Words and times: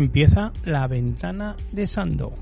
Empieza 0.00 0.54
la 0.64 0.86
ventana 0.86 1.56
de 1.72 1.86
Sando. 1.86 2.32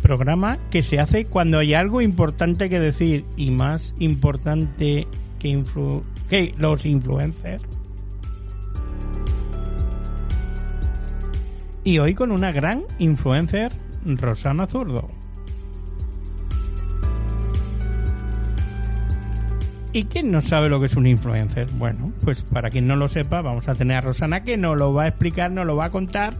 Programa 0.00 0.58
que 0.70 0.80
se 0.82 1.00
hace 1.00 1.26
cuando 1.26 1.58
hay 1.58 1.74
algo 1.74 2.00
importante 2.00 2.70
que 2.70 2.80
decir 2.80 3.26
y 3.36 3.50
más 3.50 3.94
importante 3.98 5.06
que, 5.38 6.54
los 6.56 6.86
influencers. 6.86 7.62
Y 11.84 11.98
hoy 11.98 12.14
con 12.14 12.32
una 12.32 12.52
gran 12.52 12.84
influencer, 12.98 13.70
Rosana 14.06 14.66
Zurdo. 14.66 15.19
¿Y 19.92 20.04
quién 20.04 20.30
no 20.30 20.40
sabe 20.40 20.68
lo 20.68 20.78
que 20.78 20.86
es 20.86 20.94
un 20.94 21.08
influencer? 21.08 21.66
Bueno, 21.72 22.12
pues 22.22 22.44
para 22.44 22.70
quien 22.70 22.86
no 22.86 22.94
lo 22.94 23.08
sepa, 23.08 23.42
vamos 23.42 23.66
a 23.68 23.74
tener 23.74 23.96
a 23.96 24.00
Rosana 24.00 24.44
que 24.44 24.56
nos 24.56 24.78
lo 24.78 24.94
va 24.94 25.04
a 25.04 25.08
explicar, 25.08 25.50
nos 25.50 25.66
lo 25.66 25.74
va 25.74 25.86
a 25.86 25.90
contar. 25.90 26.34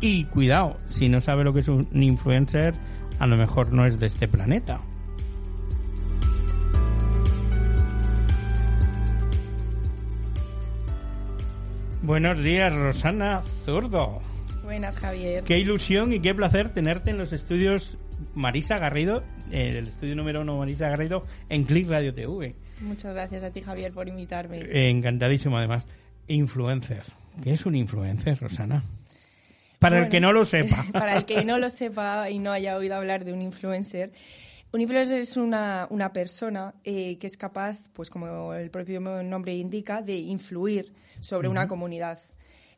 Y 0.00 0.24
cuidado, 0.24 0.76
si 0.88 1.08
no 1.08 1.20
sabe 1.20 1.44
lo 1.44 1.54
que 1.54 1.60
es 1.60 1.68
un 1.68 1.88
influencer, 1.92 2.74
a 3.20 3.28
lo 3.28 3.36
mejor 3.36 3.72
no 3.72 3.86
es 3.86 4.00
de 4.00 4.06
este 4.06 4.26
planeta. 4.26 4.80
Buenos 12.02 12.42
días, 12.42 12.74
Rosana 12.74 13.42
Zurdo. 13.64 14.20
Buenas, 14.64 14.98
Javier. 14.98 15.44
Qué 15.44 15.60
ilusión 15.60 16.12
y 16.12 16.18
qué 16.18 16.34
placer 16.34 16.70
tenerte 16.70 17.10
en 17.10 17.18
los 17.18 17.32
estudios 17.32 17.98
Marisa 18.34 18.78
Garrido, 18.78 19.22
el 19.52 19.88
estudio 19.88 20.16
número 20.16 20.40
uno 20.40 20.58
Marisa 20.58 20.88
Garrido 20.88 21.24
en 21.48 21.62
Click 21.62 21.88
Radio 21.88 22.12
TV. 22.12 22.56
Muchas 22.80 23.14
gracias 23.14 23.42
a 23.42 23.50
ti, 23.50 23.60
Javier, 23.60 23.92
por 23.92 24.08
invitarme. 24.08 24.60
encantadísimo, 24.88 25.56
además. 25.56 25.84
Influencer. 26.28 27.02
¿Qué 27.42 27.52
es 27.52 27.66
un 27.66 27.74
influencer, 27.74 28.38
Rosana? 28.38 28.82
Para 29.78 30.00
el 30.00 30.08
que 30.08 30.20
no 30.20 30.32
lo 30.32 30.44
sepa. 30.44 30.84
Para 30.92 31.16
el 31.16 31.24
que 31.24 31.44
no 31.44 31.58
lo 31.58 31.70
sepa 31.70 32.30
y 32.30 32.38
no 32.38 32.52
haya 32.52 32.76
oído 32.76 32.94
hablar 32.94 33.24
de 33.24 33.32
un 33.32 33.42
influencer, 33.42 34.12
un 34.72 34.80
influencer 34.80 35.20
es 35.20 35.36
una, 35.36 35.86
una 35.90 36.12
persona 36.12 36.74
eh, 36.84 37.18
que 37.18 37.26
es 37.26 37.36
capaz, 37.36 37.78
pues 37.92 38.10
como 38.10 38.52
el 38.52 38.70
propio 38.70 39.00
nombre 39.00 39.54
indica, 39.54 40.02
de 40.02 40.16
influir 40.16 40.92
sobre 41.20 41.48
una 41.48 41.68
comunidad. 41.68 42.18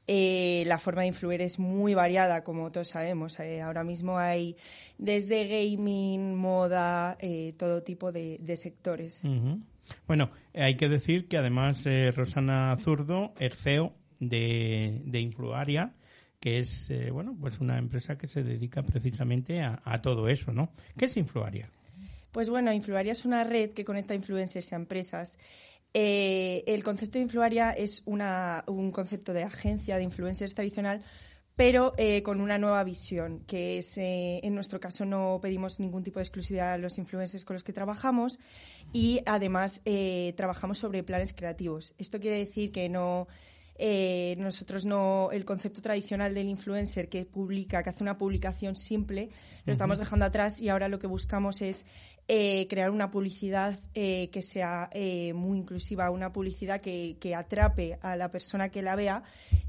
Eh, 0.07 0.65
la 0.67 0.79
forma 0.79 1.03
de 1.03 1.09
influir 1.09 1.43
es 1.43 1.59
muy 1.59 1.95
variada, 1.95 2.45
como 2.45 2.71
todos 2.71 2.89
sabemos. 2.89 3.39
Eh, 3.41 3.61
ahora 3.61 3.85
mismo 3.85 4.19
hay 4.19 4.57
desde 4.97 5.47
gaming, 5.49 6.35
moda, 6.35 7.19
todo 7.57 7.83
tipo 7.83 8.13
de, 8.13 8.57
sectores. 8.57 9.23
Bueno, 10.07 10.31
hay 10.55 10.77
que 10.77 10.89
decir 10.89 11.29
que 11.29 11.39
además 11.39 11.85
Rosana 12.15 12.77
Zurdo 12.79 13.35
es 13.39 13.55
CEO 13.57 13.95
de, 14.21 15.03
de 15.05 15.21
Influaria, 15.21 15.95
que 16.41 16.59
es 16.59 16.91
eh, 16.91 17.11
bueno 17.11 17.37
pues 17.39 17.59
una 17.61 17.79
empresa 17.79 18.17
que 18.17 18.27
se 18.27 18.43
dedica 18.43 18.83
precisamente 18.83 19.61
a, 19.61 20.01
todo 20.03 20.29
eso, 20.29 20.53
¿no? 20.53 20.71
¿Qué 20.97 21.07
es 21.07 21.17
Influaria? 21.17 21.71
Pues 22.33 22.51
bueno, 22.51 22.73
Influaria 22.73 23.13
es 23.13 23.25
una 23.25 23.45
red 23.45 23.71
que 23.71 23.85
conecta 23.85 24.15
influencers 24.15 24.73
a 24.73 24.77
empresas. 24.77 25.39
Eh, 25.95 26.63
el 26.67 26.85
concepto 26.85 27.19
de 27.19 27.23
Influaria 27.25 27.71
es 27.71 28.03
una, 28.05 28.63
un 28.67 28.93
concepto 28.93 29.33
de 29.33 29.43
agencia 29.43 29.97
de 29.97 30.05
influencers 30.05 30.55
tradicional, 30.55 31.03
pero 31.59 31.93
eh, 31.99 32.23
con 32.23 32.41
una 32.41 32.57
nueva 32.57 32.85
visión, 32.85 33.41
que 33.49 33.79
es, 33.79 33.99
en 33.99 34.55
nuestro 34.55 34.79
caso, 34.79 35.05
no 35.05 35.41
pedimos 35.43 35.81
ningún 35.81 36.05
tipo 36.05 36.21
de 36.21 36.23
exclusividad 36.23 36.73
a 36.73 36.79
los 36.79 36.99
influencers 36.99 37.45
con 37.45 37.55
los 37.55 37.65
que 37.65 37.73
trabajamos 37.73 38.39
y 38.93 39.21
además 39.27 39.83
trabajamos 40.37 40.79
sobre 40.79 41.03
planes 41.03 41.35
creativos. 41.35 41.95
Esto 41.99 42.21
quiere 42.21 42.39
decir 42.39 42.71
que 42.71 42.89
no 42.89 43.27
eh, 43.79 44.35
nosotros 44.39 44.85
no, 44.85 45.31
el 45.33 45.45
concepto 45.45 45.81
tradicional 45.81 46.35
del 46.35 46.49
influencer 46.49 47.09
que 47.09 47.25
publica, 47.25 47.83
que 47.83 47.91
hace 47.91 48.03
una 48.03 48.19
publicación 48.19 48.75
simple, 48.75 49.31
lo 49.65 49.73
estamos 49.73 49.99
dejando 49.99 50.25
atrás 50.25 50.61
y 50.61 50.69
ahora 50.69 50.89
lo 50.89 50.99
que 50.99 51.07
buscamos 51.07 51.63
es 51.63 51.87
eh, 52.27 52.67
crear 52.69 52.91
una 52.91 53.11
publicidad 53.11 53.79
eh, 53.95 54.31
que 54.33 54.43
sea 54.43 54.91
muy 55.35 55.59
inclusiva, 55.59 56.11
una 56.11 56.33
publicidad 56.33 56.81
que, 56.81 57.17
atrape 57.37 57.99
a 58.03 58.17
la 58.17 58.31
persona 58.31 58.71
que 58.71 58.83
la 58.83 58.97
vea 58.97 59.23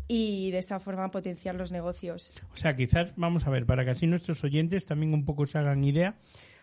y 0.08 0.50
de 0.50 0.58
esta 0.58 0.80
forma 0.80 1.12
potenciar 1.12 1.53
los 1.53 1.72
negocios. 1.72 2.31
O 2.52 2.58
sea, 2.58 2.76
quizás, 2.76 3.14
vamos 3.16 3.46
a 3.46 3.52
ver, 3.52 3.68
para 3.68 3.86
que 3.86 3.91
así 3.91 4.08
nuestros 4.08 4.44
oyentes 4.44 4.88
también 4.88 5.14
un 5.14 5.24
poco 5.24 5.46
se 5.46 5.59
hagan 5.59 5.84
idea, 5.84 6.18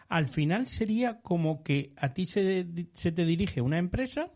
al 0.08 0.28
final 0.28 0.66
sería 0.66 1.20
como 1.20 1.62
que 1.62 1.92
a 1.96 2.12
ti 2.12 2.26
se, 2.26 2.66
se 2.92 3.12
te 3.12 3.24
dirige 3.24 3.60
una 3.60 3.78
empresa 3.78 4.30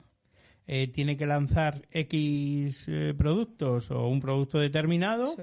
eh, 0.72 0.86
tiene 0.86 1.16
que 1.16 1.26
lanzar 1.26 1.82
X 1.91 2.84
eh, 2.86 3.12
productos 3.19 3.91
o 3.91 4.06
un 4.06 4.20
producto 4.20 4.60
determinado. 4.60 5.34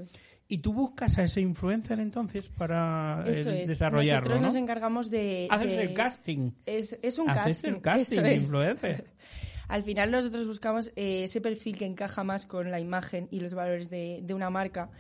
Y 0.48 0.60
tú 0.60 0.72
buscas 0.72 1.18
a 1.18 1.24
ese 1.26 1.42
influencer 1.42 2.00
entonces 2.00 2.48
para 2.48 3.26
eh, 3.28 3.66
desarrollarlo. 3.68 4.30
Nosotros 4.30 4.42
nos 4.42 4.56
encargamos 4.56 5.10
de. 5.10 5.50
Haces 5.50 5.74
el 5.74 5.94
casting. 5.94 6.52
Es, 6.66 6.98
es 7.02 7.20
un 7.20 7.30
Haces 7.30 7.56
casting. 7.56 7.70
el 7.74 7.82
casting 7.82 8.22
de 8.22 8.36
influencer. 8.36 9.08
Al 9.68 9.84
final 9.84 10.12
nosotros 10.12 10.48
buscamos 10.48 10.94
ese 10.96 11.42
perfil 11.42 11.78
que 11.78 11.86
encaja 11.86 12.24
más 12.24 12.46
con 12.46 12.72
la 12.72 12.80
imagen 12.80 13.28
y 13.30 13.42
los 13.42 13.54
valores 13.54 13.90
de, 13.90 14.22
de 14.24 14.34
una 14.34 14.50
marca. 14.50 14.92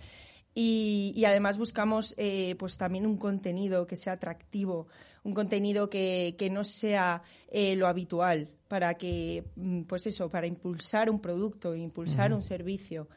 Y, 0.59 1.11
y, 1.15 1.25
además 1.25 1.57
buscamos 1.57 2.15
pues 2.57 2.77
también 2.77 3.05
un 3.05 3.17
contenido 3.17 3.85
que 3.85 3.95
sea 3.95 4.13
atractivo, 4.13 4.87
un 5.23 5.33
contenido 5.33 5.89
que, 5.89 6.35
que 6.37 6.49
no 6.49 6.63
sea 6.63 7.21
lo 7.51 7.87
habitual 7.87 8.49
para 8.67 8.95
que, 8.95 9.43
mm, 9.55 9.83
pues 9.83 10.07
eso, 10.07 10.29
para 10.29 10.47
impulsar 10.47 11.09
un 11.09 11.19
producto, 11.21 11.75
impulsar 11.75 12.33
un 12.33 12.41
servicio 12.41 13.07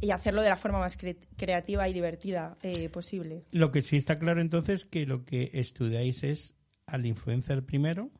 y 0.00 0.10
hacerlo 0.10 0.42
de 0.42 0.50
la 0.50 0.56
forma 0.56 0.78
más 0.78 0.98
creativa 1.36 1.88
y 1.88 1.92
divertida 1.92 2.56
eh, 2.62 2.88
posible. 2.88 3.44
Lo 3.52 3.70
que 3.70 3.82
sí 3.82 3.96
está 3.96 4.18
claro 4.18 4.40
entonces 4.40 4.84
que 4.84 5.06
lo 5.06 5.24
que 5.24 5.50
estudiáis 5.54 6.22
es 6.22 6.54
al 6.86 7.06
influencer 7.06 7.64
primero, 7.64 8.10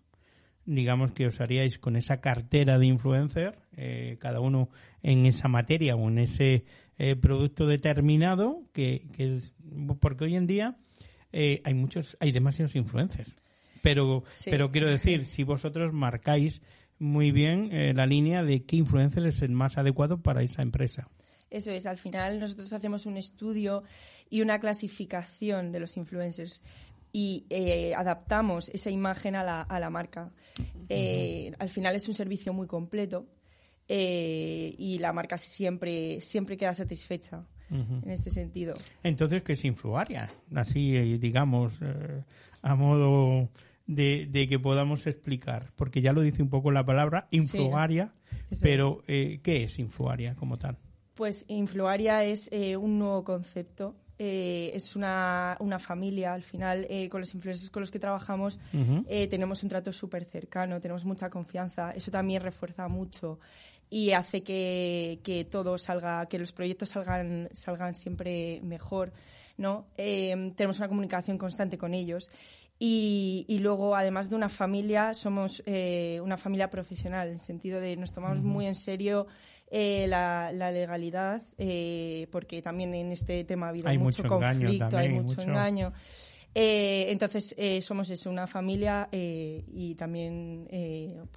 digamos 0.65 1.13
que 1.13 1.27
os 1.27 1.41
haríais 1.41 1.79
con 1.79 1.97
esa 1.97 2.21
cartera 2.21 2.79
de 2.79 2.87
influencer, 2.87 3.59
eh, 3.77 4.17
cada 4.19 4.41
uno 4.41 4.71
en 5.03 5.27
esa 5.27 5.49
materia 5.49 5.95
o 5.95 6.09
en 6.09 6.19
ese 6.19 6.65
eh, 6.99 7.17
producto 7.17 7.67
determinado, 7.67 8.63
que, 8.73 9.07
que, 9.13 9.27
es 9.27 9.55
porque 10.01 10.25
hoy 10.25 10.37
en 10.37 10.47
día 10.47 10.77
hay 11.33 11.75
muchos, 11.75 12.17
hay 12.19 12.33
demasiados 12.33 12.75
influencers 12.77 13.35
pero, 13.87 14.25
pero 14.45 14.73
quiero 14.73 14.91
decir, 14.91 15.27
si 15.27 15.45
vosotros 15.45 15.93
marcáis 15.93 16.61
muy 16.99 17.31
bien 17.31 17.71
eh, 17.71 17.93
la 17.95 18.05
línea 18.05 18.43
de 18.43 18.65
qué 18.65 18.75
influencer 18.75 19.25
es 19.27 19.43
el 19.43 19.53
más 19.53 19.79
adecuado 19.79 20.21
para 20.23 20.43
esa 20.43 20.63
empresa. 20.63 21.09
Eso 21.51 21.71
es, 21.71 21.87
al 21.87 21.97
final 21.97 22.41
nosotros 22.41 22.73
hacemos 22.73 23.07
un 23.07 23.17
estudio 23.17 23.85
y 24.29 24.41
una 24.41 24.59
clasificación 24.59 25.71
de 25.71 25.79
los 25.79 25.97
influencers 25.97 26.63
y 27.13 27.47
eh, 27.49 27.95
adaptamos 27.95 28.71
esa 28.71 28.91
imagen 28.91 29.37
a 29.37 29.45
la, 29.45 29.63
a 29.63 29.79
la 29.79 29.89
marca. 29.89 30.33
Eh, 30.89 31.53
al 31.61 31.71
final 31.71 31.95
es 31.95 32.09
un 32.09 32.15
servicio 32.15 32.53
muy 32.53 32.67
completo 32.67 33.29
y 33.89 34.99
la 34.99 35.13
marca 35.13 35.39
siempre, 35.39 36.21
siempre 36.21 36.57
queda 36.57 36.75
satisfecha 36.75 37.45
en 37.71 38.11
este 38.11 38.31
sentido. 38.31 38.75
Entonces, 39.03 39.43
¿qué 39.43 39.55
es 39.55 39.65
Influaria? 39.65 40.31
Así, 40.55 41.19
digamos, 41.19 41.81
a 42.63 42.75
modo 42.75 43.49
de, 43.87 44.47
que 44.49 44.59
podamos 44.59 45.07
explicar, 45.07 45.71
porque 45.77 46.01
ya 46.01 46.13
lo 46.13 46.21
dice 46.21 46.43
un 46.43 46.51
poco 46.51 46.71
la 46.71 46.85
palabra, 46.85 47.29
influaria, 47.31 48.13
pero 48.61 49.03
eh, 49.07 49.41
¿qué 49.43 49.65
es 49.65 49.79
influaria 49.79 50.35
como 50.35 50.57
tal? 50.57 50.77
Pues 51.15 51.45
influaria 51.49 52.25
es 52.25 52.49
eh, 52.53 52.77
un 52.77 52.99
nuevo 52.99 53.25
concepto 53.25 53.97
eh, 54.19 54.71
es 54.73 54.97
una, 54.97 55.57
una, 55.61 55.79
familia. 55.79 56.33
Al 56.33 56.43
final, 56.43 56.87
eh, 56.89 57.09
con 57.09 57.21
los 57.21 57.35
influencers 57.35 57.71
con 57.71 57.83
los 57.83 57.91
que 57.91 57.99
trabajamos, 57.99 58.59
eh, 59.09 59.27
tenemos 59.29 59.63
un 59.63 59.69
trato 59.69 59.93
súper 59.93 60.25
cercano, 60.25 60.81
tenemos 60.81 61.05
mucha 61.05 61.29
confianza. 61.29 61.91
Eso 61.91 62.11
también 62.11 62.43
refuerza 62.43 62.89
mucho 62.89 63.39
y 63.91 64.13
hace 64.13 64.43
que, 64.43 65.21
que 65.23 65.45
todo 65.45 65.79
salga, 65.79 66.27
que 66.27 66.39
los 66.39 66.53
proyectos 66.53 66.91
salgan, 66.91 67.49
salgan 67.53 67.95
siempre 67.95 68.61
mejor. 68.63 69.13
¿no? 69.57 69.87
tenemos 69.97 70.79
una 70.79 70.89
comunicación 70.89 71.39
constante 71.39 71.79
con 71.79 71.95
ellos. 71.95 72.31
Y, 72.79 73.47
y, 73.49 73.61
luego, 73.61 73.97
además 73.97 74.29
de 74.29 74.37
una 74.37 74.51
familia, 74.51 75.15
somos 75.15 75.63
una 76.23 76.37
familia 76.37 76.69
profesional, 76.69 77.29
en 77.29 77.35
el 77.35 77.41
sentido 77.41 77.81
de 77.81 77.97
nos 77.97 78.13
tomamos 78.13 78.43
muy 78.45 78.67
en 78.67 78.75
serio 78.75 79.27
eh, 79.69 80.07
la, 80.09 80.53
legalidad, 80.53 81.43
eh, 81.59 82.29
porque 82.31 82.63
también 82.63 82.95
en 82.95 83.11
este 83.11 83.43
tema 83.43 83.67
ha 83.67 83.69
habido 83.71 83.93
mucho, 83.95 84.23
conflicto, 84.25 84.97
hay 84.97 85.09
mucho, 85.09 85.41
engaño. 85.43 85.93
Eh, 86.59 87.11
entonces, 87.11 87.55
somos 87.85 88.09
eso, 88.09 88.31
una 88.31 88.47
familia 88.47 89.09
y 89.13 89.95
también 89.97 90.67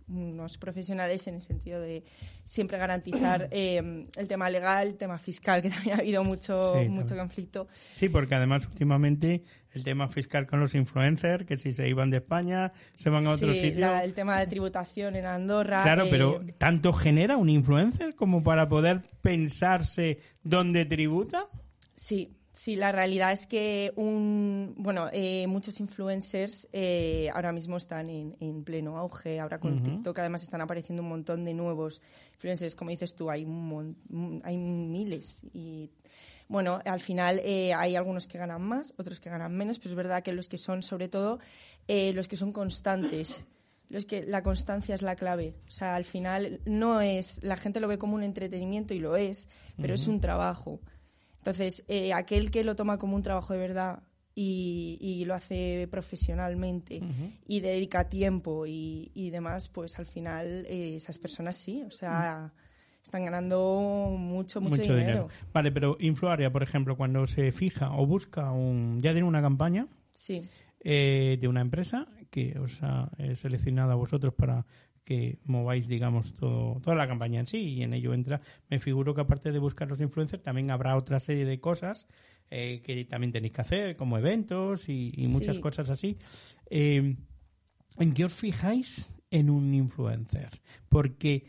unos 0.07 0.57
profesionales 0.57 1.27
en 1.27 1.36
el 1.36 1.42
sentido 1.42 1.81
de 1.81 2.06
siempre 2.45 2.77
garantizar 2.77 3.50
el 3.51 4.27
tema 4.30 4.50
legal, 4.50 4.88
el 4.88 4.98
tema 4.98 5.19
fiscal, 5.19 5.62
que 5.63 5.69
también 5.69 5.98
ha 5.98 6.00
habido 6.00 6.24
mucho, 6.24 6.75
mucho 6.88 7.18
conflicto. 7.18 7.68
Sí, 7.92 8.07
porque 8.07 8.36
además 8.36 8.66
últimamente 8.66 9.44
el 9.74 9.83
tema 9.83 10.07
fiscal 10.07 10.48
con 10.48 10.60
los 10.60 10.74
influencers, 10.74 11.45
que 11.45 11.57
si 11.57 11.74
se 11.74 11.88
iban 11.88 12.10
de 12.10 12.18
España, 12.18 12.72
se 12.95 13.10
van 13.10 13.27
a 13.27 13.31
otro 13.31 13.54
sitio. 13.54 14.00
el 14.00 14.13
tema 14.13 14.39
de 14.39 14.48
tributación 14.48 15.15
en 15.15 15.25
Andorra. 15.25 15.83
Claro, 15.83 16.07
pero 16.10 16.42
eh, 16.42 16.56
¿tanto 16.57 16.92
genera 16.94 17.38
un 17.38 17.50
influencer 17.50 18.15
como 18.15 18.44
para 18.44 18.68
poder 18.68 19.01
pensarse 19.22 20.19
dónde 20.44 20.86
tributa? 20.86 21.45
Sí, 21.95 22.38
Sí, 22.60 22.76
la 22.76 22.92
realidad 22.92 23.32
es 23.32 23.48
que 23.48 23.94
un, 23.96 24.76
bueno, 24.76 25.08
eh, 25.14 25.48
muchos 25.48 25.80
influencers 25.80 26.68
eh, 26.74 27.30
ahora 27.34 27.54
mismo 27.54 27.78
están 27.78 28.10
en, 28.10 28.64
pleno 28.66 28.98
auge. 28.98 29.40
Ahora 29.40 29.62
con 29.62 29.82
TikTok 29.82 30.20
además 30.20 30.44
están 30.44 30.60
apareciendo 30.60 31.02
un 31.02 31.08
montón 31.08 31.46
de 31.46 31.54
nuevos 31.54 32.02
influencers. 32.34 32.76
Como 32.76 32.92
dices 32.92 33.16
tú, 33.16 33.30
hay, 33.30 33.46
un, 33.46 34.42
hay 34.44 34.58
miles. 34.58 35.42
Y 35.54 35.90
bueno, 36.50 36.82
al 36.84 37.00
final 37.00 37.40
eh, 37.46 37.74
hay 37.74 37.96
algunos 37.96 38.28
que 38.28 38.38
ganan 38.38 38.62
más, 38.62 38.94
otros 38.98 39.22
que 39.22 39.30
ganan 39.30 39.56
menos, 39.56 39.80
pero 39.80 39.92
es 39.92 39.96
verdad 39.96 40.22
que 40.22 40.34
los 40.34 40.50
que 40.50 40.58
son, 40.58 40.84
sobre 40.84 41.08
todo, 41.08 41.40
eh, 41.88 42.12
los 42.12 42.28
que 42.28 42.36
son 42.36 42.52
constantes, 42.52 43.46
los 43.88 44.04
que 44.04 44.26
la 44.26 44.44
constancia 44.44 44.96
es 44.96 45.02
la 45.02 45.16
clave. 45.16 45.56
O 45.66 45.72
sea, 45.72 45.96
al 45.96 46.04
final 46.04 46.60
no 46.66 47.00
es, 47.00 47.42
la 47.42 47.56
gente 47.56 47.80
lo 47.80 47.88
ve 47.88 47.98
como 47.98 48.16
un 48.16 48.24
entretenimiento 48.24 48.94
y 48.94 49.00
lo 49.00 49.16
es, 49.16 49.48
pero 49.78 49.94
es 49.94 50.08
un 50.08 50.20
trabajo. 50.20 50.82
Entonces, 51.39 51.83
eh, 51.88 52.13
aquel 52.13 52.51
que 52.51 52.63
lo 52.63 52.75
toma 52.75 52.97
como 52.97 53.15
un 53.15 53.24
trabajo 53.24 53.53
de 53.53 53.59
verdad 53.59 54.03
y, 54.36 55.24
lo 55.25 55.33
hace 55.33 55.88
profesionalmente 55.91 57.01
y 57.45 57.59
dedica 57.59 58.07
tiempo 58.09 58.65
y, 58.65 59.30
demás, 59.31 59.69
pues 59.69 60.00
al 60.00 60.06
final 60.06 60.65
esas 60.69 61.18
personas 61.18 61.57
sí, 61.57 61.83
o 61.86 61.91
sea, 61.91 62.53
están 63.03 63.25
ganando 63.25 64.15
mucho, 64.18 64.62
mucho, 64.62 64.81
dinero. 64.81 65.27
Vale, 65.53 65.71
pero 65.71 65.97
Influaria, 66.00 66.51
por 66.51 66.63
ejemplo, 66.63 66.95
cuando 66.95 67.27
se 67.27 67.51
fija 67.51 67.91
o 67.91 68.06
busca 68.06 68.51
un... 68.51 69.01
ya 69.01 69.12
tiene 69.12 69.27
una 69.27 69.41
campaña 69.41 69.88
sí. 70.13 70.41
Eh, 70.81 71.38
de 71.41 71.47
una 71.50 71.59
empresa 71.59 72.07
que 72.30 72.57
os 72.59 72.81
ha 72.81 73.09
seleccionado 73.36 73.91
a 73.91 73.95
vosotros 73.95 74.33
para 74.33 74.65
que 75.10 75.40
mováis, 75.46 75.88
digamos, 75.88 76.36
todo, 76.36 76.80
toda 76.82 76.96
la 76.96 77.08
campaña 77.08 77.40
en 77.40 77.48
sí 77.48 77.58
y 77.58 77.82
en 77.82 77.96
ello 77.96 78.14
entra, 78.14 78.42
me 78.70 78.80
figuro 78.80 79.16
que 79.16 79.22
aparte 79.22 79.52
de 79.52 79.58
buscar 79.58 79.88
los 79.88 80.00
influencers 80.00 80.44
también 80.44 80.70
habrá 80.70 80.96
otra 80.96 81.20
serie 81.20 81.46
de 81.46 81.60
cosas 81.60 82.06
eh, 82.52 82.84
que 82.84 83.06
también 83.06 83.32
tenéis 83.32 83.54
que 83.54 83.62
hacer, 83.62 83.96
como 83.96 84.20
eventos 84.20 84.88
y, 84.88 85.26
muchas 85.30 85.60
cosas 85.60 85.90
así. 85.90 86.20
Eh, 86.70 87.16
¿En 87.98 88.14
qué 88.14 88.26
os 88.26 88.34
fijáis 88.34 89.16
en 89.32 89.50
un 89.50 89.74
influencer? 89.74 90.62
Porque 90.90 91.46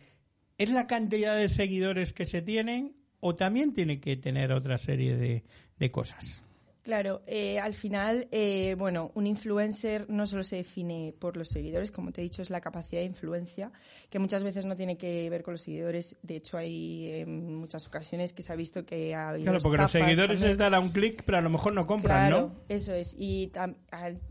¿Es 0.57 0.71
la 0.71 0.87
cantidad 0.87 1.37
de 1.37 1.49
seguidores 1.51 2.15
que 2.15 2.27
se 2.27 2.41
tienen 2.43 2.95
o 3.21 3.35
también 3.35 3.75
tiene 3.75 4.01
que 4.01 4.17
tener 4.17 4.53
otra 4.53 4.79
serie 4.79 5.17
de, 5.17 5.45
de 5.79 5.91
cosas? 5.91 6.45
Claro, 6.91 7.23
eh, 7.29 7.61
al 7.61 7.73
final, 7.73 8.27
eh, 8.33 8.75
bueno, 8.77 9.13
un 9.15 9.25
influencer 9.29 10.11
no 10.11 10.27
solo 10.27 10.43
se 10.43 10.57
define 10.57 11.15
por 11.17 11.37
los 11.37 11.47
seguidores, 11.47 11.93
como 11.93 12.11
te 12.11 12.21
he 12.21 12.25
dicho, 12.25 12.43
es 12.43 12.51
la 12.51 12.61
capacidad 12.61 13.01
de 13.01 13.07
influencia, 13.07 13.71
que 14.09 14.19
muchas 14.19 14.43
veces 14.43 14.65
no 14.67 14.75
tiene 14.75 14.99
que 14.99 15.31
ver 15.31 15.45
con 15.45 15.55
los 15.55 15.61
seguidores. 15.61 16.17
De 16.25 16.35
hecho, 16.35 16.59
hay 16.59 17.13
en 17.21 17.55
muchas 17.55 17.87
ocasiones 17.87 18.33
que 18.33 18.43
se 18.43 18.53
ha 18.53 18.57
visto 18.57 18.85
que 18.85 19.15
ha 19.15 19.29
habido. 19.29 19.45
Claro, 19.45 19.61
porque 19.63 19.79
los 19.79 19.91
seguidores 19.93 20.43
es 20.43 20.59
dar 20.59 20.75
a 20.75 20.81
un 20.81 20.89
clic, 20.89 21.23
pero 21.25 21.39
a 21.39 21.41
lo 21.41 21.51
mejor 21.51 21.75
no 21.75 21.87
compran, 21.87 22.29
claro, 22.29 22.57
Eso 22.69 22.93
es. 22.93 23.15
Y 23.17 23.53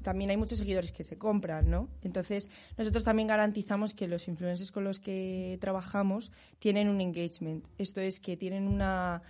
también 0.01 0.29
hay 0.29 0.35
muchos 0.35 0.57
seguidores 0.57 0.91
que 0.91 1.05
se 1.05 1.17
compran, 1.17 1.69
¿no? 1.69 1.87
Entonces, 2.03 2.49
nosotros 2.77 3.05
también 3.05 3.29
garantizamos 3.29 3.93
que 3.93 4.09
los 4.09 4.27
influencers 4.27 4.73
con 4.73 4.83
los 4.83 4.99
que 4.99 5.57
trabajamos 5.61 6.33
tienen 6.57 6.89
un 6.89 6.99
engagement. 6.99 7.63
Esto 7.77 8.01
es 8.01 8.19
que 8.19 8.35
tienen 8.35 8.67
una 8.67 9.21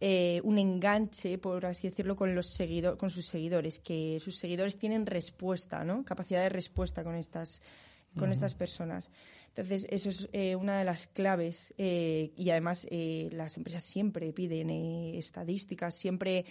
eh, 0.00 0.40
un 0.44 0.58
enganche, 0.58 1.38
por 1.38 1.66
así 1.66 1.88
decirlo, 1.88 2.14
con, 2.14 2.34
los 2.34 2.46
seguidor, 2.46 2.96
con 2.96 3.10
sus 3.10 3.26
seguidores, 3.26 3.80
que 3.80 4.18
sus 4.20 4.36
seguidores 4.36 4.78
tienen 4.78 5.06
respuesta, 5.06 5.84
¿no? 5.84 6.04
capacidad 6.04 6.42
de 6.42 6.48
respuesta 6.48 7.02
con 7.02 7.16
estas, 7.16 7.60
con 8.16 8.30
estas 8.30 8.54
personas. 8.54 9.10
Entonces, 9.48 9.88
eso 9.90 10.08
es 10.10 10.28
eh, 10.32 10.54
una 10.54 10.78
de 10.78 10.84
las 10.84 11.08
claves 11.08 11.74
eh, 11.78 12.30
y 12.36 12.50
además 12.50 12.86
las 13.32 13.56
empresas 13.56 13.82
siempre 13.82 14.32
piden 14.32 14.70
estadísticas, 14.70 15.96
siempre 15.96 16.44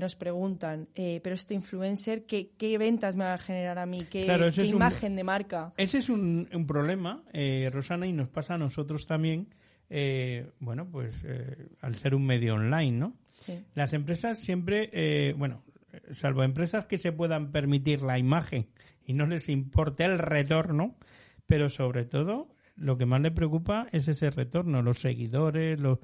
nos 0.00 0.16
preguntan, 0.16 0.88
pero 0.94 1.34
este 1.34 1.52
influencer, 1.52 2.24
¿qué, 2.24 2.78
ventas 2.78 3.14
me 3.14 3.24
va 3.24 3.34
a 3.34 3.38
generar 3.38 3.78
a 3.78 3.84
mí? 3.84 4.06
¿Qué, 4.10 4.24
imagen 4.64 5.16
de 5.16 5.24
marca? 5.24 5.74
Ese 5.76 5.98
es 5.98 6.08
un, 6.08 6.48
un 6.50 6.66
problema, 6.66 7.22
Rosana, 7.70 8.06
y 8.06 8.12
nos 8.12 8.28
pasa 8.28 8.54
a 8.54 8.58
nosotros 8.58 9.06
también 9.06 9.48
eh, 9.96 10.50
bueno, 10.58 10.88
pues 10.90 11.22
eh, 11.24 11.68
al 11.80 11.94
ser 11.94 12.16
un 12.16 12.26
medio 12.26 12.54
online, 12.54 12.98
¿no? 12.98 13.16
Sí. 13.30 13.64
Las 13.76 13.92
empresas 13.92 14.40
siempre, 14.40 14.90
eh, 14.92 15.34
bueno, 15.38 15.62
salvo 16.10 16.42
empresas 16.42 16.86
que 16.86 16.98
se 16.98 17.12
puedan 17.12 17.52
permitir 17.52 18.02
la 18.02 18.18
imagen 18.18 18.66
y 19.06 19.12
no 19.12 19.24
les 19.28 19.48
importe 19.48 20.04
el 20.04 20.18
retorno, 20.18 20.96
pero 21.46 21.68
sobre 21.68 22.06
todo 22.06 22.48
lo 22.74 22.98
que 22.98 23.06
más 23.06 23.20
le 23.20 23.30
preocupa 23.30 23.86
es 23.92 24.08
ese 24.08 24.30
retorno, 24.30 24.82
los 24.82 24.98
seguidores, 24.98 25.78
los 25.78 26.00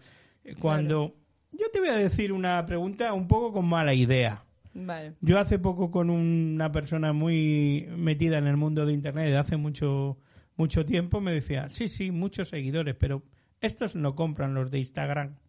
cuando 0.60 1.16
yo 1.50 1.66
te 1.72 1.80
voy 1.80 1.88
a 1.88 1.96
decir 1.96 2.32
una 2.32 2.64
pregunta 2.66 3.12
un 3.12 3.26
poco 3.26 3.52
con 3.54 3.68
mala 3.68 3.92
idea. 3.92 4.44
Vale. 4.72 5.14
Yo 5.20 5.36
hace 5.40 5.58
poco 5.58 5.90
con 5.90 6.10
una 6.10 6.70
persona 6.70 7.12
muy 7.12 7.88
metida 7.96 8.38
en 8.38 8.46
el 8.46 8.56
mundo 8.56 8.86
de 8.86 8.92
internet 8.92 9.30
de 9.30 9.36
hace 9.36 9.56
mucho 9.56 10.16
mucho 10.54 10.84
tiempo 10.84 11.20
me 11.20 11.32
decía, 11.32 11.68
"Sí, 11.70 11.88
sí, 11.88 12.12
muchos 12.12 12.50
seguidores, 12.50 12.94
pero 12.94 13.24
estos 13.60 13.94
no 13.94 14.14
compran 14.14 14.54
los 14.54 14.70
de 14.70 14.78
Instagram. 14.78 15.36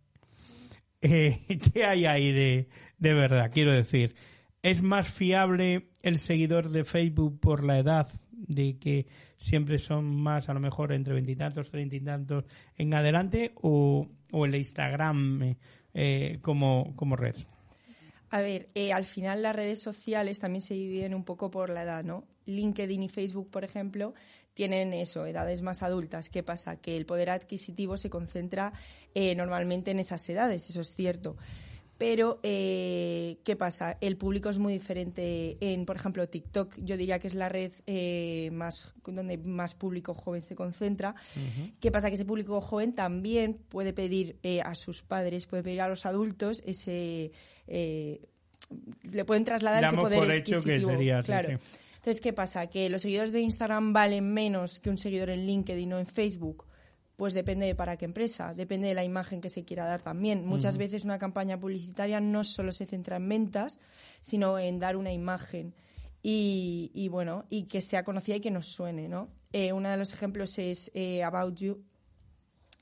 Eh, 1.04 1.40
¿Qué 1.74 1.84
hay 1.84 2.06
ahí 2.06 2.32
de, 2.32 2.70
de 3.00 3.14
verdad? 3.16 3.50
Quiero 3.52 3.72
decir, 3.72 4.16
¿es 4.62 4.84
más 4.84 5.10
fiable 5.10 5.90
el 6.04 6.20
seguidor 6.20 6.70
de 6.70 6.84
Facebook 6.84 7.40
por 7.40 7.64
la 7.64 7.80
edad 7.80 8.08
de 8.32 8.78
que 8.78 9.08
siempre 9.36 9.80
son 9.80 10.06
más, 10.06 10.48
a 10.48 10.54
lo 10.54 10.60
mejor, 10.60 10.94
entre 10.94 11.16
veintitantos, 11.16 11.72
treinta 11.72 11.96
y 11.96 12.02
tantos 12.02 12.46
en 12.78 12.94
adelante 12.94 13.54
o, 13.56 14.08
o 14.32 14.46
el 14.46 14.54
Instagram 14.54 15.56
eh, 15.96 16.38
como, 16.44 16.94
como 16.96 17.16
red? 17.16 17.36
A 18.30 18.40
ver, 18.40 18.70
eh, 18.76 18.94
al 18.94 19.06
final 19.06 19.42
las 19.42 19.56
redes 19.56 19.82
sociales 19.82 20.40
también 20.40 20.62
se 20.62 20.74
dividen 20.74 21.14
un 21.14 21.26
poco 21.26 21.52
por 21.52 21.70
la 21.70 21.84
edad, 21.84 22.04
¿no? 22.04 22.24
LinkedIn 22.46 23.04
y 23.04 23.10
Facebook, 23.10 23.50
por 23.50 23.64
ejemplo, 23.64 24.14
tienen 24.54 24.94
eso, 24.94 25.26
edades 25.26 25.62
más 25.62 25.84
adultas. 25.84 26.30
¿Qué 26.30 26.44
pasa? 26.44 26.78
Que 26.78 26.98
el 26.98 27.06
poder 27.06 27.30
adquisitivo 27.30 27.98
se 27.98 28.10
concentra 28.10 28.74
eh, 29.16 29.36
normalmente 29.36 29.92
en 29.92 30.00
esas 30.00 30.28
edades, 30.30 30.70
eso 30.70 30.82
es 30.82 30.96
cierto. 30.96 31.38
Pero, 31.98 32.40
eh, 32.42 33.38
¿qué 33.44 33.56
pasa? 33.56 33.98
El 34.02 34.18
público 34.18 34.50
es 34.50 34.58
muy 34.58 34.74
diferente 34.74 35.58
en, 35.60 35.86
por 35.86 35.96
ejemplo, 35.96 36.28
TikTok. 36.28 36.74
Yo 36.80 36.98
diría 36.98 37.20
que 37.20 37.28
es 37.28 37.36
la 37.36 37.48
red 37.48 37.74
más 38.52 38.96
donde 39.06 39.38
más 39.38 39.76
público 39.76 40.16
joven 40.16 40.42
se 40.42 40.56
concentra. 40.56 41.14
¿Qué 41.80 41.92
pasa? 41.92 42.10
Que 42.10 42.16
ese 42.16 42.26
público 42.26 42.60
joven 42.60 42.94
también 42.94 43.54
puede 43.70 43.94
pedir 43.94 44.40
a 44.66 44.74
sus 44.74 45.04
padres, 45.04 45.46
puede 45.46 45.62
pedir 45.62 45.82
a 45.82 45.90
los 45.90 46.08
adultos 46.08 46.64
ese 46.66 47.34
eh, 47.74 48.22
le 49.04 49.26
pueden 49.26 49.44
trasladar 49.44 49.84
ese 49.84 49.96
poder 49.96 50.20
por 50.20 50.32
hecho 50.32 50.62
que 50.62 50.82
sería 50.82 51.22
claro. 51.24 51.60
Entonces, 52.02 52.20
¿qué 52.20 52.34
pasa? 52.34 52.66
¿Que 52.66 52.90
los 52.90 53.04
seguidores 53.04 53.32
de 53.32 53.42
Instagram 53.42 53.94
valen 53.94 54.34
menos 54.34 54.80
que 54.80 54.90
un 54.90 54.98
seguidor 54.98 55.30
en 55.30 55.46
LinkedIn 55.46 55.94
o 55.94 56.00
en 56.00 56.08
Facebook? 56.08 56.66
Pues 57.16 57.36
depende 57.36 57.68
de 57.68 57.76
para 57.76 57.96
qué 57.96 58.06
empresa, 58.06 58.56
depende 58.56 58.88
de 58.88 58.96
la 58.96 59.04
imagen 59.04 59.40
que 59.40 59.50
se 59.50 59.64
quiera 59.64 59.86
dar 59.86 60.02
también. 60.02 60.44
Muchas 60.44 60.80
veces 60.80 61.06
una 61.06 61.20
campaña 61.20 61.60
publicitaria 61.60 62.20
no 62.20 62.44
solo 62.44 62.72
se 62.72 62.88
centra 62.88 63.18
en 63.18 63.30
ventas, 63.30 63.78
sino 64.20 64.58
en 64.58 64.80
dar 64.80 64.98
una 64.98 65.14
imagen 65.14 65.76
y, 66.24 67.08
bueno, 67.12 67.46
y 67.52 67.66
que 67.66 67.82
sea 67.82 68.04
conocida 68.04 68.38
y 68.38 68.42
que 68.42 68.50
nos 68.50 68.66
suene, 68.66 69.08
¿no? 69.08 69.30
Eh, 69.54 69.72
uno 69.72 69.88
de 69.92 69.98
los 69.98 70.12
ejemplos 70.12 70.58
es 70.58 70.90
eh, 70.96 71.22
About 71.22 71.56
You, 71.60 71.84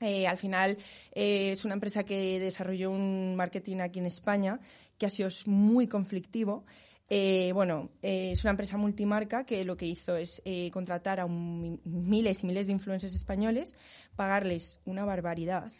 Eh, 0.00 0.26
al 0.26 0.38
final 0.38 0.78
eh, 1.12 1.50
es 1.52 1.66
una 1.66 1.74
empresa 1.74 2.04
que 2.04 2.40
desarrolló 2.40 2.90
un 2.90 3.36
marketing 3.36 3.80
aquí 3.80 3.98
en 3.98 4.06
España 4.06 4.58
que 4.96 5.04
ha 5.04 5.10
sido 5.10 5.28
muy 5.44 5.86
conflictivo. 5.86 6.64
Eh, 7.10 7.50
bueno, 7.52 7.90
es 8.02 8.44
una 8.44 8.52
empresa 8.52 8.76
multimarca 8.76 9.44
que 9.44 9.64
lo 9.64 9.76
que 9.76 9.86
hizo 9.86 10.16
es 10.16 10.42
contratar 10.72 11.18
a 11.18 11.26
miles 11.26 12.44
y 12.44 12.46
miles 12.46 12.66
de 12.68 12.72
influencers 12.72 13.14
españoles, 13.14 13.74
pagarles 14.14 14.80
una 14.84 15.04
barbaridad 15.04 15.72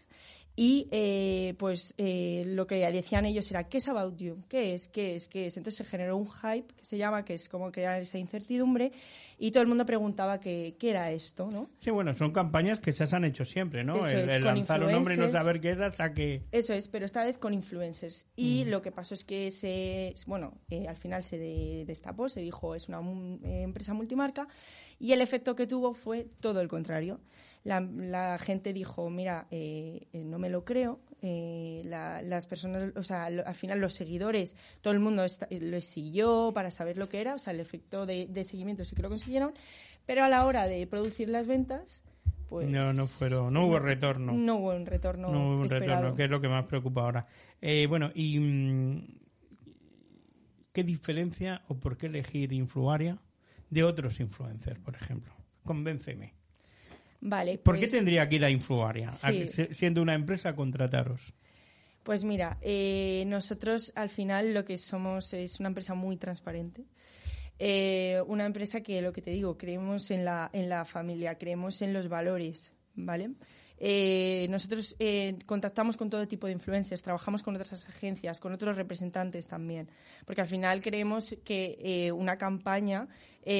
y 0.62 0.88
eh, 0.90 1.55
pues 1.57 1.95
eh, 1.97 2.43
lo 2.47 2.67
que 2.67 2.75
decían 2.93 3.25
ellos 3.25 3.50
era, 3.50 3.64
¿qué 3.64 3.79
es 3.79 3.88
About 3.88 4.19
You? 4.19 4.45
¿Qué 4.47 4.75
es? 4.75 4.90
¿Qué 4.90 5.14
es? 5.14 5.26
¿Qué 5.26 5.47
es? 5.47 5.57
Entonces 5.57 5.79
se 5.79 5.85
generó 5.87 6.19
un 6.19 6.31
hype 6.31 6.75
que 6.75 6.85
se 6.85 6.99
llama, 6.99 7.25
que 7.25 7.33
es 7.33 7.49
como 7.49 7.73
crear 7.73 8.02
esa 8.02 8.19
incertidumbre 8.19 8.93
y 9.38 9.52
todo 9.52 9.62
el 9.62 9.71
mundo 9.71 9.87
preguntaba 9.87 10.38
qué, 10.38 10.76
qué 10.79 10.90
era 10.90 11.12
esto, 11.12 11.50
¿no? 11.50 11.71
Sí, 11.79 11.90
bueno, 11.90 12.12
son 12.12 12.31
campañas 12.33 12.79
que 12.79 12.93
se 12.93 13.05
han 13.05 13.25
hecho 13.25 13.47
siempre, 13.47 13.85
¿no? 13.85 14.07
el, 14.07 14.45
lanzar 14.45 14.85
un 14.85 14.93
nombre 14.93 15.14
y 15.14 15.17
no 15.17 15.31
saber 15.31 15.62
qué 15.62 15.71
es 15.71 15.81
hasta 15.81 16.12
que... 16.12 16.43
Eso 16.52 16.75
es, 16.75 16.88
pero 16.88 17.07
esta 17.07 17.25
vez 17.25 17.38
con 17.38 17.55
influencers. 17.55 18.26
Y 18.37 18.67
lo 18.67 18.83
que 18.83 18.93
pasó 18.93 19.14
es 19.14 19.25
que 19.25 19.50
se, 19.50 20.14
bueno, 20.26 20.59
eh, 20.69 20.87
al 20.87 20.99
final 20.99 21.23
se 21.23 21.38
destapó, 21.87 22.29
se 22.29 22.43
dijo, 22.43 22.75
es 22.75 22.87
una 22.87 23.00
empresa 23.45 23.95
multimarca 23.95 24.47
y 24.99 25.12
el 25.12 25.23
efecto 25.23 25.57
que 25.57 25.67
tuvo 25.67 25.95
fue 25.95 26.26
todo 26.40 26.61
el 26.61 26.69
contrario 26.69 27.19
la, 27.64 28.38
gente 28.38 28.73
dijo, 28.73 29.11
mira, 29.11 29.47
eh, 29.50 30.07
eh, 30.12 30.25
no 30.25 30.38
me 30.38 30.49
lo 30.49 30.64
creo. 30.64 31.00
Eh, 31.23 31.83
las 31.85 32.47
personas, 32.47 32.93
o 32.97 33.02
sea, 33.02 33.26
al 33.26 33.55
final 33.55 33.79
los 33.79 33.93
seguidores, 33.93 34.57
todo 34.81 34.95
el 34.95 35.00
mundo 35.00 35.25
lo 35.50 35.81
siguió 35.83 36.52
para 36.55 36.71
saber 36.71 36.97
lo 36.97 37.11
que 37.11 37.21
era, 37.21 37.35
o 37.35 37.38
sea, 37.38 37.52
el 37.52 37.61
efecto 37.61 38.07
de, 38.07 38.45
seguimiento 38.45 38.85
sí 38.85 38.97
que 38.97 39.02
lo 39.02 39.11
consiguieron, 39.11 39.52
pero 40.07 40.25
a 40.25 40.29
la 40.29 40.47
hora 40.47 40.67
de 40.67 40.87
producir 40.87 41.29
las 41.29 41.47
ventas, 41.47 42.02
pues... 42.49 42.69
No, 42.69 42.95
no 42.95 43.07
fueron, 43.07 43.52
no 43.52 43.67
hubo 43.67 43.79
retorno. 43.79 44.33
No 44.33 44.57
hubo 44.57 44.75
un 44.75 44.87
retorno 44.87 45.31
No 45.31 45.45
hubo 45.45 45.61
un 45.61 45.69
retorno, 45.69 46.14
que 46.14 46.25
es 46.25 46.31
lo 46.31 46.40
que 46.40 46.49
más 46.49 46.64
preocupa 46.67 47.02
ahora. 47.02 47.26
bueno, 47.88 48.11
y... 48.14 48.38
Mm, 48.38 49.21
¿Qué 50.73 50.85
diferencia 50.85 51.62
o 51.67 51.81
por 51.81 51.97
qué 51.97 52.07
elegir 52.07 52.52
Influaria 52.52 53.19
de 53.71 53.83
otros 53.83 54.21
influencers, 54.21 54.79
por 54.79 54.95
ejemplo? 54.95 55.35
Convénceme. 55.64 56.39
Vale. 57.21 57.59
¿Por 57.59 57.75
qué 57.75 57.83
pues 57.83 57.93
tendría 57.93 58.29
que 58.29 58.37
ir 58.37 58.45
a 58.45 58.50
Influaria, 58.50 59.11
siendo 59.11 60.03
una 60.03 60.15
empresa, 60.15 60.50
a 60.50 60.55
contrataros? 60.55 61.21
Pues 62.03 62.25
mira, 62.25 62.59
eh, 62.62 63.25
nosotros 63.27 63.93
al 63.95 64.09
final 64.09 64.55
lo 64.55 64.65
que 64.65 64.79
somos 64.79 65.35
es 65.35 65.61
una 65.61 65.69
empresa 65.69 65.95
muy 65.95 66.17
transparente. 66.17 66.85
Eh, 67.59 68.23
una 68.27 68.47
empresa 68.47 68.81
que, 68.81 69.03
lo 69.03 69.12
que 69.12 69.21
te 69.21 69.33
digo, 69.33 69.59
creemos 69.59 70.11
en 70.11 70.25
la, 70.25 70.49
en 70.55 70.71
la 70.71 70.87
familia, 70.87 71.37
creemos 71.37 71.83
en 71.83 71.93
los 71.93 72.09
valores, 72.09 72.73
¿vale? 72.95 73.33
Eh, 73.82 74.46
nosotros 74.50 74.94
eh, 74.99 75.38
contactamos 75.46 75.96
con 75.96 76.10
todo 76.10 76.28
tipo 76.28 76.46
de 76.46 76.52
influencers, 76.52 77.00
trabajamos 77.00 77.42
con 77.42 77.56
otras 77.56 77.87
agencias, 77.88 78.38
con 78.38 78.52
otros 78.52 78.76
representantes 78.76 79.49
también, 79.49 79.88
porque 80.26 80.42
al 80.42 80.49
final 80.49 80.82
creemos 80.82 81.34
que 81.44 81.78
eh, 81.80 82.12
una 82.12 82.37
campaña 82.37 83.08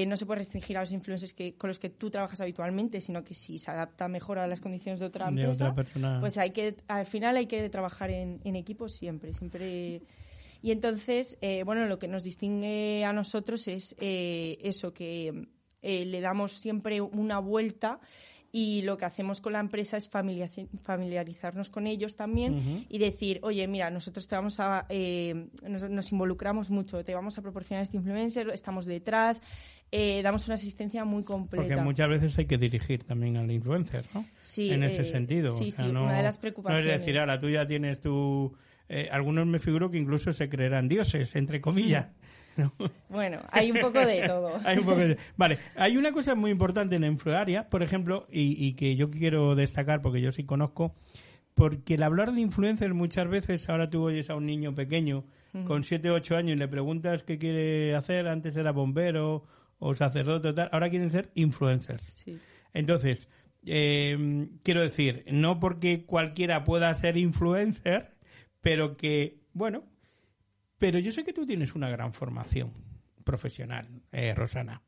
no 0.06 0.18
se 0.18 0.26
puede 0.26 0.40
restringir 0.40 0.76
a 0.76 0.80
los 0.80 0.92
influencers 0.92 1.32
que, 1.32 1.54
con 1.54 1.68
los 1.68 1.78
que 1.78 1.88
tú 1.88 2.10
trabajas 2.10 2.38
habitualmente, 2.42 3.00
sino 3.00 3.24
que 3.24 3.32
si 3.32 3.58
se 3.58 3.70
adapta 3.70 4.08
mejor 4.08 4.38
a 4.38 4.46
las 4.46 4.60
condiciones 4.60 5.00
de 5.00 5.06
otra 5.06 5.28
empresa, 5.28 5.74
pues 6.20 6.36
hay 6.36 6.50
que, 6.50 6.76
al 6.86 7.06
final 7.06 7.38
hay 7.38 7.46
que 7.46 7.66
trabajar 7.70 8.10
en, 8.10 8.42
en 8.44 8.56
equipo 8.56 8.90
siempre, 8.90 9.32
siempre. 9.32 10.02
Y 10.60 10.70
entonces, 10.70 11.38
bueno, 11.64 11.86
lo 11.86 11.98
que 11.98 12.08
nos 12.08 12.22
distingue 12.22 13.06
a 13.06 13.14
nosotros 13.14 13.66
es 13.68 13.96
eso, 13.98 14.92
que 14.92 15.48
le 15.80 16.20
damos 16.20 16.52
siempre 16.52 17.00
una 17.00 17.38
vuelta 17.38 18.00
y 18.52 18.83
lo 18.83 18.97
que 18.97 19.04
hacemos 19.04 19.40
con 19.40 19.52
la 19.52 19.61
empresa 19.61 19.97
es 19.97 20.11
familiarizarnos 20.11 21.71
con 21.71 21.87
ellos 21.87 22.16
también 22.16 22.87
y 22.88 22.99
decir, 22.99 23.38
oye, 23.42 23.66
mira, 23.69 23.90
nosotros 23.90 24.26
te 24.26 24.35
vamos 24.35 24.59
a, 24.59 24.87
eh, 24.88 25.47
nos, 25.69 26.12
involucramos 26.12 26.71
mucho, 26.71 27.04
te 27.04 27.14
vamos 27.14 27.38
a 27.38 27.42
proporcionar 27.42 27.85
este 27.85 27.97
influencer, 27.97 28.50
estamos 28.50 28.87
detrás, 28.87 29.40
eh, 29.92 30.21
damos 30.23 30.47
una 30.47 30.57
asistencia 30.57 31.04
muy 31.04 31.23
completa. 31.23 31.62
Porque 31.62 31.80
muchas 31.80 32.09
veces 32.09 32.38
hay 32.38 32.47
que 32.47 32.59
dirigir 32.59 33.04
también 33.04 33.37
al 33.37 33.50
influencer, 33.50 34.04
¿no? 34.14 34.25
Sí. 34.40 34.73
En 34.73 34.83
ese 34.83 35.02
eh, 35.02 35.04
sentido. 35.04 35.57
Sí, 35.57 35.71
sí, 35.71 35.85
una 35.85 36.16
de 36.16 36.23
las 36.23 36.38
preocupaciones. 36.38 36.85
No 36.85 36.92
es 36.92 36.99
decir, 36.99 37.19
ahora 37.19 37.38
tú 37.38 37.49
ya 37.49 37.66
tienes 37.66 38.00
tu... 38.00 38.52
algunos 39.12 39.47
me 39.47 39.61
figuro 39.61 39.90
que 39.90 39.99
incluso 39.99 40.33
se 40.33 40.49
creerán 40.49 40.88
dioses, 40.88 41.37
entre 41.37 41.61
comillas. 41.61 42.09
Bueno, 43.09 43.40
hay 43.50 43.71
un 43.71 43.79
poco 43.79 44.00
de 44.00 44.23
todo. 44.26 44.59
Vale, 45.37 45.59
hay 45.76 45.97
una 45.97 46.12
cosa 46.12 46.35
muy 46.35 46.50
importante 46.50 46.97
en 46.97 47.05
Influaria, 47.05 47.69
por 47.69 47.83
ejemplo, 47.83 48.26
y, 48.31 48.73
que 48.75 48.97
yo 48.97 49.11
quiero 49.11 49.55
destacar 49.55 50.02
porque 50.02 50.21
yo 50.21 50.33
sí 50.33 50.45
conozco, 50.45 50.95
porque 51.55 51.95
el 51.95 52.02
hablar 52.02 52.33
de 52.33 52.40
influencers 52.40 52.95
muchas 52.95 53.29
veces, 53.29 53.69
ahora 53.69 53.90
tú 53.90 54.02
oyes 54.05 54.31
a 54.31 54.37
un 54.37 54.47
niño 54.47 54.75
pequeño 54.75 55.25
con 55.67 55.83
7 55.83 56.11
o 56.11 56.14
8 56.14 56.37
años 56.37 56.57
y 56.57 56.59
le 56.59 56.69
preguntas 56.69 57.25
qué 57.25 57.38
quiere 57.38 57.97
hacer, 57.97 58.29
antes 58.29 58.57
era 58.57 58.71
bombero 58.71 59.45
o 59.79 59.95
sacerdote 59.95 60.49
o 60.49 60.55
tal, 60.55 60.69
ahora 60.73 60.90
quieren 60.90 61.11
ser 61.11 61.31
influencers. 61.35 62.25
Entonces, 62.73 63.29
eh, 63.67 64.49
quiero 64.62 64.83
decir, 64.83 65.25
no 65.31 65.61
porque 65.61 66.05
cualquiera 66.07 66.64
pueda 66.64 66.95
ser 66.95 67.17
influencer, 67.17 68.14
pero 68.61 68.97
que, 68.97 69.40
bueno, 69.52 69.85
pero 70.80 70.99
yo 70.99 71.12
sé 71.12 71.25
que 71.25 71.32
tú 71.32 71.46
tienes 71.46 71.75
una 71.76 71.90
gran 71.90 72.12
formación 72.12 72.72
profesional, 73.22 73.87
eh, 74.10 74.34
Rosana. 74.34 74.82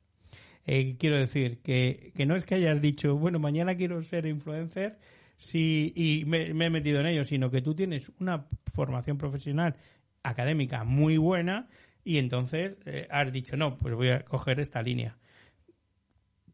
Eh, 0.65 0.97
quiero 0.99 1.17
decir 1.17 1.59
que, 1.59 2.13
no 2.27 2.35
es 2.35 2.47
que 2.47 2.55
hayas 2.57 2.81
dicho, 2.81 3.17
bueno, 3.17 3.39
mañana 3.39 3.77
quiero 3.77 4.03
ser 4.03 4.27
influencer 4.27 4.99
si, 5.37 5.93
y 5.95 6.25
me, 6.25 6.47
he 6.49 6.71
metido 6.71 7.01
en 7.01 7.07
ello, 7.07 7.25
sino 7.25 7.51
que 7.51 7.61
tú 7.61 7.75
tienes 7.75 8.11
una 8.21 8.47
formación 8.67 9.19
profesional 9.19 9.77
académica 10.23 10.83
muy 10.85 11.19
buena 11.19 11.69
y 12.05 12.19
entonces 12.19 12.79
eh, 12.87 13.07
has 13.11 13.31
dicho, 13.31 13.57
no, 13.57 13.77
pues 13.77 13.95
voy 13.95 14.09
a 14.09 14.25
coger 14.25 14.61
esta 14.61 14.81
línea. 14.83 15.19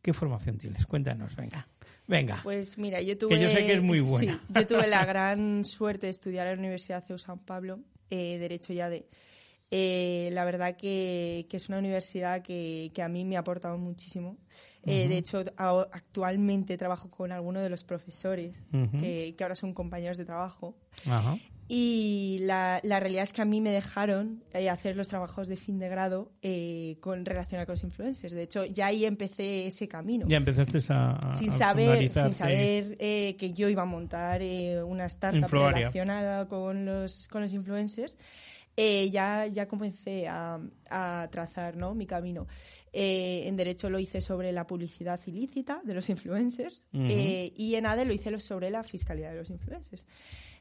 ¿Qué 0.02 0.12
formación 0.12 0.59
tienes? 0.59 0.85
Cuéntanos, 0.85 1.37
venga. 1.37 1.68
Venga. 2.09 2.40
Pues 2.42 2.76
mira, 2.76 3.00
yo 3.02 3.16
tuve. 3.16 3.37
Que 3.37 3.42
yo 3.42 3.49
sé 3.50 3.66
que 3.66 3.75
es 3.75 3.83
muy 3.83 4.00
buena. 4.00 4.42
yo 4.49 4.66
tuve 4.66 4.88
la 4.88 5.04
gran 5.04 5.64
suerte 5.64 6.07
de 6.07 6.11
estudiar 6.11 6.47
en 6.49 6.54
la 6.54 6.61
Universidad 6.61 7.07
de 7.07 7.18
San 7.18 7.38
Pablo, 7.38 7.80
Derecho 8.09 8.73
ya 8.73 8.88
de, 8.88 9.07
eh, 9.71 10.31
la 10.33 10.45
verdad 10.45 10.77
que, 10.77 11.47
es 11.51 11.69
una 11.69 11.79
universidad 11.79 12.43
que, 12.43 12.91
a 13.03 13.09
mí 13.09 13.25
me 13.25 13.37
ha 13.37 13.41
aportado 13.41 13.77
muchísimo. 13.77 14.37
Eh, 14.87 15.09
de 15.09 15.19
hecho, 15.19 15.45
actualmente 15.57 16.79
trabajo 16.79 17.11
con 17.11 17.33
algunos 17.33 17.63
de 17.63 17.69
los 17.69 17.85
profesores 17.85 18.71
que, 18.99 19.37
ahora 19.41 19.55
son 19.55 19.75
compañeros 19.75 20.17
de 20.17 20.25
trabajo. 20.25 20.77
Y 21.71 22.39
la, 22.41 22.81
realidad 22.83 23.25
es 23.25 23.35
que 23.35 23.43
a 23.43 23.45
mí 23.45 23.61
me 23.61 23.71
dejaron 23.71 24.43
eh, 24.55 24.71
hacer 24.71 24.97
los 24.97 25.09
trabajos 25.09 25.49
de 25.49 25.59
fin 25.59 25.79
de 25.79 25.91
grado 25.91 26.33
con 27.01 27.27
relación 27.27 27.61
a 27.61 27.67
los 27.67 27.83
influencers. 27.83 28.33
De 28.33 28.45
hecho, 28.45 28.65
ya 28.65 28.87
ahí 28.87 29.05
empecé 29.05 29.67
ese 29.67 29.87
camino. 29.87 30.27
Ya 30.27 30.39
empezaste 30.39 30.79
a, 30.89 31.35
sin 31.35 31.51
saber, 31.51 32.11
sin 32.11 32.33
saber 32.33 32.97
que 32.97 33.53
yo 33.55 33.69
iba 33.69 33.83
a 33.83 33.87
montar 33.87 34.41
una 34.87 35.05
startup 35.05 35.51
relacionada 35.51 36.49
con 36.49 36.87
los, 36.87 37.29
con 37.29 37.43
los 37.43 37.53
influencers. 37.53 38.17
Eh, 38.80 39.11
ya, 39.11 39.44
ya 39.49 39.66
comencé 39.66 40.28
a, 40.28 40.61
trazar 41.32 41.76
¿no? 41.76 41.97
mi 41.97 42.06
camino. 42.06 42.47
Eh, 42.92 43.42
en 43.47 43.56
Derecho 43.56 43.90
lo 43.90 43.99
hice 43.99 44.20
sobre 44.20 44.52
la 44.52 44.68
publicidad 44.68 45.18
ilícita 45.26 45.80
de 45.82 45.94
los 45.94 46.08
influencers 46.08 46.87
eh, 46.92 47.52
y 47.56 47.75
en 47.75 47.87
ADE 47.87 48.04
lo 48.04 48.12
hice 48.12 48.38
sobre 48.38 48.70
la 48.70 48.85
fiscalidad 48.85 49.32
de 49.32 49.38
los 49.38 49.50
influencers. 49.50 50.06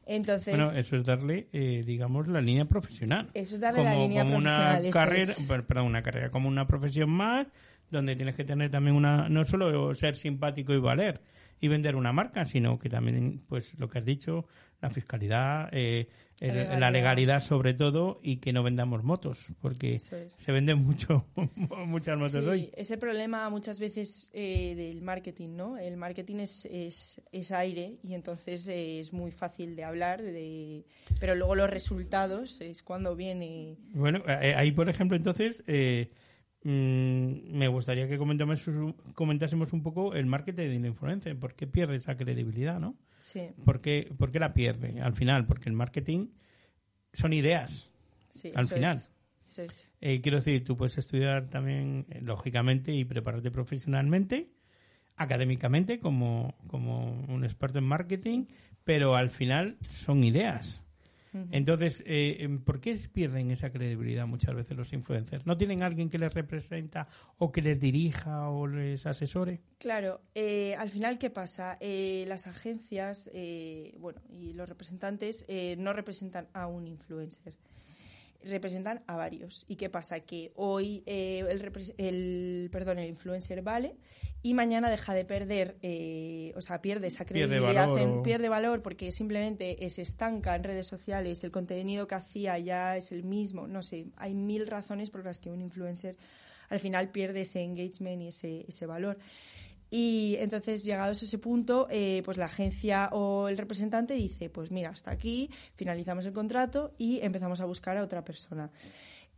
Entonces, 0.04 0.56
bueno, 0.56 0.72
eso 0.72 0.96
es 0.96 1.04
darle, 1.04 1.46
digamos, 1.52 2.26
la 2.26 2.40
línea 2.40 2.64
profesional. 2.64 3.30
Eso 3.34 3.54
es 3.54 3.60
darle 3.60 3.84
la 3.84 3.94
línea 3.94 4.24
como 4.24 4.40
profesional. 4.40 4.80
Una 4.80 4.90
carrera, 4.90 5.34
perdón, 5.68 5.86
una 5.86 6.02
carrera, 6.02 6.30
como 6.30 6.48
una 6.48 6.66
profesión 6.66 7.10
más, 7.10 7.46
donde 7.88 8.16
tienes 8.16 8.34
que 8.34 8.44
tener 8.44 8.68
también 8.68 8.96
una, 8.96 9.28
no 9.28 9.44
solo 9.44 9.94
ser 9.94 10.16
simpático 10.16 10.74
y 10.74 10.78
valer 10.78 11.20
y 11.60 11.68
vender 11.68 11.96
una 11.96 12.12
marca, 12.12 12.44
sino 12.44 12.78
que 12.78 12.88
también, 12.88 13.38
pues 13.48 13.78
lo 13.78 13.88
que 13.88 13.98
has 13.98 14.04
dicho, 14.04 14.46
la 14.80 14.90
fiscalidad, 14.90 15.68
eh, 15.72 16.08
la, 16.40 16.90
legalidad. 16.90 17.42
sobre 17.42 17.74
todo 17.74 18.20
y 18.22 18.36
que 18.36 18.52
no 18.52 18.62
vendamos 18.62 19.02
motos, 19.02 19.48
porque 19.60 19.98
se 19.98 20.52
venden 20.52 20.78
mucho, 20.78 21.26
muchas 21.86 22.18
motos 22.18 22.44
sí, 22.44 22.48
hoy. 22.50 22.70
Ese 22.76 22.96
problema 22.96 23.50
muchas 23.50 23.80
veces 23.80 24.30
eh, 24.32 24.74
del 24.76 25.02
marketing, 25.02 25.56
¿no? 25.56 25.78
El 25.78 25.96
marketing 25.96 26.36
es, 26.36 26.66
es, 27.32 27.50
aire 27.50 27.98
y 28.02 28.14
entonces 28.14 28.68
es 28.68 29.12
muy 29.12 29.30
fácil 29.30 29.74
de 29.74 29.84
hablar, 29.84 30.22
de, 30.22 30.84
pero 31.18 31.34
luego 31.34 31.54
los 31.54 31.70
resultados 31.70 32.60
es 32.60 32.82
cuando 32.82 33.16
viene. 33.16 33.76
Bueno, 33.90 34.22
eh, 34.28 34.54
ahí 34.56 34.72
por 34.72 34.88
ejemplo 34.88 35.16
entonces... 35.16 35.64
Mm, 36.64 37.56
me 37.56 37.68
gustaría 37.68 38.08
que 38.08 38.18
comentásemos, 38.18 39.72
un 39.72 39.82
poco 39.82 40.14
el 40.14 40.26
marketing 40.26 40.68
de 40.68 40.78
la 40.80 40.86
influencia, 40.88 41.34
por 41.34 41.54
qué 41.54 41.66
pierde 41.66 41.96
esa 41.96 42.16
credibilidad, 42.16 42.80
¿no? 42.80 42.96
Sí. 43.18 43.50
¿Por 43.64 43.80
qué, 43.80 44.08
la 44.34 44.50
pierde 44.50 45.00
al 45.00 45.14
final? 45.14 45.46
Porque 45.46 45.68
el 45.68 45.74
marketing 45.74 46.28
son 47.12 47.32
ideas 47.32 47.92
sí, 48.28 48.52
al 48.54 48.66
final. 48.66 49.00
Eh, 50.00 50.20
quiero 50.20 50.38
decir, 50.38 50.64
tú 50.64 50.76
puedes 50.76 50.98
estudiar 50.98 51.46
también, 51.46 52.06
eh, 52.10 52.20
lógicamente, 52.22 52.92
y 52.92 53.04
prepararte 53.04 53.50
profesionalmente. 53.50 54.50
académicamente 55.16 55.98
como, 55.98 56.54
como 56.68 57.10
un 57.28 57.42
experto 57.42 57.80
en 57.80 57.84
marketing, 57.84 58.44
pero 58.84 59.16
al 59.16 59.30
final 59.30 59.76
son 59.88 60.22
ideas. 60.22 60.84
Entonces, 61.50 62.02
eh, 62.06 62.38
em, 62.40 62.60
¿por 62.60 62.80
qué 62.80 62.98
pierden 63.12 63.50
esa 63.50 63.70
credibilidad 63.70 64.26
muchas 64.26 64.54
veces 64.54 64.76
los 64.76 64.92
influencers? 64.92 65.46
¿No 65.46 65.56
tienen 65.56 65.82
alguien 65.82 66.10
que 66.10 66.18
les 66.18 66.34
representa 66.34 67.08
o 67.38 67.52
que 67.52 67.62
les 67.62 67.80
dirija 67.80 68.50
o 68.50 68.66
les 68.66 69.06
asesore? 69.06 69.60
Claro, 69.78 70.20
eh, 70.34 70.74
al 70.76 70.90
final, 70.90 71.18
¿qué 71.18 71.30
pasa? 71.30 71.76
Eh, 71.80 72.24
las 72.28 72.46
agencias 72.46 73.30
bueno, 73.98 74.20
y 74.30 74.52
los 74.52 74.68
representantes 74.68 75.46
no 75.78 75.92
representan 75.92 76.48
a 76.52 76.66
un 76.66 76.86
influencer 76.86 77.54
representan 78.44 79.02
a 79.08 79.16
varios. 79.16 79.64
¿Y 79.68 79.74
qué 79.74 79.90
pasa? 79.90 80.20
Que 80.20 80.52
hoy 80.54 81.02
el, 81.06 81.72
el, 81.98 82.68
perdón, 82.70 83.00
el 83.00 83.08
influencer 83.08 83.62
vale 83.62 83.96
y 84.42 84.54
mañana 84.54 84.88
deja 84.88 85.14
de 85.14 85.24
perder, 85.24 85.76
eh, 85.82 86.52
o 86.56 86.60
sea, 86.60 86.80
pierde 86.80 87.08
esa 87.08 87.24
credibilidad, 87.24 87.88
pierde 88.22 88.48
valor, 88.48 88.82
porque 88.82 89.10
simplemente 89.12 89.76
se 89.90 90.02
estanca 90.02 90.54
en 90.54 90.64
redes 90.64 90.86
sociales, 90.86 91.42
el 91.44 91.50
contenido 91.50 92.06
que 92.06 92.14
hacía 92.14 92.58
ya 92.58 92.96
es 92.96 93.10
el 93.12 93.24
mismo, 93.24 93.66
no 93.66 93.82
sé, 93.82 94.06
hay 94.16 94.34
mil 94.34 94.66
razones 94.66 95.10
por 95.10 95.24
las 95.24 95.38
que 95.38 95.50
un 95.50 95.60
influencer 95.60 96.16
al 96.68 96.80
final 96.80 97.10
pierde 97.10 97.42
ese 97.42 97.62
engagement 97.62 98.22
y 98.22 98.28
ese, 98.28 98.64
ese 98.68 98.86
valor. 98.86 99.18
Y 99.90 100.36
entonces, 100.38 100.84
llegados 100.84 101.22
a 101.22 101.24
ese 101.24 101.38
punto, 101.38 101.86
eh, 101.90 102.20
pues 102.24 102.36
la 102.36 102.44
agencia 102.44 103.08
o 103.12 103.48
el 103.48 103.56
representante 103.56 104.14
dice, 104.14 104.50
pues 104.50 104.70
mira, 104.70 104.90
hasta 104.90 105.10
aquí, 105.10 105.50
finalizamos 105.76 106.26
el 106.26 106.34
contrato 106.34 106.92
y 106.98 107.20
empezamos 107.22 107.62
a 107.62 107.64
buscar 107.64 107.96
a 107.96 108.02
otra 108.02 108.22
persona. 108.22 108.70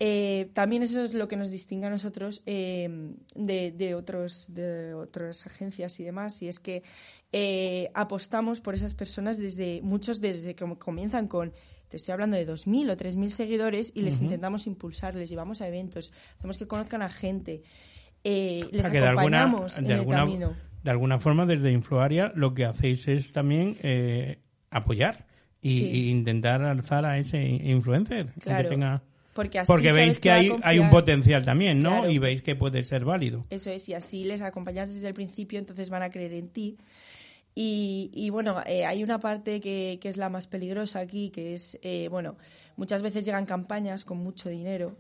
Eh, 0.02 0.50
también 0.54 0.82
eso 0.82 1.04
es 1.04 1.12
lo 1.12 1.28
que 1.28 1.36
nos 1.36 1.50
distingue 1.50 1.86
a 1.86 1.90
nosotros 1.90 2.42
eh, 2.46 2.88
de, 3.34 3.94
otros, 3.94 4.46
de 4.48 4.94
otras 4.94 5.46
agencias 5.46 6.00
y 6.00 6.04
demás, 6.04 6.40
y 6.40 6.48
es 6.48 6.58
que 6.58 6.82
eh, 7.32 7.90
apostamos 7.92 8.62
por 8.62 8.72
esas 8.72 8.94
personas 8.94 9.36
desde, 9.36 9.82
muchos 9.82 10.22
desde 10.22 10.54
que 10.54 10.64
comienzan 10.78 11.28
con, 11.28 11.52
te 11.88 11.98
estoy 11.98 12.12
hablando 12.12 12.38
de 12.38 12.48
2.000 12.48 12.92
o 12.92 12.96
3.000 12.96 13.28
seguidores, 13.28 13.92
y 13.94 14.00
les 14.00 14.22
intentamos 14.22 14.66
impulsar, 14.66 15.14
les 15.14 15.28
llevamos 15.28 15.60
a 15.60 15.68
eventos, 15.68 16.14
hacemos 16.38 16.56
que 16.56 16.66
conozcan 16.66 17.02
a 17.02 17.10
gente, 17.10 17.62
les 18.24 18.82
acompañamos 18.82 19.76
en 19.76 19.90
el 19.90 20.06
camino. 20.06 20.56
De 20.82 20.90
alguna 20.90 21.20
forma, 21.20 21.44
desde 21.44 21.72
Influaria, 21.72 22.32
lo 22.34 22.54
que 22.54 22.64
hacéis 22.64 23.06
es 23.06 23.34
también 23.34 23.76
apoyar 24.70 25.26
y, 25.60 26.08
intentar 26.08 26.62
alzar 26.62 27.04
a 27.04 27.18
ese 27.18 27.42
influencer. 27.42 28.32
Que 28.42 28.64
tenga 28.64 29.02
porque, 29.32 29.92
veis 29.92 30.20
que 30.20 30.30
hay, 30.30 30.50
hay, 30.62 30.78
un 30.78 30.90
potencial 30.90 31.44
también, 31.44 31.80
¿no? 31.80 32.10
Y 32.10 32.18
veis 32.18 32.42
que 32.42 32.56
puede 32.56 32.82
ser 32.82 33.04
válido. 33.04 33.42
Eso 33.50 33.70
es, 33.70 33.88
y 33.88 33.94
así 33.94 34.24
les 34.24 34.42
acompañas 34.42 34.92
desde 34.92 35.06
el 35.06 35.14
principio, 35.14 35.58
entonces 35.58 35.88
van 35.88 36.02
a 36.02 36.10
creer 36.10 36.32
en 36.32 36.48
ti. 36.48 36.76
Y, 37.62 38.10
y 38.14 38.30
bueno, 38.30 38.62
eh, 38.64 38.86
hay 38.86 39.04
una 39.04 39.20
parte 39.20 39.60
que, 39.60 39.98
que, 40.00 40.08
es 40.08 40.16
la 40.16 40.30
más 40.30 40.46
peligrosa 40.46 41.00
aquí, 41.00 41.28
que 41.28 41.52
es, 41.52 41.78
eh, 41.82 42.08
bueno, 42.08 42.38
muchas 42.76 43.02
veces 43.02 43.22
llegan 43.26 43.44
campañas 43.44 44.06
con 44.06 44.16
mucho 44.16 44.48
dinero 44.48 44.96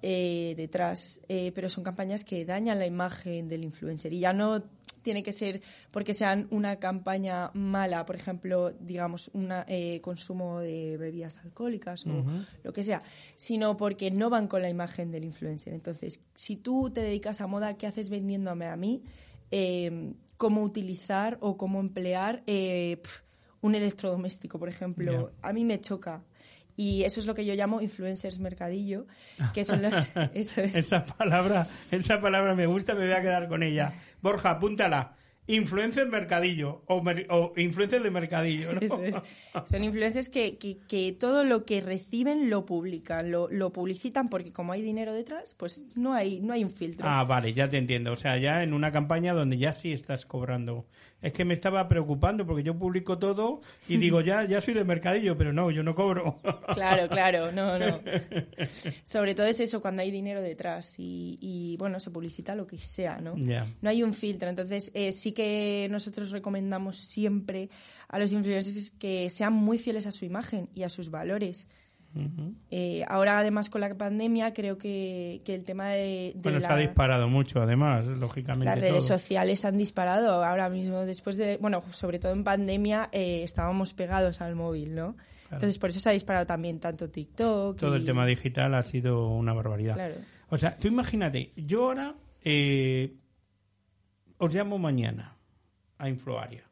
eh, 0.00 0.54
detrás, 0.56 1.20
pero 1.28 1.68
son 1.68 1.84
campañas 1.84 2.24
que 2.24 2.46
dañan 2.46 2.78
la 2.78 2.86
imagen 2.86 3.48
del 3.48 3.64
influencer. 3.64 4.14
Y 4.14 4.20
ya 4.20 4.32
no 4.32 4.62
tiene 5.02 5.22
que 5.22 5.32
ser 5.32 5.60
porque 5.90 6.14
sean 6.14 6.48
una 6.50 6.76
campaña 6.76 7.50
mala, 7.52 8.06
por 8.06 8.16
ejemplo, 8.16 8.70
digamos, 8.80 9.30
un 9.34 9.52
eh, 9.66 10.00
consumo 10.00 10.60
de 10.60 10.96
bebidas 10.96 11.36
alcohólicas 11.44 12.06
o 12.06 12.24
lo 12.62 12.72
que 12.72 12.82
sea, 12.82 13.02
sino 13.36 13.76
porque 13.76 14.10
no 14.10 14.30
van 14.30 14.48
con 14.48 14.62
la 14.62 14.70
imagen 14.70 15.10
del 15.10 15.24
influencer. 15.24 15.74
Entonces, 15.74 16.22
si 16.34 16.56
tú 16.56 16.88
te 16.88 17.02
dedicas 17.02 17.42
a 17.42 17.46
moda, 17.46 17.76
¿qué 17.76 17.86
haces 17.86 18.08
vendiéndome 18.08 18.64
a 18.64 18.76
mí? 18.76 19.02
Em, 19.50 20.14
cómo 20.40 20.62
utilizar 20.62 21.36
o 21.42 21.58
cómo 21.58 21.80
emplear 21.80 22.42
eh, 22.46 23.02
un 23.60 23.74
electrodoméstico, 23.74 24.58
por 24.58 24.70
ejemplo. 24.70 25.32
A 25.42 25.52
mí 25.52 25.66
me 25.66 25.78
choca. 25.82 26.22
Y 26.78 27.02
eso 27.02 27.20
es 27.20 27.26
lo 27.26 27.34
que 27.34 27.44
yo 27.44 27.52
llamo 27.52 27.82
influencers 27.82 28.38
mercadillo, 28.38 29.06
que 29.52 29.64
son 29.64 29.82
los... 29.82 29.94
esa, 30.34 31.04
palabra, 31.04 31.66
esa 31.90 32.22
palabra 32.22 32.54
me 32.54 32.64
gusta, 32.64 32.94
me 32.94 33.00
voy 33.00 33.12
a 33.12 33.20
quedar 33.20 33.48
con 33.48 33.62
ella. 33.62 33.92
Borja, 34.22 34.52
apúntala. 34.52 35.14
Influencer 35.46 36.08
mercadillo 36.08 36.82
o, 36.86 37.02
o 37.30 37.52
influencer 37.56 38.02
de 38.02 38.10
mercadillo. 38.10 38.70
Eso 38.80 39.02
es. 39.02 39.16
Son 39.64 39.82
influencers 39.82 40.28
que, 40.28 40.58
que, 40.58 41.16
todo 41.18 41.42
lo 41.44 41.64
que 41.64 41.80
reciben 41.80 42.50
lo 42.50 42.64
publican, 42.66 43.30
lo, 43.30 43.48
lo, 43.50 43.72
publicitan 43.72 44.28
porque 44.28 44.52
como 44.52 44.72
hay 44.72 44.82
dinero 44.82 45.12
detrás, 45.12 45.54
pues 45.54 45.84
no 45.96 46.14
hay, 46.14 46.40
no 46.40 46.52
hay 46.52 46.62
un 46.62 46.70
filtro. 46.70 47.08
Ah, 47.08 47.24
vale, 47.24 47.52
ya 47.52 47.68
te 47.68 47.78
entiendo. 47.78 48.12
O 48.12 48.16
sea, 48.16 48.36
ya 48.36 48.62
en 48.62 48.72
una 48.74 48.92
campaña 48.92 49.34
donde 49.34 49.58
ya 49.58 49.72
sí 49.72 49.92
estás 49.92 50.24
cobrando 50.24 50.86
es 51.22 51.32
que 51.32 51.44
me 51.44 51.54
estaba 51.54 51.88
preocupando 51.88 52.46
porque 52.46 52.62
yo 52.62 52.78
publico 52.78 53.18
todo 53.18 53.60
y 53.88 53.96
digo, 53.96 54.20
ya, 54.20 54.44
ya 54.44 54.60
soy 54.60 54.74
de 54.74 54.84
mercadillo, 54.84 55.36
pero 55.36 55.52
no, 55.52 55.70
yo 55.70 55.82
no 55.82 55.94
cobro. 55.94 56.38
Claro, 56.74 57.08
claro, 57.08 57.52
no, 57.52 57.78
no. 57.78 58.00
Sobre 59.04 59.34
todo 59.34 59.46
es 59.46 59.60
eso, 59.60 59.80
cuando 59.80 60.02
hay 60.02 60.10
dinero 60.10 60.40
detrás 60.40 60.94
y, 60.98 61.76
bueno, 61.78 61.98
se 61.98 62.10
publicita 62.10 62.54
lo 62.54 62.66
que 62.66 62.78
sea, 62.78 63.18
¿no? 63.18 63.34
No 63.36 63.90
hay 63.90 64.02
un 64.02 64.14
filtro. 64.14 64.48
Entonces, 64.48 64.90
eh, 64.94 65.12
sí 65.12 65.32
que 65.32 65.88
nosotros 65.90 66.30
recomendamos 66.30 66.96
siempre 66.96 67.70
a 68.08 68.18
los 68.18 68.32
influencers 68.32 68.92
que 68.92 69.30
sean 69.30 69.52
muy 69.52 69.78
fieles 69.78 70.06
a 70.06 70.12
su 70.12 70.24
imagen 70.24 70.68
y 70.74 70.84
a 70.84 70.88
sus 70.88 71.10
valores. 71.10 71.66
Eh, 72.70 73.04
ahora, 73.06 73.38
además, 73.38 73.70
con 73.70 73.80
la 73.80 73.96
pandemia, 73.96 74.52
creo 74.52 74.78
que, 74.78 75.42
el 75.46 75.64
tema 75.64 75.90
de. 75.90 76.32
bueno, 76.36 76.60
se 76.60 76.66
ha 76.66 76.76
disparado 76.76 77.28
mucho, 77.28 77.60
además, 77.60 78.06
lógicamente. 78.06 78.64
Las 78.64 78.80
redes 78.80 79.06
sociales 79.06 79.64
han 79.64 79.78
disparado 79.78 80.44
ahora 80.44 80.68
mismo, 80.68 81.04
después 81.06 81.36
de. 81.36 81.56
Bueno, 81.58 81.82
sobre 81.90 82.18
todo 82.18 82.32
en 82.32 82.42
pandemia, 82.42 83.08
eh, 83.12 83.42
estábamos 83.44 83.94
pegados 83.94 84.40
al 84.40 84.56
móvil, 84.56 84.94
¿no? 84.94 85.16
Entonces, 85.52 85.78
por 85.78 85.90
eso 85.90 86.00
se 86.00 86.08
ha 86.08 86.12
disparado 86.12 86.46
también 86.46 86.78
tanto 86.78 87.10
TikTok. 87.10 87.76
Todo 87.76 87.96
el 87.96 88.04
tema 88.04 88.24
digital 88.24 88.74
ha 88.74 88.82
sido 88.82 89.28
una 89.28 89.52
barbaridad. 89.52 89.94
Claro. 89.94 90.14
O 90.48 90.56
sea, 90.56 90.76
tú 90.76 90.88
imagínate, 90.88 91.52
yo 91.56 91.86
ahora 91.86 92.14
eh, 92.42 93.16
os 94.38 94.54
llamo 94.54 94.78
mañana 94.78 95.36
a 95.98 96.08
Influaria 96.08 96.69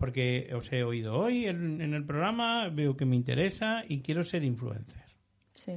porque 0.00 0.48
os 0.54 0.72
he 0.72 0.82
oído 0.82 1.14
hoy 1.14 1.44
en, 1.44 1.82
el 1.82 2.06
programa, 2.06 2.70
veo 2.70 2.96
que 2.96 3.04
me 3.04 3.16
interesa 3.16 3.84
y 3.86 4.00
quiero 4.00 4.24
ser 4.24 4.44
influencer. 4.44 5.04
Sí. 5.52 5.74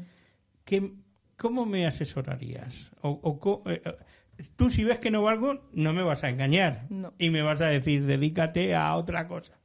¿Cómo 1.36 1.66
me 1.66 1.86
asesorarías? 1.86 2.94
O, 3.02 3.62
eh, 3.66 3.82
eh, 3.84 3.94
tú 4.56 4.70
si 4.70 4.86
ves 4.86 5.00
que 5.00 5.12
no 5.12 5.24
valgo, 5.24 5.70
no 5.74 5.92
me 5.92 6.04
vas 6.04 6.24
a 6.24 6.30
engañar 6.30 6.88
y 7.20 7.32
me 7.32 7.42
vas 7.42 7.62
a 7.62 7.68
decir, 7.68 8.06
dedícate 8.06 8.74
a 8.76 8.96
otra 8.96 9.28
cosa. 9.28 9.60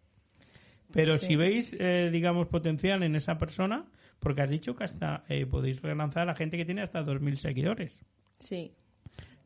Pero 0.92 1.18
si 1.18 1.36
veis, 1.36 1.76
eh, 1.78 2.10
digamos, 2.10 2.48
potencial 2.48 3.04
en 3.04 3.14
esa 3.14 3.38
persona, 3.38 3.86
porque 4.18 4.42
has 4.42 4.50
dicho 4.50 4.74
que 4.74 4.82
hasta 4.82 5.22
podéis 5.48 5.80
relanzar 5.82 6.24
a 6.24 6.32
la 6.32 6.34
gente 6.34 6.56
que 6.56 6.64
tiene 6.64 6.82
hasta 6.82 7.04
2.000 7.04 7.36
seguidores. 7.36 8.04
Sí. 8.40 8.74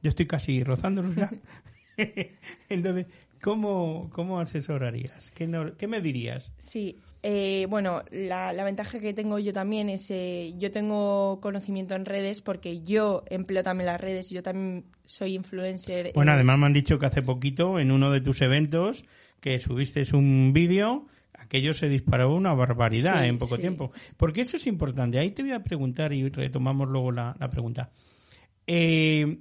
Yo 0.01 0.09
estoy 0.09 0.27
casi 0.27 0.65
rozándolos 0.65 1.15
ya. 1.17 1.29
Entonces, 2.69 3.07
¿Cómo, 3.43 4.09
cómo 4.13 4.39
asesorarías? 4.39 5.33
¿Qué, 5.33 5.51
¿Qué, 5.77 5.89
me 5.89 6.01
dirías? 6.01 6.53
Sí, 6.59 6.97
eh, 7.25 7.67
bueno, 7.69 8.05
la, 8.13 8.53
ventaja 8.63 9.01
que 9.01 9.13
tengo 9.15 9.41
yo 9.41 9.53
también 9.53 9.89
es, 9.89 10.09
eh, 10.13 10.55
yo 10.59 10.71
tengo 10.71 11.41
conocimiento 11.41 11.97
en 11.97 12.05
redes 12.05 12.41
porque 12.41 12.83
yo 12.83 13.25
empleo 13.29 13.65
también 13.65 13.87
las 13.87 14.01
redes, 14.01 14.31
yo 14.31 14.45
también 14.45 14.85
soy 15.07 15.35
influencer. 15.35 16.13
Bueno, 16.15 16.31
además 16.31 16.57
me 16.57 16.67
han 16.67 16.73
dicho 16.73 17.01
que 17.01 17.07
hace 17.07 17.21
poquito 17.21 17.81
en 17.81 17.91
uno 17.91 18.13
de 18.13 18.21
tus 18.21 18.43
eventos 18.43 19.05
que 19.41 19.59
subiste 19.59 20.05
un 20.15 20.53
vídeo, 20.53 21.09
aquello 21.35 21.73
se 21.73 21.89
disparó 21.89 22.33
una 22.33 22.55
barbaridad 22.55 23.27
en 23.27 23.39
poco 23.39 23.59
tiempo. 23.59 23.91
Porque 24.17 24.43
eso 24.43 24.57
es 24.57 24.69
importante. 24.69 25.19
Ahí 25.19 25.33
te 25.33 25.43
voy 25.43 25.51
a 25.51 25.65
preguntar 25.65 26.13
y 26.13 26.29
retomamos 26.29 26.89
luego 26.89 27.11
la, 27.11 27.35
pregunta. 27.51 27.91
Eh, 28.69 29.39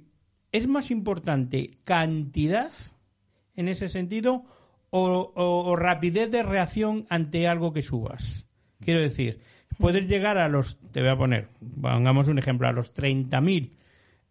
¿Es 0.50 0.66
más 0.66 0.90
importante 0.90 1.78
cantidad 1.84 2.72
en 3.56 3.68
ese 3.68 3.88
sentido 3.88 4.44
o, 4.90 5.74
rapidez 5.76 6.30
de 6.30 6.42
reacción 6.42 7.06
ante 7.08 7.48
algo 7.48 7.72
que 7.72 7.82
subas. 7.82 8.44
Quiero 8.80 9.00
decir, 9.00 9.40
puedes 9.78 10.08
llegar 10.08 10.38
a 10.38 10.48
los, 10.48 10.78
te 10.92 11.00
voy 11.00 11.10
a 11.10 11.16
poner, 11.16 11.48
pongamos 11.80 12.28
un 12.28 12.38
ejemplo, 12.38 12.68
a 12.68 12.72
los 12.72 12.94
30.000 12.94 13.70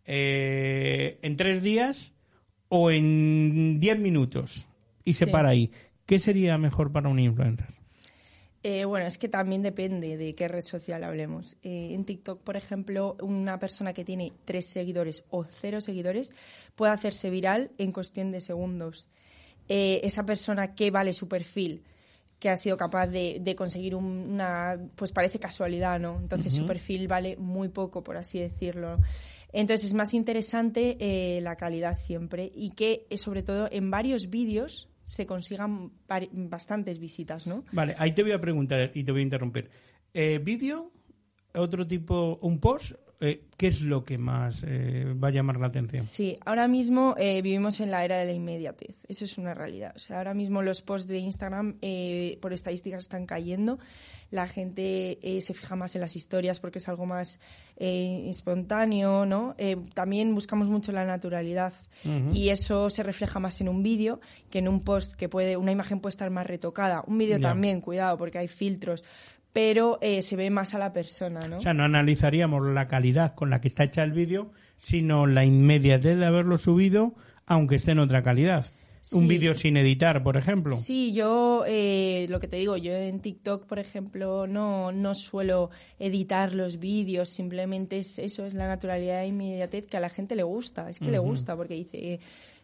eh, 0.05 1.19
en 1.21 1.37
tres 1.37 1.63
días 1.63 2.13
o 2.69 2.91
en 2.91 3.79
10 3.79 3.99
minutos 3.99 4.67
y 5.03 5.13
se 5.13 5.27
para 5.27 5.49
ahí. 5.49 5.71
¿Qué 6.05 6.19
sería 6.19 6.57
mejor 6.57 6.91
para 6.91 7.09
un 7.09 7.19
influencer? 7.19 7.80
Eh, 8.63 8.85
bueno, 8.85 9.07
es 9.07 9.17
que 9.17 9.27
también 9.27 9.63
depende 9.63 10.17
de 10.17 10.35
qué 10.35 10.47
red 10.47 10.61
social 10.61 11.03
hablemos. 11.03 11.57
Eh, 11.63 11.93
en 11.93 12.05
TikTok, 12.05 12.41
por 12.41 12.55
ejemplo, 12.57 13.17
una 13.21 13.57
persona 13.57 13.91
que 13.93 14.05
tiene 14.05 14.33
tres 14.45 14.67
seguidores 14.67 15.23
o 15.31 15.43
cero 15.43 15.81
seguidores 15.81 16.31
puede 16.75 16.91
hacerse 16.91 17.31
viral 17.31 17.71
en 17.79 17.91
cuestión 17.91 18.31
de 18.31 18.39
segundos. 18.39 19.09
Eh, 19.67 20.01
esa 20.03 20.25
persona 20.25 20.75
que 20.75 20.91
vale 20.91 21.13
su 21.13 21.27
perfil, 21.27 21.83
que 22.37 22.49
ha 22.49 22.57
sido 22.57 22.77
capaz 22.77 23.07
de, 23.07 23.55
conseguir 23.57 23.95
una, 23.95 24.79
pues 24.95 25.11
parece 25.11 25.39
casualidad, 25.39 25.99
¿no? 25.99 26.19
Entonces 26.19 26.53
su 26.53 26.65
perfil 26.65 27.07
vale 27.07 27.37
muy 27.37 27.69
poco, 27.69 28.03
por 28.03 28.17
así 28.17 28.39
decirlo. 28.39 28.97
Entonces 29.53 29.87
es 29.87 29.93
más 29.93 30.15
interesante 30.15 31.39
la 31.41 31.55
calidad 31.55 31.93
siempre 31.93 32.51
y 32.53 32.71
que 32.71 33.05
sobre 33.15 33.43
todo 33.43 33.69
en 33.71 33.91
varios 33.91 34.31
vídeos 34.31 34.90
se 35.03 35.25
consigan 35.25 35.91
bastantes 36.07 36.99
visitas, 36.99 37.47
¿no? 37.47 37.63
Vale, 37.71 37.95
ahí 37.97 38.13
te 38.13 38.23
voy 38.23 38.31
a 38.31 38.41
preguntar 38.41 38.91
y 38.93 39.03
te 39.03 39.11
voy 39.11 39.21
a 39.21 39.23
interrumpir. 39.23 39.69
Eh, 40.13 40.39
¿Vídeo? 40.43 40.91
¿Otro 41.53 41.85
tipo, 41.85 42.39
un 42.41 42.59
post 42.59 42.93
eh, 43.23 43.43
¿qué 43.55 43.67
es 43.67 43.81
lo 43.81 44.03
que 44.03 44.17
más 44.17 44.63
eh, 44.65 45.05
va 45.23 45.27
a 45.27 45.31
llamar 45.31 45.59
la 45.59 45.67
atención? 45.67 46.03
Sí, 46.03 46.39
ahora 46.43 46.67
mismo 46.67 47.13
eh, 47.19 47.43
vivimos 47.43 47.79
en 47.79 47.91
la 47.91 48.03
era 48.03 48.17
de 48.17 48.25
la 48.25 48.31
inmediatez. 48.31 48.95
Eso 49.07 49.25
es 49.25 49.37
una 49.37 49.53
realidad. 49.53 49.93
O 49.95 49.99
sea, 49.99 50.17
ahora 50.17 50.33
mismo 50.33 50.63
los 50.63 50.81
posts 50.81 51.07
de 51.07 51.19
Instagram, 51.19 51.77
por 52.41 52.51
estadísticas, 52.51 53.03
están 53.03 53.27
cayendo. 53.27 53.77
La 54.31 54.47
gente 54.47 55.19
se 55.41 55.53
fija 55.53 55.75
más 55.75 55.93
en 55.95 56.01
las 56.01 56.15
historias 56.15 56.59
porque 56.59 56.79
es 56.79 56.87
algo 56.87 57.05
más 57.05 57.39
espontáneo, 57.75 59.25
¿no? 59.25 59.55
también 59.93 60.33
buscamos 60.33 60.69
mucho 60.69 60.93
la 60.93 61.05
naturalidad 61.05 61.73
y 62.33 62.49
eso 62.49 62.89
se 62.89 63.03
refleja 63.03 63.39
más 63.39 63.59
en 63.59 63.67
un 63.67 63.83
vídeo 63.83 64.21
que 64.49 64.59
en 64.59 64.69
un 64.69 64.81
post 64.81 65.15
que 65.15 65.27
puede, 65.27 65.57
una 65.57 65.73
imagen 65.73 65.99
puede 65.99 66.11
estar 66.11 66.29
más 66.29 66.47
retocada. 66.47 67.03
Un 67.05 67.17
vídeo 67.17 67.41
también, 67.41 67.81
cuidado, 67.81 68.17
porque 68.17 68.37
hay 68.37 68.47
filtros 68.47 69.03
pero 69.53 69.99
eh, 70.01 70.21
se 70.21 70.35
ve 70.35 70.49
más 70.49 70.73
a 70.73 70.79
la 70.79 70.93
persona, 70.93 71.47
¿no? 71.47 71.57
O 71.57 71.61
sea, 71.61 71.73
no 71.73 71.83
analizaríamos 71.83 72.65
la 72.67 72.87
calidad 72.87 73.35
con 73.35 73.49
la 73.49 73.61
que 73.61 73.67
está 73.67 73.83
hecha 73.83 74.03
el 74.03 74.11
vídeo, 74.11 74.51
sino 74.77 75.27
la 75.27 75.45
inmediatez 75.45 76.17
de 76.17 76.25
haberlo 76.25 76.57
subido, 76.57 77.15
aunque 77.45 77.75
esté 77.75 77.91
en 77.91 77.99
otra 77.99 78.23
calidad. 78.23 78.71
Un 79.13 79.27
vídeo 79.27 79.55
sin 79.55 79.77
editar, 79.77 80.21
por 80.21 80.37
ejemplo. 80.37 80.75
Sí, 80.75 81.11
yo 81.11 81.63
eh, 81.67 82.27
lo 82.29 82.39
que 82.39 82.47
te 82.47 82.57
digo, 82.57 82.77
yo 82.77 82.93
en 82.93 83.19
TikTok, 83.19 83.65
por 83.65 83.79
ejemplo, 83.79 84.45
no, 84.45 84.91
no 84.91 85.15
suelo 85.15 85.71
editar 85.97 86.53
los 86.53 86.77
vídeos, 86.77 87.29
simplemente 87.29 87.97
es 87.97 88.19
eso, 88.19 88.45
es 88.45 88.53
la 88.53 88.67
naturalidad 88.67 89.23
e 89.23 89.27
inmediatez 89.27 89.87
que 89.87 89.97
a 89.97 89.99
la 89.99 90.09
gente 90.09 90.35
le 90.35 90.43
gusta, 90.43 90.87
es 90.89 90.99
que 90.99 91.09
le 91.09 91.17
gusta, 91.17 91.55
porque 91.55 91.73
dice, 91.73 92.19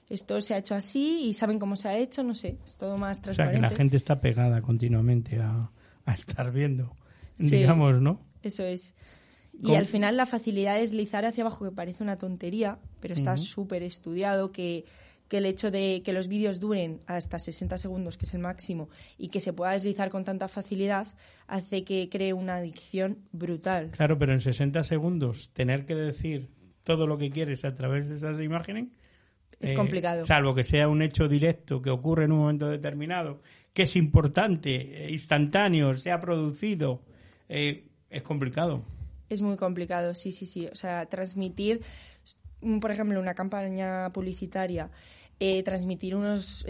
esto 0.09 0.39
se 0.39 0.53
ha 0.53 0.59
hecho 0.59 0.75
así 0.75 1.23
y 1.23 1.33
saben 1.33 1.57
cómo 1.57 1.75
se 1.75 1.89
ha 1.89 1.97
hecho, 1.97 2.21
no 2.21 2.35
sé, 2.35 2.57
es 2.63 2.77
todo 2.77 2.97
más 2.97 3.19
transparente. 3.19 3.57
O 3.57 3.59
sea, 3.59 3.69
que 3.69 3.73
la 3.73 3.77
gente 3.77 3.97
está 3.97 4.21
pegada 4.21 4.61
continuamente 4.61 5.39
a, 5.39 5.71
a 6.07 6.13
estar 6.13 6.51
viendo, 6.51 6.95
digamos, 7.37 8.01
¿no? 8.01 8.25
Eso 8.41 8.63
es. 8.63 8.93
Y 9.61 9.75
al 9.75 9.85
final 9.85 10.17
la 10.17 10.25
facilidad 10.25 10.75
de 10.75 10.81
deslizar 10.81 11.25
hacia 11.25 11.43
abajo, 11.43 11.65
que 11.65 11.71
parece 11.71 12.03
una 12.03 12.15
tontería, 12.15 12.79
pero 12.99 13.13
está 13.13 13.37
súper 13.37 13.83
estudiado, 13.83 14.51
que, 14.51 14.85
que, 15.27 15.37
el 15.37 15.45
hecho 15.45 15.71
de 15.71 16.01
que 16.05 16.13
los 16.13 16.27
vídeos 16.27 16.59
duren 16.59 17.01
hasta 17.07 17.39
60 17.39 17.77
segundos, 17.77 18.17
que 18.17 18.25
es 18.25 18.33
el 18.33 18.39
máximo, 18.39 18.89
y 19.17 19.29
que 19.29 19.39
se 19.39 19.53
pueda 19.53 19.71
deslizar 19.71 20.09
con 20.09 20.23
tanta 20.23 20.47
facilidad, 20.47 21.07
hace 21.47 21.83
que 21.83 22.07
cree 22.09 22.33
una 22.33 22.57
adicción 22.57 23.17
brutal. 23.31 23.91
Claro, 23.91 24.17
pero 24.17 24.33
en 24.33 24.41
60 24.41 24.83
segundos 24.83 25.51
tener 25.53 25.85
que 25.85 25.95
decir 25.95 26.49
todo 26.83 27.07
lo 27.07 27.17
que 27.17 27.31
quieres 27.31 27.65
a 27.65 27.73
través 27.73 28.09
de 28.09 28.15
esas 28.15 28.39
imágenes... 28.39 28.89
Es 29.59 29.73
complicado. 29.73 30.23
Salvo 30.23 30.53
que 30.53 30.63
sea 30.63 30.87
un 30.87 31.01
hecho 31.01 31.27
directo 31.27 31.81
que 31.81 31.89
ocurre 31.89 32.25
en 32.25 32.31
un 32.31 32.37
momento 32.37 32.69
determinado 32.69 33.41
que 33.77 33.83
es 33.83 33.95
importante, 33.95 35.05
eh, 35.05 35.11
instantáneo, 35.11 35.93
se 35.93 36.09
ha 36.09 36.19
producido, 36.19 37.03
eh, 37.47 37.83
es 38.09 38.23
complicado. 38.23 38.81
Es 39.29 39.43
muy 39.43 39.55
complicado, 39.55 40.15
sí, 40.15 40.31
sí, 40.31 40.47
sí. 40.47 40.65
O 40.65 40.73
sea, 40.73 41.05
transmitir, 41.05 41.81
mm, 42.61 42.79
por 42.79 42.89
ejemplo, 42.89 43.19
una 43.19 43.35
campaña 43.35 44.09
publicitaria, 44.09 44.89
eh, 45.39 45.61
transmitir 45.61 46.15
unos 46.15 46.65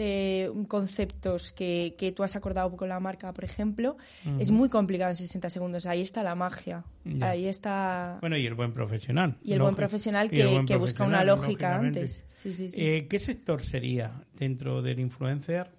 conceptos 0.68 1.54
que, 1.54 1.94
que, 1.96 2.12
tú 2.12 2.24
has 2.24 2.36
acordado 2.36 2.76
con 2.76 2.90
la 2.90 3.00
marca, 3.00 3.32
por 3.32 3.44
ejemplo, 3.44 3.96
es 4.38 4.50
muy 4.50 4.68
complicado 4.68 5.10
en 5.10 5.16
60 5.16 5.48
segundos. 5.48 5.86
Ahí 5.86 6.02
está 6.02 6.22
la 6.22 6.34
magia. 6.34 6.84
Ahí 7.22 7.46
está. 7.46 8.18
Bueno, 8.20 8.36
y 8.36 8.44
el 8.44 8.52
buen 8.52 8.74
profesional. 8.74 9.38
Y 9.42 9.54
el 9.54 9.62
buen 9.62 9.74
profesional 9.74 10.28
que, 10.28 10.62
que 10.66 10.76
busca 10.76 11.04
una 11.04 11.24
lógica 11.24 11.76
antes. 11.76 12.26
Sí, 12.28 12.52
sí, 12.52 12.68
sí. 12.68 13.06
¿Qué 13.08 13.18
sector 13.18 13.62
sería 13.62 14.12
dentro 14.34 14.82
del 14.82 15.00
influencer? 15.00 15.70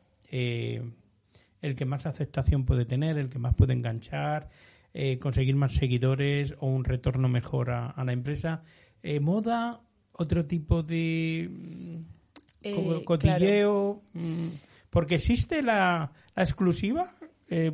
El 1.62 1.76
que 1.76 1.86
más 1.86 2.06
aceptación 2.06 2.66
puede 2.66 2.86
tener, 2.86 3.18
el 3.18 3.30
que 3.30 3.40
más 3.40 3.56
puede 3.56 3.74
enganchar, 3.74 4.50
eh, 4.94 5.20
conseguir 5.20 5.56
más 5.56 5.74
seguidores 5.76 6.56
o 6.60 6.68
un 6.68 6.84
retorno 6.84 7.28
mejor 7.28 7.70
a, 7.72 8.04
la 8.04 8.14
empresa. 8.14 8.64
Eh, 9.04 9.20
¿Moda? 9.20 9.82
¿Otro 10.14 10.46
tipo 10.46 10.84
de 10.84 11.48
mm, 11.50 11.98
eh, 12.64 13.04
cotilleo? 13.06 14.02
Mm, 14.14 14.48
porque 14.90 15.16
existe 15.16 15.62
la, 15.62 16.12
exclusiva, 16.36 17.16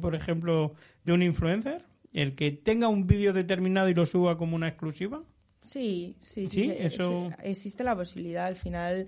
por 0.01 0.15
ejemplo, 0.15 0.73
de 1.03 1.13
un 1.13 1.21
influencer, 1.23 1.85
el 2.11 2.35
que 2.35 2.51
tenga 2.51 2.87
un 2.87 3.07
vídeo 3.07 3.33
determinado 3.33 3.89
y 3.89 3.93
lo 3.93 4.05
suba 4.05 4.37
como 4.37 4.55
una 4.55 4.67
exclusiva. 4.67 5.23
Sí, 5.61 6.17
sí, 6.19 6.47
sí. 6.47 6.73
eso... 6.77 7.29
existe 7.43 7.83
la 7.83 7.95
posibilidad. 7.95 8.45
Al 8.45 8.55
final, 8.55 9.07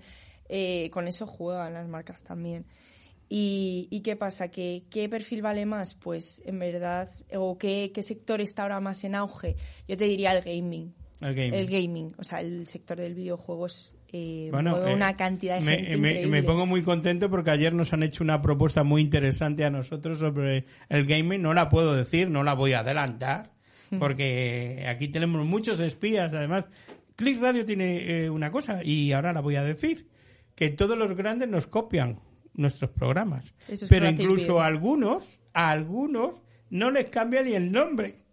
con 0.90 1.08
eso 1.08 1.26
juegan 1.26 1.74
las 1.74 1.88
marcas 1.88 2.22
también. 2.22 2.64
¿Y, 3.30 4.00
qué 4.04 4.16
pasa? 4.16 4.48
¿Qué, 4.48 4.84
¿Qué 4.90 5.08
perfil 5.08 5.42
vale 5.42 5.66
más? 5.66 5.94
Pues 5.94 6.42
en 6.46 6.58
verdad, 6.58 7.10
o 7.34 7.58
qué, 7.58 7.90
qué 7.94 8.02
sector 8.02 8.40
está 8.40 8.62
ahora 8.62 8.80
más 8.80 9.04
en 9.04 9.14
auge. 9.14 9.56
Yo 9.86 9.96
te 9.96 10.04
diría 10.04 10.32
el 10.32 10.42
gaming. 10.42 10.94
El 11.20 11.34
gaming. 11.34 11.54
El 11.54 11.66
gaming, 11.66 12.08
o 12.16 12.24
sea, 12.24 12.40
el 12.40 12.66
sector 12.66 12.96
del 12.96 13.14
videojuego 13.14 13.66
es 13.66 13.94
eh, 14.10 14.50
una 14.52 15.14
cantidad 15.14 15.58
de 15.58 15.64
me, 15.64 15.76
gente 15.76 15.96
me, 15.98 16.26
me, 16.26 16.42
pongo 16.42 16.64
muy 16.64 16.82
contento 16.82 17.28
porque 17.28 17.50
ayer 17.50 17.74
nos 17.74 17.92
han 17.92 18.02
hecho 18.02 18.24
una 18.24 18.40
propuesta 18.40 18.82
muy 18.82 19.02
interesante 19.02 19.64
a 19.64 19.70
nosotros 19.70 20.18
sobre 20.18 20.64
el 20.88 21.04
gaming. 21.04 21.42
No 21.42 21.52
la 21.52 21.68
puedo 21.68 21.94
decir, 21.94 22.30
no 22.30 22.42
la 22.42 22.54
voy 22.54 22.72
a 22.72 22.80
adelantar, 22.80 23.50
porque 23.98 24.86
aquí 24.88 25.08
tenemos 25.08 25.44
muchos 25.44 25.80
espías. 25.80 26.32
Además, 26.32 26.66
Click 27.16 27.40
Radio 27.42 27.66
tiene 27.66 28.24
eh, 28.24 28.30
una 28.30 28.50
cosa, 28.50 28.82
y 28.82 29.12
ahora 29.12 29.32
la 29.32 29.40
voy 29.40 29.56
a 29.56 29.64
decir, 29.64 30.06
que 30.54 30.70
todos 30.70 30.96
los 30.96 31.14
grandes 31.14 31.48
nos 31.48 31.66
copian 31.66 32.20
nuestros 32.58 32.90
programas. 32.90 33.54
Pero 33.88 34.08
incluso 34.10 34.60
a 34.60 34.66
algunos, 34.66 35.40
a 35.54 35.70
algunos 35.70 36.42
no 36.70 36.90
les 36.90 37.10
cambia 37.10 37.42
ni 37.42 37.54
el 37.54 37.72
nombre. 37.72 38.14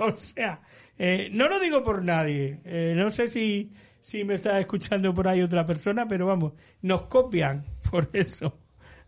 O 0.00 0.14
sea, 0.14 0.60
eh, 0.96 1.28
no 1.32 1.48
lo 1.48 1.58
digo 1.58 1.82
por 1.82 2.04
nadie. 2.04 2.60
Eh, 2.64 2.94
no 2.96 3.10
sé 3.10 3.26
si, 3.26 3.72
si 4.00 4.22
me 4.22 4.34
está 4.34 4.60
escuchando 4.60 5.12
por 5.12 5.26
ahí 5.26 5.42
otra 5.42 5.66
persona, 5.66 6.06
pero 6.06 6.24
vamos, 6.24 6.52
nos 6.82 7.02
copian 7.02 7.64
por 7.90 8.08
eso. 8.12 8.60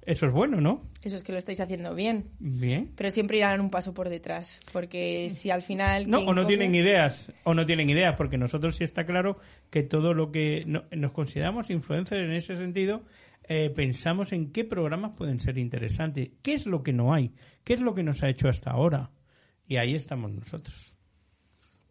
Eso 0.02 0.26
es 0.26 0.32
bueno, 0.32 0.60
¿no? 0.60 0.80
Eso 1.02 1.14
es 1.14 1.22
que 1.22 1.30
lo 1.30 1.38
estáis 1.38 1.60
haciendo 1.60 1.94
bien. 1.94 2.30
Bien. 2.40 2.90
Pero 2.96 3.10
siempre 3.10 3.36
irán 3.36 3.60
un 3.60 3.70
paso 3.70 3.94
por 3.94 4.08
detrás, 4.08 4.60
porque 4.72 5.30
si 5.30 5.50
al 5.50 5.62
final... 5.62 6.10
No, 6.10 6.18
o 6.18 6.34
no 6.34 6.44
tienen 6.46 6.74
ideas, 6.74 7.32
o 7.44 7.54
no 7.54 7.64
tienen 7.66 7.88
ideas, 7.88 8.16
porque 8.16 8.36
nosotros 8.36 8.74
sí 8.74 8.82
está 8.82 9.06
claro 9.06 9.36
que 9.70 9.84
todo 9.84 10.12
lo 10.12 10.32
que 10.32 10.64
nos 10.66 11.12
consideramos 11.12 11.70
influencers 11.70 12.24
en 12.24 12.32
ese 12.32 12.56
sentido 12.56 13.04
eh, 13.52 13.68
pensamos 13.74 14.32
en 14.32 14.52
qué 14.52 14.64
programas 14.64 15.16
pueden 15.16 15.40
ser 15.40 15.58
interesantes, 15.58 16.30
qué 16.40 16.54
es 16.54 16.66
lo 16.66 16.84
que 16.84 16.92
no 16.92 17.12
hay, 17.12 17.34
qué 17.64 17.74
es 17.74 17.80
lo 17.80 17.96
que 17.96 18.04
nos 18.04 18.22
ha 18.22 18.28
hecho 18.28 18.48
hasta 18.48 18.70
ahora. 18.70 19.10
Y 19.66 19.76
ahí 19.76 19.96
estamos 19.96 20.30
nosotros. 20.30 20.96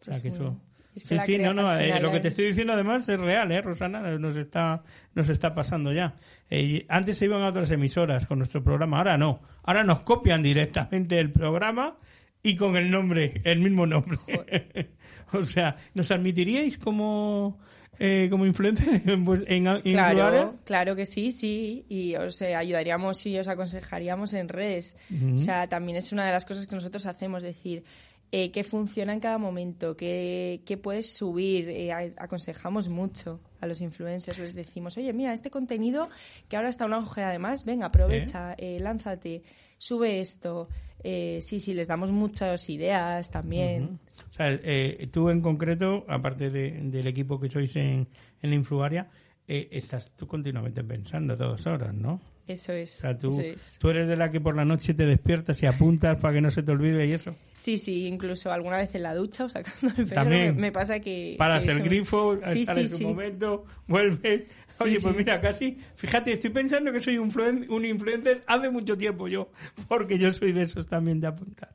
O 0.00 0.04
sea, 0.04 0.14
pues 0.14 0.22
que 0.22 0.28
eso... 0.28 0.58
sí, 0.96 1.18
sí, 1.18 1.38
no, 1.38 1.52
no, 1.52 1.70
eh, 1.78 2.00
lo 2.00 2.10
que 2.12 2.20
te 2.20 2.28
estoy 2.28 2.46
diciendo 2.46 2.72
además 2.72 3.06
es 3.10 3.20
real, 3.20 3.52
¿eh, 3.52 3.60
Rosana? 3.60 4.00
Nos 4.18 4.38
está, 4.38 4.82
nos 5.14 5.28
está 5.28 5.52
pasando 5.52 5.92
ya. 5.92 6.14
Eh, 6.48 6.86
antes 6.88 7.18
se 7.18 7.26
iban 7.26 7.42
a 7.42 7.48
otras 7.48 7.70
emisoras 7.70 8.24
con 8.24 8.38
nuestro 8.38 8.64
programa, 8.64 8.96
ahora 8.96 9.18
no. 9.18 9.42
Ahora 9.62 9.84
nos 9.84 10.00
copian 10.00 10.42
directamente 10.42 11.18
el 11.18 11.30
programa 11.30 11.98
y 12.42 12.56
con 12.56 12.78
el 12.78 12.90
nombre, 12.90 13.42
el 13.44 13.60
mismo 13.60 13.84
nombre. 13.84 14.18
o 15.34 15.42
sea, 15.42 15.76
¿nos 15.92 16.10
admitiríais 16.10 16.78
como 16.78 17.58
eh, 18.02 18.28
como 18.30 18.46
influencer 18.46 19.02
pues, 19.26 19.44
en, 19.46 19.64
claro, 19.82 20.58
Claro 20.64 20.96
que 20.96 21.04
sí, 21.04 21.30
sí. 21.32 21.84
Y 21.90 22.16
os 22.16 22.40
ayudaríamos 22.40 23.26
y 23.26 23.38
os 23.38 23.46
aconsejaríamos 23.46 24.32
en 24.32 24.48
redes. 24.48 24.96
O 25.34 25.36
sea, 25.36 25.68
también 25.68 25.98
es 25.98 26.10
una 26.10 26.24
de 26.24 26.32
las 26.32 26.46
cosas 26.46 26.66
que 26.66 26.74
nosotros 26.74 27.04
hacemos, 27.04 27.42
decir, 27.42 27.84
eh, 28.32 28.50
qué 28.52 28.64
funciona 28.64 29.12
en 29.12 29.20
cada 29.20 29.36
momento, 29.36 29.98
qué, 29.98 30.62
qué 30.64 30.78
puedes 30.78 31.12
subir. 31.12 31.68
Eh, 31.68 31.92
aconsejamos 31.92 32.88
mucho 32.88 33.38
a 33.60 33.66
los 33.66 33.82
influencers, 33.82 34.38
les 34.38 34.54
decimos, 34.54 34.96
oye, 34.96 35.12
mira, 35.12 35.34
este 35.34 35.50
contenido 35.50 36.08
que 36.48 36.56
ahora 36.56 36.70
está 36.70 36.86
una 36.86 36.96
auge 36.96 37.22
además, 37.22 37.66
venga, 37.66 37.86
aprovecha, 37.86 38.56
lánzate, 38.58 39.42
sube 39.76 40.20
esto. 40.20 40.68
Eh, 41.02 41.40
sí, 41.42 41.60
sí, 41.60 41.74
les 41.74 41.88
damos 41.88 42.10
muchas 42.10 42.68
ideas 42.68 43.30
también. 43.30 43.98
O 44.30 44.32
sea, 44.32 44.48
eh, 44.50 45.08
tú 45.10 45.30
en 45.30 45.40
concreto, 45.40 46.04
aparte 46.08 46.50
del 46.50 47.06
equipo 47.06 47.40
que 47.40 47.48
sois 47.48 47.74
en, 47.76 48.08
en 48.42 48.52
Influaria, 48.52 49.08
eh, 49.48 49.68
estás 49.72 50.12
tú 50.16 50.26
continuamente 50.26 50.84
pensando 50.84 51.34
a 51.34 51.36
todas 51.36 51.66
horas, 51.66 51.94
¿no? 51.94 52.20
Eso 52.50 52.72
es, 52.72 52.96
o 52.96 53.00
sea, 53.02 53.16
tú, 53.16 53.28
eso 53.28 53.42
es. 53.42 53.74
tú 53.78 53.90
eres 53.90 54.08
de 54.08 54.16
la 54.16 54.28
que 54.28 54.40
por 54.40 54.56
la 54.56 54.64
noche 54.64 54.92
te 54.92 55.06
despiertas 55.06 55.62
y 55.62 55.66
apuntas 55.66 56.18
para 56.18 56.34
que 56.34 56.40
no 56.40 56.50
se 56.50 56.64
te 56.64 56.72
olvide 56.72 57.06
y 57.06 57.12
eso. 57.12 57.36
Sí, 57.56 57.78
sí, 57.78 58.08
incluso 58.08 58.50
alguna 58.50 58.78
vez 58.78 58.92
en 58.96 59.04
la 59.04 59.14
ducha 59.14 59.44
o 59.44 59.48
sacando 59.48 59.94
el 59.96 60.08
pelo 60.08 60.54
me, 60.54 60.72
pasa 60.72 60.98
que... 60.98 61.36
Paras 61.38 61.64
el 61.68 61.80
grifo, 61.80 62.40
sí, 62.42 62.66
sales 62.66 62.92
un 62.94 63.04
momento, 63.04 63.64
vuelves... 63.86 64.46
Oye, 64.80 64.98
pues 65.00 65.14
mira, 65.14 65.40
casi... 65.40 65.78
Fíjate, 65.94 66.32
estoy 66.32 66.50
pensando 66.50 66.92
que 66.92 67.00
soy 67.00 67.18
un, 67.18 67.32
un 67.68 67.84
influencer 67.84 68.42
hace 68.48 68.68
mucho 68.68 68.98
tiempo 68.98 69.28
yo, 69.28 69.52
porque 69.86 70.18
yo 70.18 70.32
soy 70.32 70.50
de 70.50 70.62
esos 70.62 70.88
también 70.88 71.20
de 71.20 71.28
apuntar. 71.28 71.70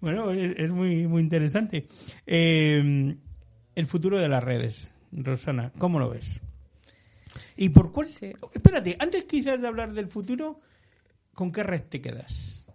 Bueno, 0.00 0.30
es, 0.32 0.72
muy, 0.72 1.06
muy 1.06 1.20
interesante. 1.20 1.86
Eh, 2.26 3.16
el 3.74 3.86
futuro 3.86 4.18
de 4.18 4.28
las 4.28 4.42
redes. 4.42 4.94
Rosana, 5.12 5.72
¿cómo 5.78 5.98
lo 5.98 6.08
ves? 6.08 6.40
¿Y 7.56 7.68
por 7.70 7.92
cuál? 7.92 8.06
Sí. 8.08 8.32
Espérate, 8.52 8.96
antes 8.98 9.24
quizás 9.24 9.60
de 9.60 9.66
hablar 9.68 9.92
del 9.92 10.08
futuro, 10.08 10.60
¿con 11.34 11.52
qué 11.52 11.62
red 11.62 11.82
te 11.82 12.00
quedas? 12.00 12.66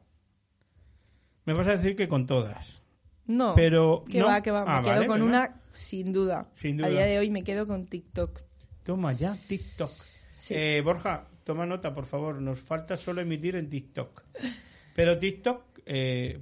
Me 1.45 1.53
vas 1.53 1.67
a 1.67 1.75
decir 1.75 1.95
que 1.95 2.07
con 2.07 2.25
todas. 2.27 2.81
No, 3.25 3.55
Pero, 3.55 4.03
que 4.09 4.19
¿no? 4.19 4.27
va, 4.27 4.41
que 4.41 4.51
va. 4.51 4.63
Ah, 4.67 4.81
me 4.81 4.85
quedo 4.87 4.95
vale, 4.95 5.07
con 5.07 5.21
una 5.21 5.61
sin 5.73 6.11
duda. 6.11 6.49
Sin 6.53 6.83
A 6.83 6.87
duda. 6.87 6.97
día 6.97 7.05
de 7.05 7.19
hoy 7.19 7.29
me 7.29 7.43
quedo 7.43 7.65
con 7.65 7.85
TikTok. 7.87 8.41
Toma 8.83 9.13
ya, 9.13 9.37
TikTok. 9.47 9.91
Sí. 10.31 10.53
Eh, 10.57 10.81
Borja, 10.83 11.27
toma 11.43 11.65
nota, 11.65 11.93
por 11.93 12.05
favor. 12.05 12.41
Nos 12.41 12.59
falta 12.59 12.97
solo 12.97 13.21
emitir 13.21 13.55
en 13.55 13.69
TikTok. 13.69 14.23
Pero 14.95 15.17
TikTok, 15.17 15.63
eh, 15.85 16.41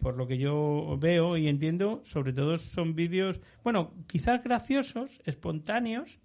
por 0.00 0.16
lo 0.16 0.26
que 0.26 0.38
yo 0.38 0.96
veo 0.98 1.36
y 1.36 1.48
entiendo, 1.48 2.00
sobre 2.04 2.32
todo 2.32 2.56
son 2.56 2.94
vídeos, 2.94 3.40
bueno, 3.62 3.92
quizás 4.06 4.42
graciosos, 4.42 5.20
espontáneos, 5.24 6.18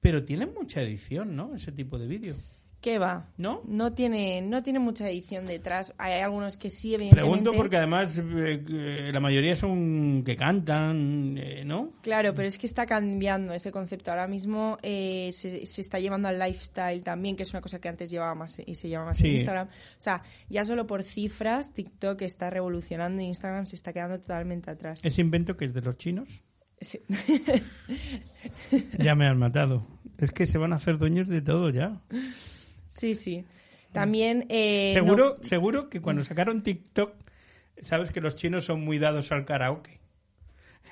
pero 0.00 0.24
tienen 0.24 0.52
mucha 0.54 0.80
edición, 0.82 1.36
¿no? 1.36 1.54
Ese 1.54 1.72
tipo 1.72 1.98
de 1.98 2.06
vídeo. 2.06 2.34
¿Qué 2.80 2.98
va? 2.98 3.28
¿No? 3.36 3.60
No 3.66 3.92
tiene, 3.92 4.40
no 4.40 4.62
tiene 4.62 4.78
mucha 4.78 5.06
edición 5.06 5.44
detrás. 5.44 5.92
Hay 5.98 6.22
algunos 6.22 6.56
que 6.56 6.70
sí, 6.70 6.94
evidentemente. 6.94 7.28
Pregunto 7.30 7.52
porque 7.54 7.76
además 7.76 8.16
eh, 8.16 8.64
que 8.66 9.10
la 9.12 9.20
mayoría 9.20 9.54
son 9.54 10.22
que 10.24 10.34
cantan, 10.34 11.36
eh, 11.36 11.62
¿no? 11.66 11.92
Claro, 12.00 12.34
pero 12.34 12.48
es 12.48 12.56
que 12.56 12.66
está 12.66 12.86
cambiando 12.86 13.52
ese 13.52 13.70
concepto. 13.70 14.10
Ahora 14.12 14.26
mismo 14.26 14.78
eh, 14.82 15.28
se, 15.34 15.66
se 15.66 15.80
está 15.82 16.00
llevando 16.00 16.28
al 16.28 16.38
lifestyle 16.38 17.04
también, 17.04 17.36
que 17.36 17.42
es 17.42 17.50
una 17.52 17.60
cosa 17.60 17.82
que 17.82 17.88
antes 17.90 18.08
llevaba 18.08 18.34
más 18.34 18.58
y 18.64 18.74
se 18.74 18.88
llevaba 18.88 19.10
más 19.10 19.18
Sí. 19.18 19.26
en 19.26 19.32
Instagram. 19.32 19.66
O 19.68 19.70
sea, 19.98 20.22
ya 20.48 20.64
solo 20.64 20.86
por 20.86 21.02
cifras, 21.02 21.74
TikTok 21.74 22.22
está 22.22 22.48
revolucionando 22.48 23.20
y 23.22 23.26
Instagram 23.26 23.66
se 23.66 23.76
está 23.76 23.92
quedando 23.92 24.18
totalmente 24.18 24.70
atrás. 24.70 25.00
Ese 25.04 25.20
invento 25.20 25.54
que 25.54 25.66
es 25.66 25.74
de 25.74 25.82
los 25.82 25.98
chinos, 25.98 26.40
Sí. 26.80 26.98
ya 28.98 29.14
me 29.14 29.26
han 29.26 29.38
matado. 29.38 29.86
Es 30.18 30.32
que 30.32 30.46
se 30.46 30.58
van 30.58 30.72
a 30.72 30.76
hacer 30.76 30.98
dueños 30.98 31.28
de 31.28 31.40
todo 31.42 31.70
ya. 31.70 32.00
sí, 32.88 33.14
sí. 33.14 33.44
También. 33.92 34.46
eh, 34.50 34.90
seguro, 34.92 35.36
seguro 35.42 35.90
que 35.90 36.00
cuando 36.00 36.22
sacaron 36.22 36.62
TikTok, 36.62 37.12
sabes 37.82 38.10
que 38.12 38.20
los 38.20 38.34
chinos 38.36 38.64
son 38.64 38.84
muy 38.84 38.98
dados 38.98 39.32
al 39.32 39.44
karaoke. 39.44 40.00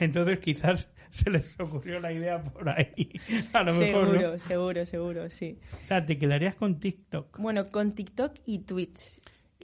Entonces 0.01 0.39
quizás 0.41 0.89
se 1.11 1.31
les 1.31 1.59
ocurrió 1.61 2.01
la 2.01 2.13
idea 2.13 2.43
por 2.43 2.69
ahí. 2.69 3.09
A 3.53 3.63
lo 3.63 3.73
no- 3.75 3.81
mejor 3.81 4.05
no. 4.07 4.11
seguro, 4.13 4.39
seguro, 4.39 4.87
seguro, 4.87 5.31
sí. 5.31 5.59
O 5.81 5.85
sea, 5.85 6.05
te 6.05 6.19
quedarías 6.19 6.55
con 6.55 6.81
TikTok. 6.81 7.39
Bueno, 7.39 7.69
con 7.71 7.93
TikTok 7.93 8.35
y 8.47 8.61
Twitch. 8.61 9.15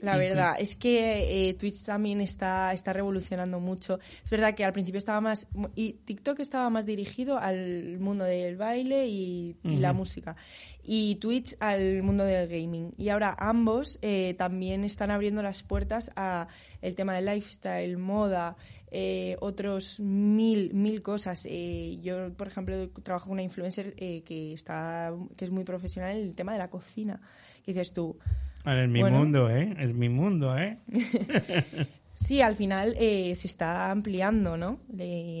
La 0.01 0.17
Y 0.17 0.19
verdad, 0.19 0.55
es 0.59 0.75
que 0.75 1.47
eh, 1.49 1.53
Twitch 1.53 1.83
también 1.83 2.19
está, 2.19 2.73
está 2.73 2.91
revolucionando 2.91 3.61
mucho. 3.61 3.99
Es 4.23 4.29
verdad 4.29 4.53
que 4.53 4.65
al 4.65 4.73
principio 4.73 4.97
estaba 4.97 5.21
más... 5.21 5.47
Y 5.73 5.93
TikTok 5.93 6.41
estaba 6.41 6.69
más 6.69 6.85
dirigido 6.85 7.37
al 7.37 7.97
mundo 7.99 8.25
del 8.25 8.57
baile 8.57 9.07
y, 9.07 9.55
y 9.63 9.77
la 9.77 9.93
música. 9.93 10.35
Y 10.83 11.15
Twitch 11.15 11.55
al 11.61 12.03
mundo 12.03 12.25
del 12.25 12.47
gaming. 12.49 12.93
Y 12.97 13.07
ahora 13.07 13.35
ambos 13.39 13.97
eh, 14.01 14.35
también 14.37 14.83
están 14.83 15.11
abriendo 15.11 15.41
las 15.41 15.63
puertas 15.63 16.11
a 16.17 16.49
el 16.81 16.93
tema 16.93 17.15
del 17.15 17.25
lifestyle, 17.25 17.97
moda, 17.97 18.57
eh, 18.91 19.37
otros 19.39 19.99
mil, 19.99 20.73
mil 20.73 21.01
cosas. 21.01 21.47
Eh, 21.49 21.97
yo, 22.01 22.33
por 22.33 22.47
ejemplo, 22.47 22.89
trabajo 23.01 23.27
con 23.27 23.33
una 23.33 23.43
influencer 23.43 23.93
eh, 23.97 24.23
que, 24.23 24.51
está, 24.51 25.13
que 25.37 25.45
es 25.45 25.51
muy 25.51 25.63
profesional 25.63 26.17
en 26.17 26.27
el 26.27 26.35
tema 26.35 26.51
de 26.51 26.59
la 26.59 26.69
cocina. 26.69 27.21
Que 27.63 27.73
dices 27.73 27.93
tú, 27.93 28.17
Es 28.65 28.89
mi 28.89 29.01
Bueno. 29.01 29.19
mundo, 29.19 29.49
¿eh? 29.49 29.75
Es 29.79 29.93
mi 29.93 30.09
mundo, 30.09 30.57
¿eh? 30.57 30.77
Sí, 32.17 32.39
al 32.41 32.55
final 32.55 32.95
eh, 32.97 33.35
se 33.35 33.45
está 33.45 33.91
ampliando, 33.91 34.55
¿no? 34.55 34.79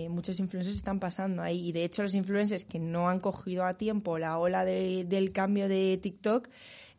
Muchos 0.09 0.41
influencers 0.41 0.75
están 0.75 0.99
pasando 0.99 1.41
ahí. 1.41 1.69
Y 1.69 1.71
de 1.71 1.85
hecho, 1.85 2.01
los 2.01 2.13
influencers 2.13 2.65
que 2.65 2.79
no 2.79 3.07
han 3.07 3.21
cogido 3.21 3.63
a 3.63 3.75
tiempo 3.75 4.17
la 4.19 4.37
ola 4.37 4.65
de- 4.65 5.05
del 5.05 5.31
cambio 5.31 5.69
de 5.69 5.97
TikTok 6.03 6.49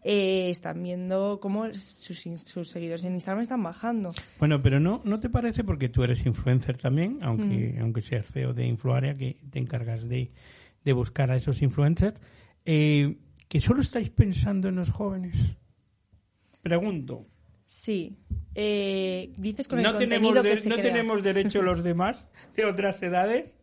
eh, 0.03 0.49
están 0.49 0.83
viendo 0.83 1.41
cómo 1.43 1.67
sus, 1.75 2.21
sus 2.47 2.69
seguidores 2.71 3.05
en 3.05 3.15
Instagram 3.17 3.43
están 3.43 3.63
bajando. 3.63 4.13
Bueno, 4.39 4.63
pero 4.63 4.81
no, 4.81 5.03
¿no 5.05 5.21
te 5.21 5.29
parece, 5.29 5.63
porque 5.63 5.91
tú 5.91 6.05
eres 6.05 6.25
influencer 6.25 6.79
también, 6.79 7.19
aunque, 7.21 7.77
aunque 7.79 8.01
seas 8.01 8.25
CEO 8.33 8.55
de 8.55 8.67
Influaria, 8.67 9.15
que 9.15 9.37
te 9.51 9.59
encargas 9.59 10.09
de, 10.09 10.31
de 10.85 10.93
buscar 10.95 11.31
a 11.31 11.37
esos 11.37 11.61
influencers, 11.61 12.19
eh, 12.65 13.19
que 13.49 13.61
solo 13.61 13.83
estáis 13.83 14.09
pensando 14.09 14.69
en 14.71 14.77
los 14.77 14.89
jóvenes? 14.91 15.57
Pregunto. 16.67 17.25
Sí. 17.65 18.17
Eh, 18.57 19.31
dices 19.37 19.69
con 19.69 19.79
el 19.79 19.85
¿No 19.85 19.97
tenemos, 19.97 20.33
que 20.43 20.57
se 20.57 20.69
¿No 20.69 20.75
crea. 20.75 20.85
tenemos 20.93 21.23
derecho 21.23 21.63
los 21.63 21.85
demás 21.85 22.29
de 22.57 22.65
otras 22.65 23.01
edades? 23.05 23.55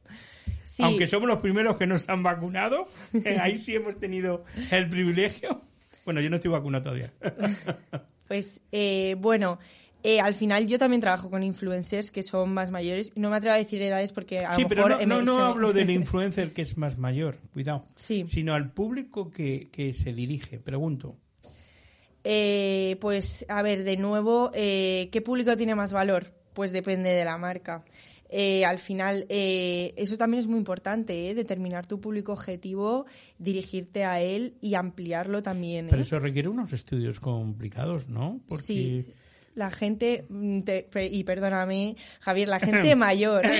Sí. 0.63 0.83
Aunque 0.83 1.05
somos 1.05 1.27
los 1.27 1.41
primeros 1.41 1.77
que 1.77 1.85
nos 1.85 2.07
han 2.07 2.23
vacunado, 2.23 2.87
eh, 3.25 3.39
ahí 3.41 3.57
sí 3.57 3.75
hemos 3.75 3.99
tenido 3.99 4.45
el 4.71 4.87
privilegio. 4.89 5.61
Bueno, 6.05 6.21
yo 6.21 6.29
no 6.29 6.37
estoy 6.37 6.51
vacunado 6.51 6.83
todavía. 6.83 7.11
Pues 8.25 8.61
eh, 8.71 9.15
bueno, 9.19 9.59
eh, 10.01 10.21
al 10.21 10.33
final 10.33 10.65
yo 10.65 10.79
también 10.79 11.01
trabajo 11.01 11.29
con 11.29 11.43
influencers 11.43 12.09
que 12.09 12.23
son 12.23 12.53
más 12.53 12.71
mayores. 12.71 13.11
No 13.17 13.29
me 13.29 13.35
atrevo 13.35 13.53
a 13.55 13.57
decir 13.57 13.81
edades 13.81 14.13
porque 14.13 14.39
a 14.39 14.55
Sí, 14.55 14.61
lo 14.63 14.69
pero 14.69 14.87
mejor... 14.87 15.05
no, 15.07 15.19
eh, 15.19 15.23
no, 15.23 15.37
no 15.37 15.45
hablo 15.45 15.73
del 15.73 15.89
influencer 16.01 16.53
que 16.53 16.61
es 16.61 16.77
más 16.77 16.97
mayor, 16.97 17.37
cuidado, 17.53 17.85
Sí. 17.95 18.23
sino 18.29 18.53
al 18.53 18.71
público 18.71 19.29
que, 19.29 19.67
que 19.73 19.93
se 19.93 20.13
dirige. 20.13 20.57
Pregunto. 20.57 21.17
Eh, 22.23 22.97
pues, 23.01 23.45
a 23.49 23.61
ver, 23.61 23.83
de 23.83 23.97
nuevo, 23.97 24.51
eh, 24.53 25.09
¿qué 25.11 25.21
público 25.21 25.57
tiene 25.57 25.75
más 25.75 25.91
valor? 25.93 26.33
Pues 26.53 26.71
depende 26.71 27.09
de 27.09 27.25
la 27.25 27.37
marca. 27.37 27.83
Eh, 28.35 28.65
al 28.65 28.79
final, 28.79 29.27
eh, 29.29 29.93
eso 29.95 30.17
también 30.17 30.39
es 30.39 30.47
muy 30.47 30.57
importante, 30.57 31.29
¿eh? 31.29 31.35
determinar 31.35 31.85
tu 31.85 32.01
público 32.01 32.31
objetivo, 32.31 33.05
dirigirte 33.37 34.05
a 34.05 34.21
él 34.21 34.55
y 34.59 34.73
ampliarlo 34.73 35.43
también. 35.43 35.85
¿eh? 35.85 35.89
Pero 35.91 36.01
eso 36.01 36.17
requiere 36.17 36.49
unos 36.49 36.73
estudios 36.73 37.19
complicados, 37.19 38.09
¿no? 38.09 38.41
Porque 38.47 38.65
Sí, 38.65 39.05
la 39.55 39.69
gente, 39.71 40.25
mm, 40.29 40.61
te- 40.61 40.87
y 41.11 41.23
perdóname, 41.23 41.95
Javier, 42.21 42.47
la 42.49 42.59
gente 42.59 42.95
mayor. 42.95 43.45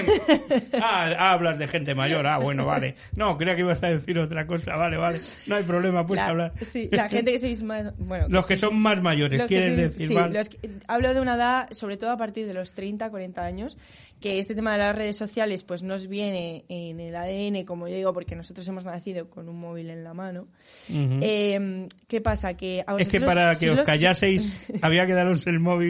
Ah, 0.82 1.32
hablas 1.32 1.58
de 1.58 1.68
gente 1.68 1.96
mayor. 1.96 2.26
Ah, 2.28 2.38
bueno, 2.38 2.66
vale. 2.66 2.96
No, 3.16 3.38
creía 3.38 3.56
que 3.56 3.62
ibas 3.62 3.82
a 3.84 3.88
decir 3.90 4.18
otra 4.20 4.46
cosa. 4.48 4.76
Vale, 4.76 4.98
vale. 4.98 5.20
No 5.48 5.56
hay 5.56 5.64
problema, 5.64 6.06
pues 6.06 6.20
la, 6.20 6.28
hablar. 6.28 6.54
sí, 6.62 6.90
la 6.92 7.10
gente 7.10 7.32
que 7.32 7.40
sois 7.40 7.64
más... 7.64 7.94
Bueno, 7.98 8.28
Los 8.30 8.48
que 8.48 8.58
son 8.58 8.76
más 8.82 9.02
mayores, 9.02 9.44
quieres 9.46 9.76
decir, 9.78 10.08
sí, 10.10 10.14
vale. 10.14 10.34
los 10.38 10.50
que- 10.50 10.60
hablo 10.88 11.14
de 11.14 11.22
una 11.22 11.36
edad, 11.36 11.70
sobre 11.72 11.98
todo 11.98 12.12
a 12.12 12.18
partir 12.18 12.46
de 12.48 12.54
los 12.54 12.74
30, 12.74 13.10
40 13.10 13.44
años, 13.46 13.78
que 14.20 14.40
este 14.40 14.56
tema 14.56 14.72
de 14.74 14.78
las 14.80 14.96
redes 14.96 15.18
sociales 15.18 15.64
pues 15.64 15.84
nos 15.84 16.08
viene 16.08 16.64
en 16.70 17.00
el 17.00 17.16
ADN, 17.16 17.66
como 17.66 17.88
yo 17.90 17.96
digo, 17.96 18.14
porque 18.14 18.36
nosotros 18.36 18.66
hemos 18.70 18.86
nacido 18.86 19.30
con 19.30 19.50
un 19.50 19.60
móvil 19.60 19.90
en 19.90 20.04
la 20.04 20.14
mano. 20.14 20.48
Eh, 20.90 21.88
¿Qué 22.08 22.22
pasa? 22.22 22.56
Que 22.56 22.84
a 22.88 22.96
Es 22.98 23.08
que 23.10 23.20
para 23.20 23.50
que 23.50 23.56
si 23.56 23.70
os 23.70 23.78
los- 23.78 23.86
callaseis 23.86 24.66
había 24.82 25.06
que 25.06 25.14
daros 25.14 25.46
el 25.48 25.60
móvil 25.60 25.83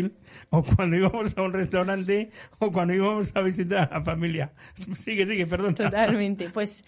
o 0.50 0.64
cuando 0.64 0.98
íbamos 0.98 1.38
a 1.38 1.42
un 1.42 1.54
restaurante 1.54 2.30
o 2.60 2.72
cuando 2.72 2.94
íbamos 2.94 3.32
a 3.36 3.42
visitar 3.42 3.90
a 3.92 4.00
la 4.00 4.04
familia. 4.04 4.52
Sigue, 4.96 5.26
sigue, 5.28 5.46
perdón. 5.48 5.76
Totalmente. 5.76 6.50
Pues 6.50 6.84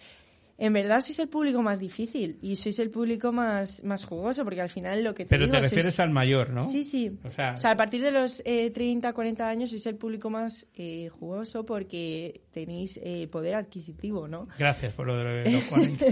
en 0.57 0.71
verdad 0.71 1.01
sois 1.01 1.19
el 1.19 1.27
público 1.27 1.61
más 1.61 1.79
difícil 1.79 2.37
y 2.41 2.55
sois 2.55 2.79
el 2.79 2.89
público 2.89 3.33
más, 3.33 3.83
más 3.83 4.05
jugoso, 4.05 4.45
porque 4.45 4.61
al 4.61 4.69
final 4.69 5.03
lo 5.03 5.13
que 5.13 5.25
te 5.25 5.29
Pero 5.29 5.45
digo... 5.47 5.51
te 5.57 5.59
sois- 5.59 5.69
refieres 5.69 5.99
al 5.99 6.11
mayor, 6.11 6.51
¿no? 6.51 6.63
Sí, 6.63 6.83
sí. 6.83 7.11
O 7.25 7.29
sea, 7.29 7.55
a 7.61 7.75
partir 7.75 8.01
de 8.01 8.11
los 8.11 8.41
eh, 8.45 8.71
30, 8.71 9.11
40 9.11 9.49
años 9.49 9.69
sois 9.71 9.85
el 9.85 9.95
público 9.95 10.29
más 10.29 10.65
eh, 10.75 11.09
jugoso 11.09 11.65
porque 11.65 12.41
tenéis 12.51 12.97
eh, 13.03 13.27
poder 13.29 13.55
adquisitivo, 13.55 14.27
¿no? 14.29 14.47
gracias 14.57 14.93
por 14.93 15.07
lo 15.07 15.17
de 15.17 15.51
los 15.51 15.63
40. 15.69 16.05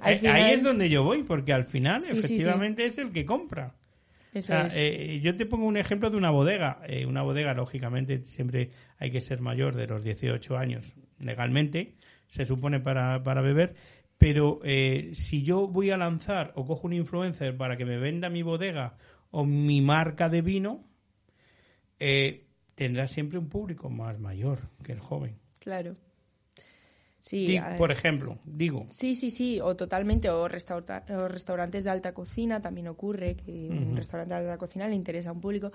Al 0.00 0.12
Eh, 0.14 0.16
final- 0.18 0.34
Ahí 0.36 0.52
es 0.54 0.62
donde 0.62 0.88
yo 0.88 1.02
voy, 1.02 1.22
porque 1.24 1.52
al 1.52 1.64
final, 1.66 2.00
Sí, 2.00 2.06
sí, 2.06 2.12
sí. 2.14 2.18
efectivamente, 2.20 2.86
es 2.86 2.96
el 2.98 3.12
que 3.12 3.26
compra. 3.26 3.74
O 4.38 4.40
Eso 4.40 4.46
sea, 4.48 4.66
es. 4.66 4.74
eh, 4.76 5.20
yo 5.22 5.36
te 5.36 5.46
pongo 5.46 5.66
un 5.66 5.76
ejemplo 5.76 6.10
de 6.10 6.16
una 6.16 6.30
bodega. 6.30 6.80
Eh, 6.86 7.06
una 7.06 7.22
bodega, 7.22 7.54
lógicamente, 7.54 8.24
siempre 8.24 8.70
hay 8.98 9.10
que 9.10 9.20
ser 9.20 9.40
mayor 9.40 9.74
de 9.76 9.86
los 9.86 10.02
18 10.04 10.56
años 10.56 10.84
legalmente, 11.20 11.94
se 12.26 12.44
supone 12.44 12.80
para, 12.80 13.22
para 13.22 13.40
beber. 13.42 13.74
Pero 14.18 14.60
eh, 14.64 15.10
si 15.14 15.42
yo 15.42 15.68
voy 15.68 15.90
a 15.90 15.96
lanzar 15.96 16.52
o 16.56 16.66
cojo 16.66 16.86
un 16.88 16.92
influencer 16.92 17.56
para 17.56 17.76
que 17.76 17.84
me 17.84 17.98
venda 17.98 18.28
mi 18.28 18.42
bodega 18.42 18.96
o 19.30 19.44
mi 19.44 19.80
marca 19.80 20.28
de 20.28 20.42
vino, 20.42 20.84
eh, 22.00 22.46
tendrá 22.74 23.06
siempre 23.06 23.38
un 23.38 23.48
público 23.48 23.88
más 23.90 24.18
mayor 24.18 24.60
que 24.84 24.92
el 24.92 25.00
joven. 25.00 25.38
Claro. 25.58 25.94
Sí, 27.20 27.58
por 27.76 27.90
ejemplo, 27.90 28.38
digo, 28.44 28.86
sí, 28.90 29.14
sí, 29.14 29.30
sí, 29.30 29.60
o 29.60 29.74
totalmente, 29.76 30.30
o, 30.30 30.48
restaura- 30.48 31.04
o 31.10 31.28
restaurantes 31.28 31.84
de 31.84 31.90
alta 31.90 32.14
cocina, 32.14 32.62
también 32.62 32.88
ocurre 32.88 33.36
que 33.36 33.68
un 33.70 33.96
restaurante 33.96 34.34
de 34.34 34.40
alta 34.40 34.56
cocina 34.56 34.88
le 34.88 34.94
interesa 34.94 35.30
a 35.30 35.32
un 35.32 35.40
público. 35.40 35.72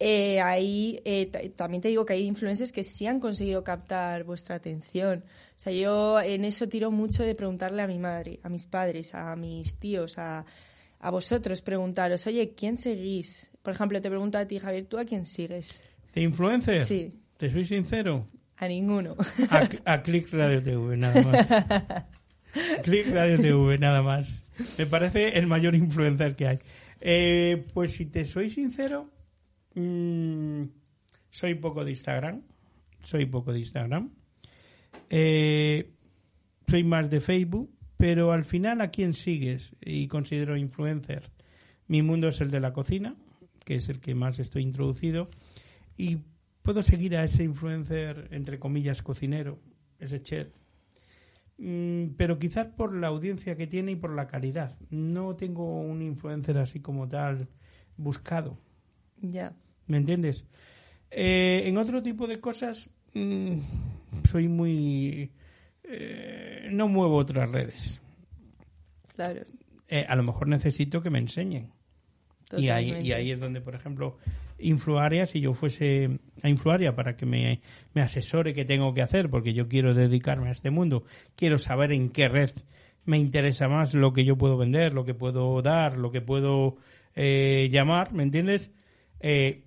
Eh, 0.00 0.40
ahí 0.40 1.00
eh, 1.04 1.26
ta- 1.26 1.40
también 1.56 1.82
te 1.82 1.88
digo 1.88 2.04
que 2.06 2.12
hay 2.12 2.22
influencers 2.24 2.70
que 2.70 2.84
sí 2.84 3.06
han 3.06 3.18
conseguido 3.18 3.64
captar 3.64 4.22
vuestra 4.24 4.54
atención. 4.54 5.24
O 5.56 5.58
sea, 5.60 5.72
yo 5.72 6.20
en 6.20 6.44
eso 6.44 6.68
tiro 6.68 6.90
mucho 6.92 7.24
de 7.24 7.34
preguntarle 7.34 7.82
a 7.82 7.88
mi 7.88 7.98
madre, 7.98 8.38
a 8.44 8.48
mis 8.48 8.64
padres, 8.66 9.14
a 9.14 9.34
mis 9.34 9.74
tíos, 9.80 10.16
a, 10.18 10.46
a 11.00 11.10
vosotros, 11.10 11.60
preguntaros, 11.62 12.26
oye, 12.28 12.54
¿quién 12.54 12.78
seguís? 12.78 13.50
Por 13.62 13.74
ejemplo, 13.74 14.00
te 14.00 14.08
pregunto 14.08 14.38
a 14.38 14.46
ti, 14.46 14.58
Javier, 14.60 14.86
¿tú 14.86 14.98
a 14.98 15.04
quién 15.04 15.24
sigues? 15.24 15.80
¿de 16.14 16.22
influencer? 16.22 16.84
Sí. 16.84 17.12
Te 17.36 17.50
soy 17.50 17.64
sincero, 17.64 18.26
A 18.58 18.66
ninguno. 18.66 19.14
A, 19.50 19.68
a 19.92 20.02
Click 20.02 20.32
Radio 20.32 20.62
TV, 20.62 20.96
nada 20.96 21.22
más. 21.22 21.48
Click 22.82 23.12
Radio 23.12 23.38
TV, 23.38 23.78
nada 23.78 24.02
más. 24.02 24.44
Me 24.78 24.86
parece 24.86 25.38
el 25.38 25.46
mayor 25.46 25.74
influencer 25.74 26.34
que 26.34 26.48
hay. 26.48 26.58
Eh, 27.00 27.66
pues 27.72 27.92
si 27.92 28.06
te 28.06 28.24
soy 28.24 28.50
sincero, 28.50 29.10
mm, 29.74 30.64
soy 31.30 31.54
poco 31.54 31.84
de 31.84 31.90
Instagram. 31.90 32.42
Soy 33.02 33.26
poco 33.26 33.52
de 33.52 33.60
Instagram. 33.60 34.10
Eh, 35.08 35.92
soy 36.66 36.84
más 36.84 37.08
de 37.10 37.20
Facebook, 37.20 37.70
pero 37.96 38.32
al 38.32 38.44
final 38.44 38.80
a 38.80 38.90
quién 38.90 39.14
sigues 39.14 39.76
y 39.80 40.08
considero 40.08 40.56
influencer. 40.56 41.30
Mi 41.86 42.02
mundo 42.02 42.28
es 42.28 42.40
el 42.40 42.50
de 42.50 42.60
la 42.60 42.72
cocina, 42.72 43.14
que 43.64 43.76
es 43.76 43.88
el 43.88 44.00
que 44.00 44.14
más 44.14 44.38
estoy 44.38 44.62
introducido, 44.62 45.28
y 45.96 46.18
puedo 46.68 46.82
seguir 46.82 47.16
a 47.16 47.24
ese 47.24 47.44
influencer, 47.44 48.28
entre 48.30 48.58
comillas, 48.58 49.00
cocinero, 49.00 49.58
ese 49.98 50.20
chef, 50.20 50.48
Mm, 51.58 52.10
pero 52.16 52.38
quizás 52.38 52.66
por 52.66 52.94
la 52.94 53.08
audiencia 53.08 53.56
que 53.56 53.66
tiene 53.66 53.92
y 53.92 53.96
por 53.96 54.14
la 54.14 54.28
calidad. 54.28 54.76
No 54.90 55.34
tengo 55.34 55.80
un 55.80 56.02
influencer 56.02 56.56
así 56.58 56.80
como 56.80 57.08
tal 57.08 57.48
buscado. 57.96 58.58
Ya. 59.20 59.52
¿Me 59.86 59.96
entiendes? 59.96 60.46
Eh, 61.10 61.64
en 61.66 61.76
otro 61.78 62.02
tipo 62.02 62.26
de 62.26 62.40
cosas 62.40 62.90
mm, 63.14 63.58
soy 64.30 64.46
muy... 64.46 65.32
eh, 65.82 66.68
no 66.70 66.86
muevo 66.86 67.16
otras 67.16 67.50
redes. 67.50 68.00
Claro. 69.16 69.42
Eh, 69.88 70.06
a 70.08 70.14
lo 70.14 70.22
mejor 70.22 70.46
necesito 70.46 71.02
que 71.02 71.10
me 71.10 71.18
enseñen. 71.18 71.72
Y 72.56 72.68
ahí, 72.68 72.92
y 73.02 73.12
ahí 73.12 73.32
es 73.32 73.40
donde, 73.40 73.60
por 73.60 73.74
ejemplo, 73.74 74.16
Influaria, 74.58 75.26
si 75.26 75.40
yo 75.40 75.54
fuese 75.54 76.18
a 76.42 76.48
Influaria 76.48 76.92
para 76.92 77.16
que 77.16 77.26
me, 77.26 77.60
me 77.94 78.02
asesore 78.02 78.54
qué 78.54 78.64
tengo 78.64 78.92
que 78.94 79.02
hacer, 79.02 79.30
porque 79.30 79.54
yo 79.54 79.68
quiero 79.68 79.94
dedicarme 79.94 80.48
a 80.48 80.52
este 80.52 80.70
mundo, 80.70 81.04
quiero 81.36 81.58
saber 81.58 81.92
en 81.92 82.10
qué 82.10 82.28
red 82.28 82.50
me 83.04 83.18
interesa 83.18 83.68
más 83.68 83.94
lo 83.94 84.12
que 84.12 84.24
yo 84.24 84.36
puedo 84.36 84.58
vender, 84.58 84.92
lo 84.92 85.04
que 85.04 85.14
puedo 85.14 85.62
dar, 85.62 85.96
lo 85.96 86.10
que 86.12 86.20
puedo 86.20 86.76
eh, 87.14 87.68
llamar, 87.72 88.12
¿me 88.12 88.22
entiendes? 88.22 88.70
Eh, 89.20 89.64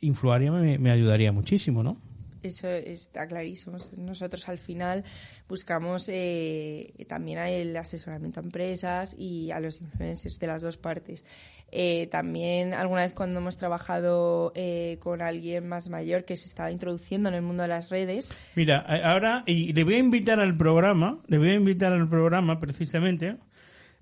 Influaria 0.00 0.50
me, 0.50 0.78
me 0.78 0.90
ayudaría 0.90 1.30
muchísimo, 1.30 1.82
¿no? 1.82 1.96
Eso 2.42 2.68
está 2.68 3.26
clarísimo. 3.26 3.76
Nosotros 3.96 4.48
al 4.48 4.58
final 4.58 5.04
buscamos 5.48 6.08
eh, 6.08 6.92
también 7.08 7.38
el 7.38 7.76
asesoramiento 7.76 8.40
a 8.40 8.42
empresas 8.42 9.14
y 9.18 9.50
a 9.50 9.60
los 9.60 9.80
influencers 9.80 10.38
de 10.38 10.46
las 10.46 10.62
dos 10.62 10.76
partes. 10.76 11.24
Eh, 11.72 12.08
también 12.10 12.74
alguna 12.74 13.02
vez 13.02 13.14
cuando 13.14 13.38
hemos 13.38 13.56
trabajado 13.56 14.52
eh, 14.54 14.96
con 15.00 15.22
alguien 15.22 15.68
más 15.68 15.88
mayor 15.88 16.24
que 16.24 16.36
se 16.36 16.46
estaba 16.46 16.70
introduciendo 16.70 17.28
en 17.28 17.36
el 17.36 17.42
mundo 17.42 17.62
de 17.62 17.68
las 17.68 17.90
redes, 17.90 18.28
Mira, 18.56 18.78
ahora, 19.04 19.44
y 19.46 19.72
le 19.72 19.84
voy 19.84 19.94
a 19.94 19.98
invitar 19.98 20.40
al 20.40 20.56
programa, 20.56 21.18
le 21.28 21.38
voy 21.38 21.50
a 21.50 21.54
invitar 21.54 21.92
al 21.92 22.08
programa 22.08 22.58
precisamente, 22.58 23.36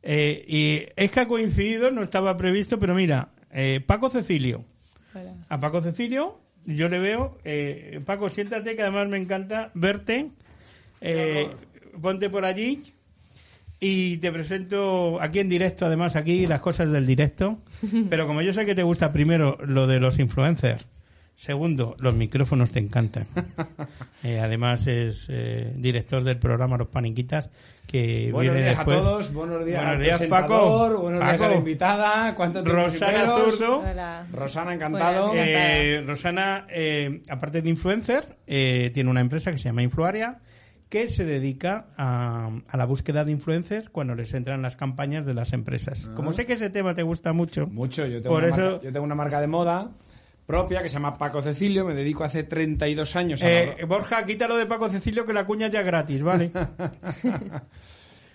eh, 0.03 0.45
y 0.47 0.87
es 0.97 1.11
que 1.11 1.21
ha 1.21 1.29
coincidido, 1.29 1.91
no 1.91 2.03
estaba 2.03 2.37
previsto, 2.37 2.79
pero 2.79 2.95
mira, 2.95 3.31
eh, 3.51 3.81
Paco 3.87 4.09
Cecilio, 4.09 4.65
a 5.49 5.59
Paco 5.59 5.81
Cecilio, 5.81 6.41
yo 6.69 6.89
le 6.89 6.99
veo, 6.99 7.39
eh, 7.45 8.01
Paco, 8.05 8.29
siéntate, 8.29 8.77
que 8.77 8.83
además 8.83 9.09
me 9.09 9.17
encanta 9.17 9.71
verte, 9.73 10.29
eh, 11.01 11.49
ponte 12.01 12.29
por 12.29 12.45
allí 12.45 12.85
y 13.81 14.19
te 14.19 14.31
presento 14.31 15.19
aquí 15.21 15.39
en 15.39 15.49
directo, 15.49 15.87
además 15.87 16.15
aquí 16.15 16.47
las 16.47 16.61
cosas 16.61 16.91
del 16.91 17.07
directo, 17.07 17.59
pero 18.11 18.27
como 18.27 18.43
yo 18.43 18.53
sé 18.53 18.67
que 18.67 18.75
te 18.75 18.83
gusta 18.83 19.13
primero 19.13 19.57
lo 19.65 19.87
de 19.87 19.99
los 19.99 20.19
influencers, 20.19 20.85
segundo, 21.39 21.95
los 22.01 22.15
micrófonos 22.17 22.71
te 22.73 22.81
encantan. 22.81 23.27
Eh, 24.25 24.41
además 24.41 24.85
es 24.89 25.29
eh, 25.31 25.73
director 25.77 26.25
del 26.25 26.39
programa 26.39 26.77
Los 26.77 26.89
Paniquitas, 26.89 27.51
que 27.87 28.31
Buenos 28.33 28.53
viene 28.57 28.69
días 28.71 28.77
después. 28.79 28.97
a 28.97 29.01
todos, 29.09 29.33
buenos 29.33 29.65
días, 29.65 29.85
Buenos 29.85 30.03
días, 30.03 30.23
Paco. 30.25 31.01
buenos 31.01 31.21
días 31.21 31.35
a 31.35 31.39
Paco. 31.39 31.49
la 31.51 31.57
invitada, 31.57 32.35
¿cuánto 32.35 32.63
tiempo 32.65 32.83
Rosana? 32.83 33.27
Zurdo. 33.31 33.79
Hola. 33.89 34.27
Rosana, 34.33 34.75
encantado. 34.75 35.29
Buenas, 35.29 35.47
Eh, 35.49 36.03
Rosana, 36.05 36.67
eh, 36.69 37.23
aparte 37.31 37.63
de 37.63 37.71
influencer, 37.71 38.25
eh, 38.49 38.91
tiene 38.93 39.09
una 39.09 39.21
empresa 39.21 39.53
que 39.53 39.59
se 39.59 39.69
llama 39.69 39.83
Influaria 39.85 40.39
que 40.89 41.07
se 41.07 41.25
dedica 41.25 41.87
a, 41.97 42.51
a 42.69 42.77
la 42.77 42.85
búsqueda 42.87 43.25
de 43.25 43.31
influencers 43.31 43.89
cuando 43.89 44.17
les 44.17 44.35
entran 44.35 44.63
las 44.63 44.75
campañas 44.77 45.25
de 45.25 45.35
las 45.35 45.53
empresas. 45.53 46.09
Como 46.17 46.33
sé 46.33 46.45
que 46.45 46.55
ese 46.55 46.71
tema 46.71 46.95
te 46.97 47.05
gusta 47.05 47.33
mucho, 47.33 47.67
Mucho, 47.69 48.05
yo 48.05 48.21
tengo, 48.21 48.35
Por 48.35 48.43
una 48.45 48.53
eso- 48.53 48.71
marca, 48.73 48.85
yo 48.85 48.93
tengo 48.93 49.05
una 49.07 49.15
marca 49.15 49.41
de 49.41 49.47
moda 49.47 49.91
propia 50.49 50.83
que 50.83 50.89
se 50.89 50.95
llama 50.95 51.19
Paco 51.19 51.43
Cecilio, 51.43 51.85
me 51.85 51.93
dedico 51.93 52.25
hace 52.25 52.43
32 52.43 53.17
años 53.17 53.43
a 53.43 53.51
eh, 53.53 53.77
la- 53.81 53.85
Borja, 53.87 54.25
quítalo 54.25 54.57
de 54.57 54.65
Paco 54.65 54.89
Cecilio 54.89 55.27
que 55.27 55.35
la 55.35 55.45
cuña 55.45 55.69
ya 55.69 55.81
es 55.81 55.87
gratis, 55.87 56.23
¿vale? 56.23 56.51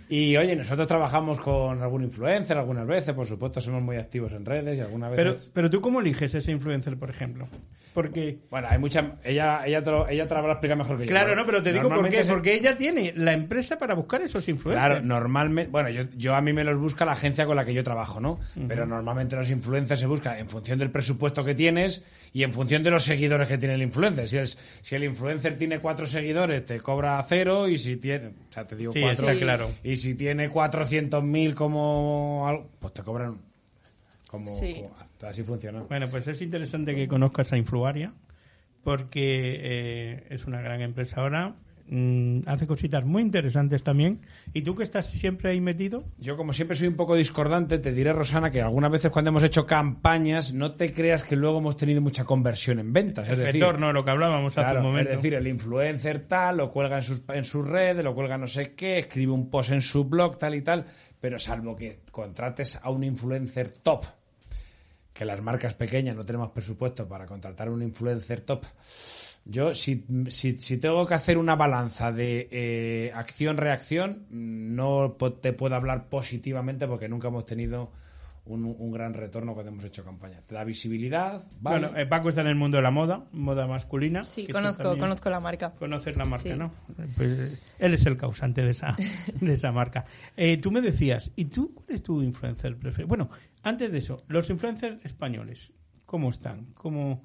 Y 0.10 0.36
oye, 0.38 0.56
nosotros 0.56 0.88
trabajamos 0.88 1.39
con 1.39 1.82
algún 1.82 2.04
influencer 2.04 2.56
algunas 2.58 2.86
veces, 2.86 3.15
por 3.15 3.26
supuesto 3.26 3.60
somos 3.62 3.82
muy 3.82 3.95
activos 3.95 4.32
en 4.34 4.45
redes 4.45 4.78
y 4.78 4.82
algunas 4.82 5.12
pero, 5.15 5.32
veces... 5.32 5.49
pero 5.52 5.69
tú 5.71 5.82
cómo 5.82 6.02
eliges 6.02 6.36
ese 6.36 6.52
influencer, 6.52 6.97
por 6.99 7.10
ejemplo? 7.10 7.47
Porque 7.94 8.40
Bueno, 8.50 8.68
hay 8.70 8.80
mucha... 8.80 9.18
Ella, 9.24 9.62
ella, 9.66 9.82
te 9.82 9.92
lo, 9.92 10.08
ella 10.08 10.26
te 10.28 10.34
lo 10.34 10.40
habrá 10.40 10.54
explicado 10.54 10.80
mejor 10.80 10.98
que 10.98 11.04
yo. 11.06 11.10
Claro, 11.10 11.36
no, 11.36 11.46
pero 11.46 11.62
te 11.62 11.72
digo 11.72 11.90
por 11.90 12.10
qué. 12.10 12.24
se- 12.24 12.32
Porque 12.32 12.54
ella 12.56 12.76
tiene 12.78 13.14
la 13.16 13.34
empresa 13.34 13.78
para 13.78 13.94
buscar 13.94 14.22
esos 14.22 14.48
influencers. 14.50 14.86
Claro, 14.88 15.02
normalmente, 15.06 15.70
bueno, 15.72 15.90
yo, 15.90 16.04
yo 16.16 16.34
a 16.36 16.42
mí 16.42 16.54
me 16.54 16.64
los 16.64 16.78
busca 16.78 17.06
la 17.06 17.12
agencia 17.12 17.46
con 17.46 17.56
la 17.56 17.66
que 17.66 17.74
yo 17.74 17.84
trabajo, 17.84 18.20
¿no? 18.20 18.40
Pero 18.68 18.86
normalmente 18.86 19.36
los 19.36 19.50
influencers 19.52 20.00
se 20.00 20.08
buscan 20.08 20.38
en 20.40 20.50
función 20.50 20.80
del 20.80 20.90
presupuesto 20.92 21.44
que 21.46 21.54
tienes 21.56 22.04
y 22.34 22.44
en 22.44 22.52
función 22.54 22.82
de 22.84 22.90
los 22.92 23.04
seguidores 23.04 23.48
que 23.48 23.58
tiene 23.58 23.76
el 23.76 23.82
influencer. 23.84 24.28
Si, 24.28 24.38
es, 24.38 24.58
si 24.82 24.96
el 24.96 25.04
influencer 25.04 25.58
tiene 25.58 25.80
cuatro 25.80 26.06
seguidores, 26.08 26.66
te 26.66 26.80
cobra 26.80 27.22
cero 27.28 27.68
y 27.68 27.78
si 27.78 27.98
tiene, 27.98 28.28
o 28.50 28.54
sea, 28.54 28.66
te 28.66 28.76
digo 28.76 28.92
Sí, 28.92 29.02
cuatro, 29.02 29.30
está 29.30 29.40
claro. 29.40 29.70
y 29.84 29.98
si 29.98 30.16
tiene 30.16 30.50
400.000 30.50 31.54
como, 31.54 32.46
algo, 32.48 32.70
pues 32.80 32.94
te 32.94 33.04
cobran 33.04 33.38
como, 34.28 34.48
Sí. 34.56 34.74
como- 34.74 34.96
así 35.26 35.44
funciona. 35.44 35.82
Bueno, 35.84 36.08
pues 36.10 36.28
es 36.28 36.42
interesante 36.42 36.96
que 36.96 37.08
conozcas 37.08 37.52
a 37.54 37.58
Influaria 37.58 38.14
porque 38.84 39.60
eh, 39.62 40.28
es 40.30 40.46
una 40.46 40.62
gran 40.62 40.82
empresa 40.82 41.22
ahora. 41.22 41.56
mm, 41.88 42.40
hace 42.48 42.68
cositas 42.68 43.06
muy 43.06 43.22
interesantes 43.22 43.82
también. 43.84 44.20
¿Y 44.54 44.62
tú 44.62 44.76
que 44.76 44.84
estás 44.84 45.10
siempre 45.10 45.52
ahí 45.52 45.62
metido? 45.62 46.04
Yo, 46.18 46.36
como 46.36 46.52
siempre, 46.54 46.76
soy 46.76 46.88
un 46.90 46.96
poco 46.96 47.16
discordante. 47.16 47.78
Te 47.80 47.92
diré, 47.94 48.12
Rosana, 48.14 48.52
que 48.52 48.62
algunas 48.62 48.92
veces 48.92 49.12
cuando 49.12 49.30
hemos 49.30 49.44
hecho 49.44 49.66
campañas, 49.66 50.54
no 50.54 50.74
te 50.76 50.94
creas 50.94 51.24
que 51.24 51.36
luego 51.38 51.60
hemos 51.60 51.78
tenido 51.78 52.02
mucha 52.02 52.26
conversión 52.26 52.80
en 52.80 52.92
ventas. 52.94 53.26
Es 53.30 53.38
el 53.38 53.46
decir, 53.46 53.62
retorno, 53.62 53.94
lo 53.94 54.04
que 54.04 54.10
hablábamos 54.12 54.58
hace 54.58 54.66
Claro, 54.66 54.80
un 54.80 54.86
momento. 54.86 55.12
Es 55.12 55.18
decir, 55.18 55.34
el 55.36 55.48
influencer 55.48 56.20
tal, 56.22 56.58
lo 56.58 56.70
cuelga 56.72 56.98
en 56.98 57.04
sus, 57.04 57.24
en 57.30 57.46
sus 57.46 57.66
redes, 57.68 58.04
lo 58.04 58.14
cuelga 58.16 58.38
no 58.38 58.48
sé 58.48 58.74
qué, 58.76 59.00
escribe 59.00 59.32
un 59.32 59.50
post 59.50 59.72
en 59.72 59.82
su 59.82 60.04
blog, 60.06 60.38
tal 60.38 60.56
y 60.56 60.62
tal, 60.62 60.86
pero 61.22 61.40
salvo 61.40 61.76
que 61.76 62.02
contrates 62.12 62.80
a 62.82 62.90
un 62.90 63.04
influencer 63.04 63.72
top, 63.72 64.04
que 65.13 65.26
las 65.26 65.41
marcas 65.41 65.73
pequeñas 65.76 66.15
no 66.15 66.26
tenemos 66.26 66.52
presupuesto 66.52 67.08
para 67.08 67.26
contratar 67.26 67.69
un 67.69 67.84
influencer 67.84 68.41
top. 68.41 68.65
Yo, 69.45 69.73
si, 69.73 70.06
si, 70.30 70.58
si 70.58 70.78
tengo 70.78 71.06
que 71.06 71.13
hacer 71.13 71.38
una 71.38 71.56
balanza 71.56 72.12
de 72.12 72.47
eh, 72.49 73.12
acción-reacción, 73.13 74.26
no 74.30 75.17
te 75.41 75.52
puedo 75.52 75.76
hablar 75.76 76.08
positivamente 76.08 76.88
porque 76.88 77.10
nunca 77.10 77.28
hemos 77.28 77.45
tenido 77.45 77.91
un, 78.46 78.66
un 78.66 78.92
gran 78.92 79.14
retorno 79.14 79.54
cuando 79.54 79.72
hemos 79.72 79.84
hecho 79.86 80.04
campaña. 80.04 80.42
Te 80.46 80.56
da 80.56 80.64
visibilidad, 80.66 81.42
vale. 81.62 81.88
Bueno, 81.88 81.98
eh, 82.00 82.06
Paco 82.06 82.30
está 82.30 82.42
en 82.42 82.48
el 82.48 82.56
mundo 82.56 82.78
de 82.78 82.84
la 82.84 82.92
moda, 82.92 83.26
moda 83.32 83.68
masculina. 83.68 84.26
sí, 84.26 84.48
conozco, 84.48 84.84
también- 84.84 85.00
conozco 85.00 85.30
la 85.30 85.40
marca. 85.40 85.72
Conoces 85.74 86.18
la 86.18 86.26
marca, 86.26 86.52
Sí. 86.52 86.58
¿no? 86.58 86.72
Pues 87.18 87.40
eh, 87.40 87.58
él 87.80 87.94
es 87.94 88.06
el 88.06 88.18
causante 88.18 88.62
de 88.64 88.72
esa, 88.72 88.96
de 89.40 89.54
esa 89.54 89.72
marca. 89.72 90.06
Eh, 90.36 90.58
tú 90.58 90.72
me 90.72 90.82
decías, 90.82 91.32
¿y 91.36 91.46
tú 91.46 91.74
cuál 91.74 91.90
es 91.90 92.04
tu 92.04 92.22
influencer 92.22 92.76
preferido? 92.78 93.08
Bueno, 93.08 93.30
antes 93.64 93.92
de 93.92 94.00
eso, 94.00 94.24
los 94.28 94.50
influencers 94.50 95.04
españoles, 95.06 95.72
¿cómo 96.06 96.30
están? 96.30 96.74
¿Cómo, 96.74 97.24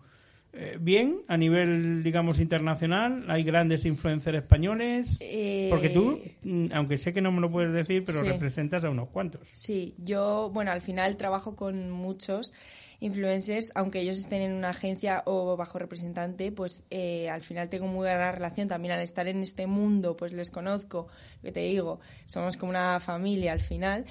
eh, 0.53 0.77
¿Bien 0.81 1.21
a 1.29 1.37
nivel, 1.37 2.03
digamos, 2.03 2.41
internacional? 2.41 3.25
¿Hay 3.29 3.43
grandes 3.45 3.85
influencers 3.85 4.39
españoles? 4.39 5.19
Eh, 5.21 5.69
Porque 5.71 5.91
tú, 5.91 6.21
mm, 6.43 6.67
aunque 6.73 6.97
sé 6.99 7.13
que 7.13 7.21
no 7.21 7.31
me 7.33 7.41
lo 7.41 7.51
puedes 7.51 7.73
decir, 7.73 8.05
pero 8.05 8.23
Sí. 8.23 8.29
representas 8.29 8.85
a 8.85 8.91
unos 8.91 9.09
cuantos. 9.11 9.47
Sí, 9.53 9.95
yo, 9.99 10.51
bueno, 10.53 10.71
al 10.73 10.81
final 10.81 11.17
trabajo 11.17 11.55
con 11.55 11.91
muchos 11.91 12.53
influencers, 13.01 13.71
aunque 13.77 14.01
ellos 14.01 14.17
estén 14.19 14.43
en 14.43 14.53
una 14.55 14.71
agencia 14.71 15.23
o 15.27 15.57
bajo 15.57 15.79
representante, 15.79 16.51
pues 16.51 16.83
eh, 16.91 17.29
al 17.31 17.43
final 17.43 17.69
tengo 17.69 17.87
muy 17.87 17.99
buena 18.09 18.33
relación. 18.33 18.67
También 18.69 18.93
al 18.95 19.01
estar 19.03 19.29
en 19.29 19.41
este 19.41 19.67
mundo, 19.67 20.17
pues 20.17 20.33
les 20.33 20.51
conozco, 20.51 21.07
que 21.43 21.53
te 21.53 21.61
digo, 21.61 22.01
somos 22.27 22.57
como 22.57 22.71
una 22.71 22.99
familia 22.99 23.53
al 23.53 23.61
final. 23.61 24.05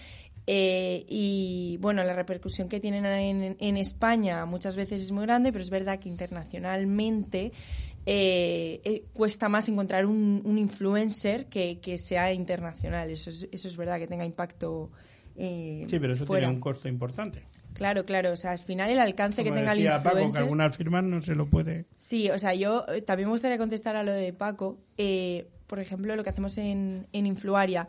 Eh, 0.50 1.06
y 1.10 1.78
bueno, 1.82 2.04
la 2.06 2.14
repercusión 2.14 2.70
que 2.70 2.80
tienen 2.80 3.06
en, 3.06 3.58
en 3.60 3.78
España 3.78 4.46
muchas 4.46 4.78
veces 4.78 5.02
es 5.02 5.12
muy 5.12 5.26
grande, 5.26 5.52
pero 5.52 5.62
es 5.62 5.70
verdad 5.70 6.00
que 6.00 6.08
internacionalmente 6.08 7.52
eh, 8.06 8.80
eh, 8.86 9.04
cuesta 9.12 9.50
más 9.50 9.68
encontrar 9.68 10.06
un, 10.06 10.42
un 10.46 10.58
influencer 10.58 11.48
que, 11.48 11.80
que 11.82 11.98
sea 11.98 12.32
internacional. 12.32 13.10
Eso 13.10 13.30
es, 13.30 13.48
eso 13.52 13.68
es 13.68 13.76
verdad, 13.76 14.00
que 14.00 14.08
tenga 14.08 14.24
impacto 14.24 14.90
Sí, 15.38 15.86
pero 16.00 16.14
eso 16.14 16.26
fuera. 16.26 16.48
tiene 16.48 16.56
un 16.56 16.60
costo 16.62 16.88
importante. 16.88 17.44
Claro, 17.74 18.06
claro. 18.06 18.32
O 18.32 18.36
sea, 18.36 18.54
al 18.54 18.58
final 18.58 18.90
el 18.90 18.98
alcance 18.98 19.44
que 19.44 19.52
tenga 19.52 19.74
el 19.74 19.78
decía 19.78 19.98
Paco, 20.02 20.16
que 20.16 20.24
influencer... 20.24 20.42
algunas 20.42 20.76
firmas 20.76 21.04
no 21.04 21.22
se 21.22 21.36
lo 21.36 21.46
puede... 21.48 21.86
Sí, 21.96 22.28
o 22.32 22.40
sea, 22.40 22.56
yo 22.56 22.86
también 23.06 23.28
me 23.30 23.34
gustaría 23.34 23.60
contestar 23.60 23.96
a 23.96 24.02
lo 24.02 24.14
de 24.14 24.34
Paco. 24.34 24.80
Eh, 24.98 25.48
por 25.68 25.80
ejemplo, 25.80 26.16
lo 26.16 26.24
que 26.24 26.32
hacemos 26.32 26.58
en, 26.58 27.06
en 27.14 27.28
Influaria 27.28 27.88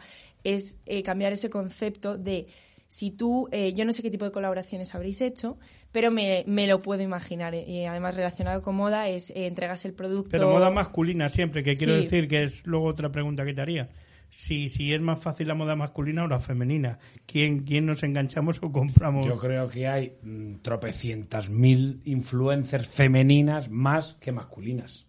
es 0.54 0.76
eh, 0.86 1.02
cambiar 1.02 1.32
ese 1.32 1.50
concepto 1.50 2.16
de 2.18 2.46
si 2.86 3.10
tú, 3.10 3.48
eh, 3.52 3.74
yo 3.74 3.84
no 3.84 3.92
sé 3.92 4.02
qué 4.02 4.10
tipo 4.10 4.24
de 4.24 4.30
colaboraciones 4.32 4.94
habréis 4.94 5.20
hecho, 5.20 5.58
pero 5.92 6.10
me, 6.10 6.42
me 6.46 6.66
lo 6.66 6.80
puedo 6.80 7.02
imaginar. 7.02 7.54
Y 7.54 7.84
además, 7.84 8.14
relacionado 8.14 8.62
con 8.62 8.76
moda, 8.76 9.08
es 9.08 9.28
eh, 9.30 9.46
entregas 9.46 9.84
el 9.84 9.92
producto. 9.92 10.30
Pero 10.30 10.50
moda 10.50 10.70
masculina 10.70 11.28
siempre, 11.28 11.62
que 11.62 11.76
quiero 11.76 11.94
Sí. 11.96 12.02
decir 12.04 12.28
que 12.28 12.44
es 12.44 12.66
luego 12.66 12.86
otra 12.86 13.10
pregunta 13.12 13.44
que 13.44 13.52
te 13.52 13.60
haría. 13.60 13.90
Si, 14.30 14.68
si 14.70 14.92
es 14.92 15.00
más 15.02 15.18
fácil 15.20 15.48
la 15.48 15.54
moda 15.54 15.74
masculina 15.76 16.24
o 16.24 16.28
la 16.28 16.38
femenina, 16.38 16.98
¿quién, 17.26 17.60
quién 17.64 17.84
nos 17.86 18.02
enganchamos 18.02 18.58
o 18.62 18.70
compramos? 18.72 19.26
Yo 19.26 19.36
creo 19.36 19.68
que 19.68 19.86
hay 19.86 20.12
mm, 20.22 20.56
tropecientas 20.62 21.50
mil 21.50 22.00
influencers 22.04 22.88
femeninas 22.88 23.68
más 23.70 24.14
que 24.14 24.32
masculinas. 24.32 25.06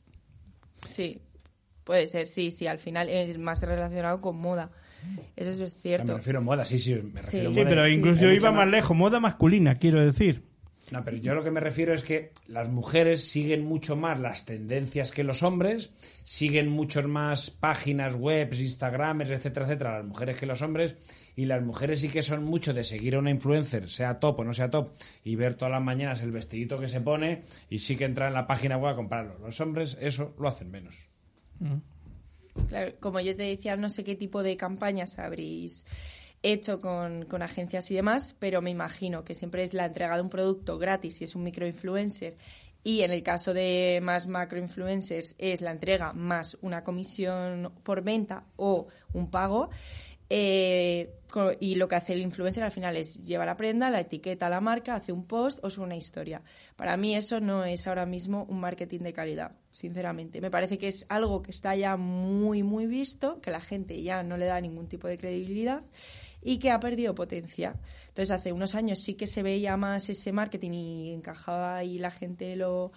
Sí, 0.85 1.21
puede 1.83 2.07
ser, 2.07 2.27
sí, 2.27 2.51
sí. 2.51 2.67
Al 2.67 2.77
final 2.77 3.09
es 3.09 3.37
más 3.37 3.61
relacionado 3.61 4.19
con 4.21 4.37
moda. 4.37 4.69
Eso 5.35 5.49
es 5.51 5.55
O 5.55 5.57
sea, 5.57 5.65
me 5.65 5.81
cierto. 5.81 6.17
refiero 6.17 6.39
a 6.39 6.41
moda, 6.41 6.65
sí, 6.65 6.77
sí, 6.79 6.93
me 6.95 7.21
refiero 7.21 7.49
a 7.49 7.53
Sí, 7.53 7.59
moda. 7.59 7.69
pero 7.69 7.83
Hay 7.83 7.93
incluso 7.93 8.21
yo 8.21 8.31
iba 8.31 8.51
más 8.51 8.69
lejos, 8.69 8.95
moda 8.95 9.19
masculina, 9.19 9.75
quiero 9.75 10.03
decir. 10.03 10.43
No, 10.91 11.03
pero 11.05 11.17
yo 11.17 11.35
lo 11.35 11.43
que 11.43 11.51
me 11.51 11.59
refiero 11.59 11.93
es 11.93 12.01
que 12.01 12.31
las 12.47 12.67
mujeres 12.67 13.23
siguen 13.29 13.63
mucho 13.63 13.95
más 13.95 14.19
las 14.19 14.45
tendencias 14.45 15.11
que 15.11 15.23
los 15.23 15.43
hombres, 15.43 15.91
siguen 16.23 16.67
muchos 16.67 17.05
más 17.07 17.51
páginas 17.51 18.15
web, 18.15 18.51
Instagramers, 18.55 19.29
etcétera, 19.29 19.67
etcétera, 19.67 19.97
las 19.99 20.07
mujeres 20.07 20.39
que 20.39 20.47
los 20.47 20.63
hombres, 20.63 20.95
y 21.35 21.45
las 21.45 21.61
mujeres 21.63 21.99
sí 22.01 22.09
que 22.09 22.23
son 22.23 22.43
mucho 22.43 22.73
de 22.73 22.83
seguir 22.83 23.13
a 23.13 23.19
una 23.19 23.29
influencer, 23.29 23.87
sea 23.87 24.19
top 24.19 24.39
o 24.39 24.43
no 24.43 24.51
sea 24.53 24.71
top, 24.71 24.89
y 25.23 25.35
ver 25.35 25.53
todas 25.53 25.71
las 25.73 25.83
mañanas 25.83 26.23
el 26.23 26.31
vestidito 26.31 26.79
que 26.79 26.87
se 26.87 27.01
pone, 27.01 27.43
y 27.69 27.77
sí 27.79 27.95
que 27.95 28.05
entrar 28.05 28.29
en 28.29 28.33
la 28.33 28.47
página 28.47 28.75
web 28.77 28.93
a 28.93 28.95
comprarlo. 28.95 29.37
Los 29.37 29.61
hombres 29.61 29.95
eso 30.01 30.33
lo 30.39 30.47
hacen 30.47 30.71
menos. 30.71 31.05
Claro, 32.67 32.93
como 32.99 33.19
yo 33.19 33.35
te 33.35 33.43
decía, 33.43 33.75
no 33.77 33.89
sé 33.89 34.03
qué 34.03 34.15
tipo 34.15 34.43
de 34.43 34.57
campañas 34.57 35.17
habréis 35.19 35.85
hecho 36.41 36.79
con, 36.79 37.25
con 37.25 37.41
agencias 37.41 37.91
y 37.91 37.95
demás, 37.95 38.35
pero 38.39 38.61
me 38.61 38.69
imagino 38.69 39.23
que 39.23 39.35
siempre 39.35 39.63
es 39.63 39.73
la 39.73 39.85
entrega 39.85 40.15
de 40.15 40.21
un 40.21 40.29
producto 40.29 40.77
gratis 40.77 41.17
si 41.17 41.25
es 41.25 41.35
un 41.35 41.43
microinfluencer 41.43 42.37
y 42.83 43.01
en 43.01 43.11
el 43.11 43.23
caso 43.23 43.53
de 43.53 43.99
más 44.01 44.27
macroinfluencers 44.27 45.35
es 45.37 45.61
la 45.61 45.71
entrega 45.71 46.13
más 46.13 46.57
una 46.61 46.83
comisión 46.83 47.73
por 47.83 48.01
venta 48.03 48.45
o 48.55 48.87
un 49.13 49.29
pago. 49.29 49.69
Eh, 50.29 51.18
y 51.59 51.75
lo 51.75 51.87
que 51.87 51.95
hace 51.95 52.13
el 52.13 52.21
influencer 52.21 52.63
al 52.63 52.71
final 52.71 52.95
es 52.97 53.25
lleva 53.25 53.45
la 53.45 53.55
prenda, 53.55 53.89
la 53.89 53.99
etiqueta 53.99 54.49
la 54.49 54.61
marca, 54.61 54.95
hace 54.95 55.11
un 55.11 55.25
post 55.25 55.59
o 55.63 55.69
sube 55.69 55.85
una 55.85 55.95
historia. 55.95 56.41
Para 56.75 56.97
mí 56.97 57.15
eso 57.15 57.39
no 57.39 57.65
es 57.65 57.87
ahora 57.87 58.05
mismo 58.05 58.45
un 58.49 58.59
marketing 58.59 58.99
de 58.99 59.13
calidad, 59.13 59.51
sinceramente. 59.69 60.41
Me 60.41 60.51
parece 60.51 60.77
que 60.77 60.87
es 60.87 61.05
algo 61.09 61.41
que 61.41 61.51
está 61.51 61.75
ya 61.75 61.97
muy, 61.97 62.63
muy 62.63 62.87
visto, 62.87 63.41
que 63.41 63.51
la 63.51 63.61
gente 63.61 64.01
ya 64.01 64.23
no 64.23 64.37
le 64.37 64.45
da 64.45 64.59
ningún 64.59 64.87
tipo 64.87 65.07
de 65.07 65.17
credibilidad 65.17 65.83
y 66.41 66.57
que 66.57 66.71
ha 66.71 66.79
perdido 66.79 67.15
potencia. 67.15 67.75
Entonces, 68.07 68.31
hace 68.31 68.51
unos 68.51 68.75
años 68.75 68.99
sí 68.99 69.15
que 69.15 69.27
se 69.27 69.43
veía 69.43 69.77
más 69.77 70.09
ese 70.09 70.31
marketing 70.31 70.71
y 70.71 71.13
encajaba 71.13 71.83
y 71.83 71.99
la 71.99 72.11
gente 72.11 72.55
lo, 72.55 72.91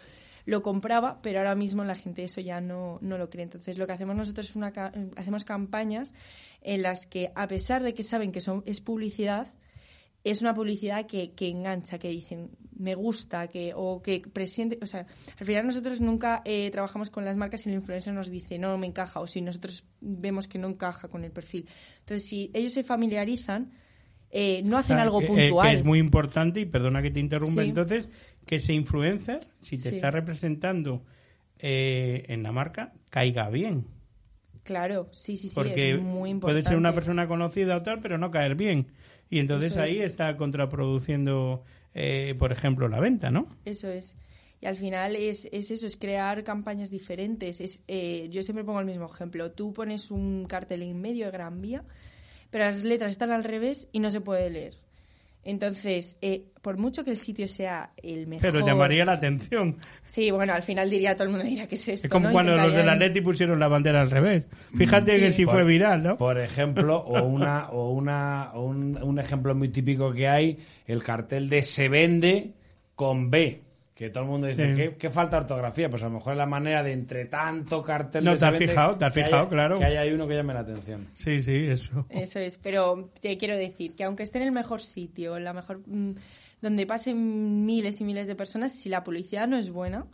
lo 0.44 0.62
compraba, 0.62 1.20
pero 1.22 1.38
ahora 1.38 1.54
mismo 1.54 1.84
la 1.84 1.94
gente 1.94 2.24
eso 2.24 2.40
ya 2.40 2.60
no, 2.60 2.98
no 3.00 3.18
lo 3.18 3.30
cree. 3.30 3.44
Entonces, 3.44 3.78
lo 3.78 3.86
que 3.86 3.92
hacemos 3.92 4.16
nosotros 4.16 4.50
es 4.50 4.56
una, 4.56 4.72
hacemos 5.16 5.44
campañas 5.44 6.14
en 6.60 6.82
las 6.82 7.06
que, 7.06 7.30
a 7.34 7.46
pesar 7.48 7.82
de 7.82 7.94
que 7.94 8.02
saben 8.02 8.32
que 8.32 8.40
son, 8.40 8.62
es 8.66 8.80
publicidad, 8.80 9.54
es 10.24 10.40
una 10.40 10.54
publicidad 10.54 11.06
que, 11.06 11.32
que 11.32 11.48
engancha, 11.48 11.98
que 11.98 12.08
dicen 12.08 12.50
me 12.78 12.94
gusta, 12.94 13.46
que 13.48 13.72
o 13.76 14.02
que 14.02 14.20
presente, 14.32 14.78
o 14.82 14.86
sea, 14.86 15.06
al 15.38 15.46
final 15.46 15.66
nosotros 15.66 16.00
nunca 16.00 16.42
eh, 16.44 16.68
trabajamos 16.72 17.10
con 17.10 17.24
las 17.24 17.36
marcas 17.36 17.64
y 17.66 17.68
el 17.68 17.76
influencer 17.76 18.12
nos 18.14 18.28
dice 18.30 18.58
no 18.58 18.76
me 18.78 18.86
encaja 18.88 19.20
o 19.20 19.26
si 19.26 19.40
nosotros 19.40 19.84
vemos 20.00 20.48
que 20.48 20.58
no 20.58 20.68
encaja 20.68 21.08
con 21.08 21.22
el 21.24 21.30
perfil. 21.32 21.68
Entonces, 22.00 22.26
si 22.28 22.50
ellos 22.54 22.72
se 22.72 22.82
familiarizan, 22.82 23.70
eh, 24.30 24.62
no 24.64 24.78
hacen 24.78 24.96
O 24.96 24.98
sea, 24.98 25.02
algo 25.02 25.18
que- 25.20 25.24
eh, 25.26 25.28
puntual. 25.28 25.68
que 25.70 25.76
es 25.76 25.84
muy 25.84 25.98
importante, 25.98 26.60
y 26.60 26.64
perdona 26.66 27.02
que 27.02 27.10
te 27.10 27.20
interrumpa, 27.20 27.62
Sí. 27.62 27.68
entonces, 27.68 28.08
que 28.46 28.56
ese 28.56 28.72
influencer, 28.74 29.46
si 29.60 29.76
te 29.78 29.90
Sí. 29.90 29.96
está 29.96 30.10
representando 30.10 31.02
eh, 31.64 32.24
en 32.28 32.42
la 32.42 32.50
marca, 32.52 32.92
caiga 33.10 33.48
bien. 33.48 33.86
Claro, 34.64 35.08
sí, 35.12 35.36
sí, 35.36 35.48
sí, 35.48 35.54
Porque 35.54 35.92
es 35.92 36.00
muy 36.00 36.30
importante. 36.30 36.62
puede 36.62 36.68
ser 36.70 36.76
una 36.78 36.92
persona 36.94 37.26
conocida 37.28 37.76
o 37.76 37.80
tal, 37.82 38.00
pero 38.00 38.18
no 38.18 38.30
caer 38.30 38.54
bien. 38.56 38.88
Y 39.30 39.38
entonces 39.38 39.70
Eso 39.72 39.80
ahí 39.80 39.98
es. 39.98 40.12
está 40.12 40.36
contraproduciendo, 40.36 41.64
eh, 41.94 42.34
por 42.38 42.52
ejemplo, 42.52 42.88
la 42.88 43.00
venta, 43.00 43.30
¿no? 43.30 43.46
Eso 43.64 43.88
es. 43.88 44.16
Y 44.60 44.66
al 44.66 44.76
final 44.76 45.16
es, 45.16 45.48
es 45.50 45.70
eso, 45.72 45.86
es 45.86 45.96
crear 45.96 46.44
campañas 46.44 46.90
diferentes. 46.90 47.60
Es, 47.60 47.82
eh, 47.88 48.28
yo 48.30 48.42
siempre 48.42 48.64
pongo 48.64 48.78
el 48.80 48.86
mismo 48.86 49.06
ejemplo. 49.12 49.50
Tú 49.50 49.72
pones 49.72 50.10
un 50.12 50.44
cartel 50.46 50.82
en 50.82 51.00
medio 51.00 51.26
de 51.26 51.32
Gran 51.32 51.60
Vía, 51.60 51.84
pero 52.50 52.64
las 52.64 52.84
letras 52.84 53.10
están 53.10 53.32
al 53.32 53.42
revés 53.44 53.88
y 53.92 53.98
no 53.98 54.10
se 54.10 54.20
puede 54.20 54.50
leer. 54.50 54.74
Entonces, 55.44 56.16
eh, 56.22 56.44
por 56.60 56.78
mucho 56.78 57.02
que 57.04 57.10
el 57.10 57.16
sitio 57.16 57.48
sea 57.48 57.92
el 58.02 58.28
mejor... 58.28 58.42
Pero 58.52 58.64
llamaría 58.64 59.04
la 59.04 59.12
atención. 59.14 59.76
Sí, 60.06 60.30
bueno, 60.30 60.52
al 60.54 60.62
final 60.62 60.88
diría 60.88 61.16
todo 61.16 61.24
el 61.24 61.30
mundo 61.30 61.44
dirá 61.44 61.66
que 61.66 61.74
es 61.74 61.88
esto, 61.88 62.06
Es 62.06 62.10
como 62.12 62.28
¿no? 62.28 62.32
cuando 62.32 62.56
los 62.56 62.72
del 62.72 62.88
Atleti 62.88 63.20
pusieron 63.22 63.58
la 63.58 63.66
bandera 63.68 64.00
al 64.02 64.10
revés. 64.10 64.44
Fíjate 64.76 65.14
Sí. 65.16 65.20
que 65.20 65.32
si 65.32 65.44
Por- 65.44 65.54
fue 65.54 65.64
viral, 65.64 66.02
¿no? 66.04 66.16
Por 66.16 66.38
ejemplo, 66.38 66.98
o 66.98 67.22
una 67.24 67.70
o 67.70 67.90
una 67.90 68.52
o 68.54 68.62
un, 68.64 69.02
un 69.02 69.18
ejemplo 69.18 69.54
muy 69.56 69.68
típico 69.68 70.12
que 70.12 70.28
hay, 70.28 70.58
el 70.86 71.02
cartel 71.02 71.48
de 71.48 71.62
se 71.62 71.88
vende 71.88 72.52
con 72.94 73.30
B. 73.30 73.62
Que 73.94 74.08
todo 74.08 74.24
el 74.24 74.30
mundo 74.30 74.46
dice, 74.46 74.70
Sí. 74.70 74.74
¿qué, 74.76 74.96
qué 74.96 75.10
falta 75.10 75.36
ortografía? 75.36 75.90
Pues 75.90 76.02
a 76.02 76.06
lo 76.06 76.14
mejor 76.14 76.32
es 76.32 76.38
la 76.38 76.46
manera 76.46 76.82
de 76.82 76.92
entre 76.92 77.26
tanto 77.26 77.82
cartel 77.82 78.24
No, 78.24 78.32
de 78.32 78.38
te 78.38 78.46
has 78.46 78.56
fijado, 78.56 78.96
te 78.96 79.04
has 79.04 79.12
que 79.14 79.22
fijado, 79.24 79.42
haya- 79.42 79.48
claro. 79.50 79.78
Que 79.78 79.84
haya 79.84 80.00
ahí 80.00 80.12
uno 80.12 80.26
que 80.26 80.34
llame 80.34 80.54
la 80.54 80.60
atención. 80.60 81.08
Sí, 81.12 81.40
sí, 81.42 81.54
eso. 81.68 82.06
Eso 82.08 82.38
es, 82.38 82.56
pero 82.56 83.10
te 83.20 83.36
quiero 83.36 83.56
decir 83.56 83.94
que 83.94 84.04
aunque 84.04 84.22
esté 84.22 84.38
en 84.38 84.44
el 84.44 84.52
mejor 84.52 84.80
sitio, 84.80 85.36
en 85.36 85.44
la 85.44 85.52
mejor 85.52 85.82
mm, 85.86 86.12
donde 86.62 86.86
pasen 86.86 87.66
miles 87.66 88.00
y 88.00 88.04
miles 88.04 88.26
de 88.26 88.34
personas, 88.34 88.72
si 88.72 88.88
la 88.88 89.04
publicidad 89.04 89.46
no 89.46 89.58
es 89.58 89.68
buena, 89.70 90.06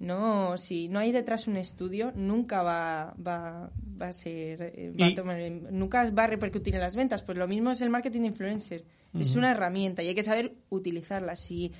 no, 0.00 0.56
si 0.58 0.88
no 0.88 0.98
hay 0.98 1.12
detrás 1.12 1.46
un 1.46 1.56
estudio, 1.56 2.12
nunca 2.16 2.62
va, 2.62 3.14
va, 3.24 3.70
va 4.02 4.08
a 4.08 4.12
ser, 4.12 4.60
eh, 4.74 4.92
va 5.00 5.06
a 5.06 5.14
tomar- 5.14 5.38
nunca 5.70 6.10
va 6.10 6.24
a 6.24 6.26
repercutir 6.26 6.74
en 6.74 6.80
las 6.80 6.96
ventas. 6.96 7.22
Pues 7.22 7.38
lo 7.38 7.46
mismo 7.46 7.70
es 7.70 7.80
el 7.80 7.90
marketing 7.90 8.22
de 8.22 8.26
influencer. 8.26 8.84
Es 9.16 9.36
una 9.36 9.52
herramienta 9.52 10.02
y 10.02 10.08
hay 10.08 10.14
que 10.16 10.24
saber 10.24 10.54
utilizarla. 10.70 11.36
Si 11.36 11.70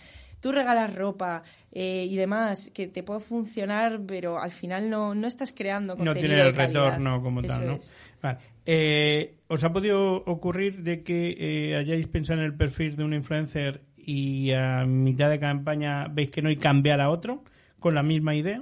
tú 0.45 0.53
regalas 0.53 0.95
ropa 0.95 1.43
eh, 1.73 2.07
y 2.07 2.17
demás 2.17 2.71
que 2.75 2.87
te 2.87 3.03
puede 3.03 3.21
funcionar, 3.21 4.03
pero 4.07 4.39
al 4.39 4.51
final 4.51 4.91
no, 4.91 5.15
no 5.15 5.27
estás 5.27 5.53
creando 5.53 5.95
No 5.95 6.05
contenido 6.05 6.21
tiene 6.21 6.41
el 6.43 6.53
de 6.53 6.55
calidad. 6.55 6.85
retorno 6.85 7.23
como 7.23 7.41
Eso 7.41 7.49
tal, 7.49 7.67
¿no? 7.67 7.73
es. 7.77 7.95
Vale. 8.21 8.39
Eh, 8.67 9.37
¿Os 9.49 9.65
ha 9.65 9.73
podido 9.73 10.17
ocurrir 10.17 10.83
de 10.83 11.03
que 11.03 11.35
eh, 11.39 11.77
hayáis 11.77 12.09
pensado 12.09 12.41
en 12.41 12.45
el 12.45 12.55
perfil 12.55 12.95
de 12.95 13.05
un 13.05 13.15
influencer 13.15 13.81
y 13.97 14.51
a 14.53 14.85
mitad 14.85 15.31
de 15.31 15.39
campaña 15.39 16.09
veis 16.09 16.29
que 16.29 16.43
no 16.43 16.51
hay 16.51 16.57
cambiar 16.57 17.01
a 17.01 17.09
otro 17.09 17.43
con 17.81 17.95
la 17.95 18.03
misma 18.03 18.35
idea? 18.35 18.61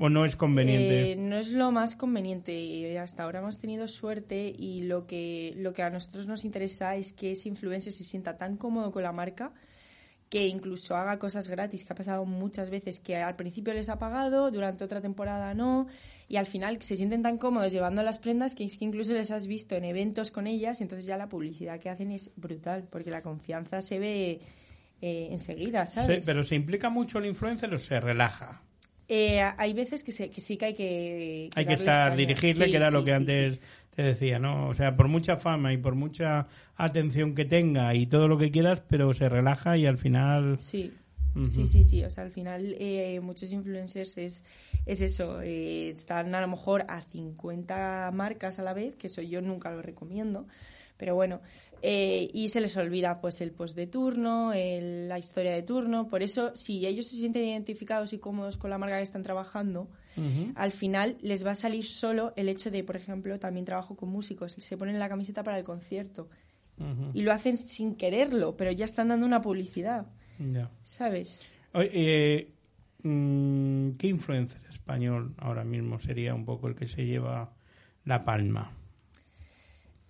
¿O 0.00 0.08
no 0.08 0.24
es 0.24 0.34
conveniente? 0.34 1.12
Eh, 1.12 1.16
no 1.16 1.36
es 1.36 1.52
lo 1.52 1.70
más 1.70 1.94
conveniente. 1.94 2.52
y 2.52 2.96
Hasta 2.96 3.22
ahora 3.22 3.38
hemos 3.38 3.60
tenido 3.60 3.86
suerte 3.86 4.52
y 4.58 4.82
lo 4.82 5.06
que, 5.06 5.54
lo 5.56 5.72
que 5.72 5.84
a 5.84 5.90
nosotros 5.90 6.26
nos 6.26 6.44
interesa 6.44 6.96
es 6.96 7.12
que 7.12 7.30
ese 7.30 7.48
influencer 7.48 7.92
se 7.92 8.02
sienta 8.02 8.36
tan 8.36 8.56
cómodo 8.56 8.90
con 8.90 9.04
la 9.04 9.12
marca 9.12 9.52
que 10.34 10.48
incluso 10.48 10.96
haga 10.96 11.20
cosas 11.20 11.46
gratis, 11.46 11.84
que 11.84 11.92
ha 11.92 11.96
pasado 11.96 12.24
muchas 12.24 12.68
veces 12.68 12.98
que 12.98 13.14
al 13.14 13.36
principio 13.36 13.72
les 13.72 13.88
ha 13.88 14.00
pagado, 14.00 14.50
durante 14.50 14.82
otra 14.82 15.00
temporada 15.00 15.54
no, 15.54 15.86
y 16.28 16.34
al 16.38 16.46
final 16.46 16.82
se 16.82 16.96
sienten 16.96 17.22
tan 17.22 17.38
cómodos 17.38 17.70
llevando 17.70 18.02
las 18.02 18.18
prendas 18.18 18.56
que 18.56 18.64
es 18.64 18.76
que 18.76 18.84
incluso 18.84 19.12
les 19.12 19.30
has 19.30 19.46
visto 19.46 19.76
en 19.76 19.84
eventos 19.84 20.32
con 20.32 20.48
ellas, 20.48 20.80
y 20.80 20.82
entonces 20.82 21.06
ya 21.06 21.16
la 21.16 21.28
publicidad 21.28 21.78
que 21.78 21.88
hacen 21.88 22.10
es 22.10 22.32
brutal, 22.34 22.82
porque 22.90 23.12
la 23.12 23.22
confianza 23.22 23.80
se 23.80 24.00
ve 24.00 24.40
eh, 25.02 25.28
enseguida, 25.30 25.86
Se- 25.86 26.00
¿sabes? 26.00 26.26
¿Pero 26.26 26.42
se 26.42 26.56
implica 26.56 26.90
mucho 26.90 27.20
el 27.20 27.26
influencer 27.26 27.72
o 27.72 27.78
se 27.78 28.00
relaja? 28.00 28.60
Eh, 29.06 29.40
hay 29.40 29.72
veces 29.72 30.02
que, 30.02 30.10
se- 30.10 30.30
que 30.30 30.40
sí 30.40 30.56
que 30.56 30.64
hay 30.64 30.74
que... 30.74 31.50
Hay 31.54 31.64
que 31.66 31.74
estar, 31.74 32.06
caña. 32.10 32.16
dirigirle, 32.16 32.64
Sí, 32.64 32.70
que 32.72 32.76
era 32.78 32.90
lo 32.90 33.04
que 33.04 33.10
sí, 33.12 33.16
antes. 33.16 33.60
Te 33.94 34.02
decía, 34.02 34.38
¿no? 34.38 34.68
O 34.68 34.74
sea, 34.74 34.94
por 34.94 35.08
mucha 35.08 35.36
fama 35.36 35.72
y 35.72 35.76
por 35.76 35.94
mucha 35.94 36.46
atención 36.76 37.34
que 37.34 37.44
tenga 37.44 37.94
y 37.94 38.06
todo 38.06 38.28
lo 38.28 38.36
que 38.38 38.50
quieras, 38.50 38.82
pero 38.88 39.12
se 39.14 39.28
relaja 39.28 39.76
y 39.76 39.86
al 39.86 39.96
final... 39.96 40.58
Sí, 40.58 40.92
sí, 41.46 41.66
sí, 41.66 41.84
sí. 41.84 42.04
O 42.04 42.10
sea, 42.10 42.24
al 42.24 42.30
final 42.30 42.74
eh, 42.78 43.20
muchos 43.20 43.52
influencers 43.52 44.18
es, 44.18 44.44
es 44.86 45.00
eso. 45.00 45.40
eh, 45.42 45.90
están 45.90 46.34
a 46.34 46.40
lo 46.40 46.48
mejor 46.48 46.84
a 46.88 47.00
50 47.02 48.10
marcas 48.12 48.58
a 48.58 48.62
la 48.62 48.72
vez, 48.72 48.96
que 48.96 49.08
eso 49.08 49.22
yo 49.22 49.40
nunca 49.40 49.70
lo 49.70 49.82
recomiendo. 49.82 50.46
Pero 50.96 51.16
bueno, 51.16 51.40
eh, 51.82 52.28
y 52.32 52.48
se 52.48 52.60
les 52.60 52.76
olvida 52.76 53.20
pues 53.20 53.40
el 53.40 53.50
post 53.50 53.74
de 53.76 53.86
turno, 53.88 54.52
el- 54.52 55.08
la 55.08 55.18
historia 55.18 55.52
de 55.52 55.62
turno. 55.62 56.08
Por 56.08 56.22
eso, 56.22 56.52
si 56.54 56.86
ellos 56.86 57.06
se 57.08 57.16
sienten 57.16 57.42
identificados 57.48 58.12
y 58.12 58.18
cómodos 58.18 58.56
con 58.56 58.70
la 58.70 58.78
marca 58.78 58.98
que 58.98 59.02
están 59.02 59.24
trabajando, 59.24 59.88
al 60.54 60.72
final 60.72 61.16
les 61.22 61.44
va 61.44 61.52
a 61.52 61.54
salir 61.54 61.84
solo 61.86 62.32
el 62.36 62.48
hecho 62.48 62.70
de, 62.70 62.84
por 62.84 62.96
ejemplo, 62.96 63.38
también 63.38 63.64
trabajo 63.66 63.96
con 63.96 64.08
músicos 64.10 64.56
y 64.58 64.60
se 64.60 64.76
ponen 64.76 64.98
la 64.98 65.08
camiseta 65.08 65.42
para 65.42 65.58
el 65.58 65.64
concierto. 65.64 66.28
Y 67.12 67.22
lo 67.22 67.32
hacen 67.32 67.56
sin 67.56 67.94
quererlo, 67.94 68.56
pero 68.56 68.72
ya 68.72 68.84
están 68.84 69.08
dando 69.08 69.24
una 69.26 69.40
publicidad. 69.40 70.06
¿sabes? 70.82 71.38
Eh, 71.74 72.50
mm, 73.02 73.90
¿Qué 73.92 74.08
influencer 74.08 74.60
español 74.68 75.34
ahora 75.38 75.62
mismo 75.64 76.00
sería 76.00 76.34
un 76.34 76.44
poco 76.44 76.66
el 76.68 76.74
que 76.74 76.88
se 76.88 77.04
lleva 77.06 77.52
la 78.04 78.24
palma? 78.24 78.72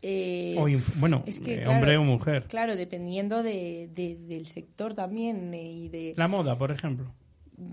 Eh, 0.06 0.54
O 0.58 0.66
bueno, 1.00 1.22
es 1.26 1.40
que, 1.40 1.54
eh, 1.54 1.56
claro, 1.62 1.72
hombre 1.72 1.96
o 1.96 2.04
mujer. 2.04 2.44
Claro, 2.46 2.76
dependiendo 2.76 3.42
de, 3.42 3.88
de- 3.94 4.16
del 4.16 4.46
sector 4.46 4.94
también 4.94 5.54
eh, 5.54 5.72
y 5.72 5.88
de... 5.88 6.12
La 6.16 6.28
moda, 6.28 6.58
por 6.58 6.70
ejemplo. 6.70 7.10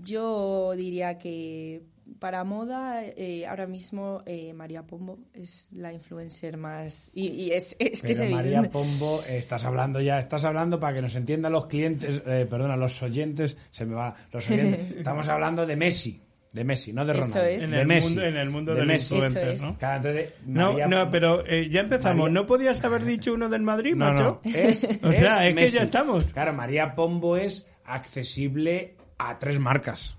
Yo 0.02 0.72
diría 0.76 1.18
que 1.18 1.82
para 2.22 2.44
moda 2.44 3.02
eh, 3.04 3.44
ahora 3.48 3.66
mismo 3.66 4.22
eh, 4.26 4.52
María 4.54 4.84
Pombo 4.86 5.18
es 5.34 5.68
la 5.72 5.92
influencer 5.92 6.56
más 6.56 7.10
y, 7.12 7.26
y 7.26 7.50
es, 7.50 7.74
es 7.80 8.00
que 8.00 8.08
Pero 8.14 8.22
es 8.22 8.30
María. 8.30 8.62
Pombo, 8.70 9.20
estás 9.28 9.64
hablando 9.64 10.00
ya, 10.00 10.20
estás 10.20 10.44
hablando 10.44 10.78
para 10.78 10.94
que 10.94 11.02
nos 11.02 11.16
entiendan 11.16 11.50
los 11.50 11.66
clientes, 11.66 12.22
eh, 12.24 12.46
perdona, 12.48 12.76
los 12.76 13.02
oyentes, 13.02 13.56
se 13.72 13.84
me 13.86 13.96
va, 13.96 14.14
los 14.30 14.48
oyentes. 14.48 14.92
Estamos 14.98 15.28
hablando 15.28 15.66
de 15.66 15.74
Messi, 15.74 16.22
de 16.52 16.62
Messi, 16.62 16.92
no 16.92 17.04
de 17.04 17.10
Eso 17.12 17.20
Ronaldo. 17.22 17.42
es. 17.48 17.62
En 17.64 17.70
de 17.72 17.80
el, 17.80 17.86
Messi, 17.88 18.08
mundo, 18.10 18.22
en 18.24 18.36
el 18.36 18.50
mundo 18.50 18.72
de 18.72 18.78
del 18.78 18.86
Messi. 18.88 19.18
es. 19.18 19.62
¿no? 19.64 19.76
Claro, 19.78 19.96
entonces, 20.08 20.32
No, 20.46 20.70
María 20.74 20.86
no, 20.86 20.96
Pombo- 20.98 21.10
pero 21.10 21.46
eh, 21.46 21.68
ya 21.70 21.80
empezamos. 21.80 22.20
María- 22.28 22.34
¿No 22.40 22.46
podías 22.46 22.84
haber 22.84 23.04
dicho 23.04 23.34
uno 23.34 23.48
del 23.48 23.62
Madrid, 23.62 23.96
No, 23.96 24.12
macho? 24.12 24.40
no, 24.44 24.50
es, 24.54 24.84
O 25.02 25.10
sea, 25.12 25.44
es 25.48 25.54
que 25.56 25.60
Messi. 25.60 25.76
ya 25.78 25.82
estamos. 25.82 26.24
Claro, 26.26 26.52
María 26.52 26.94
Pombo 26.94 27.36
es 27.36 27.66
accesible 27.84 28.94
a 29.18 29.38
tres 29.40 29.58
marcas. 29.58 30.16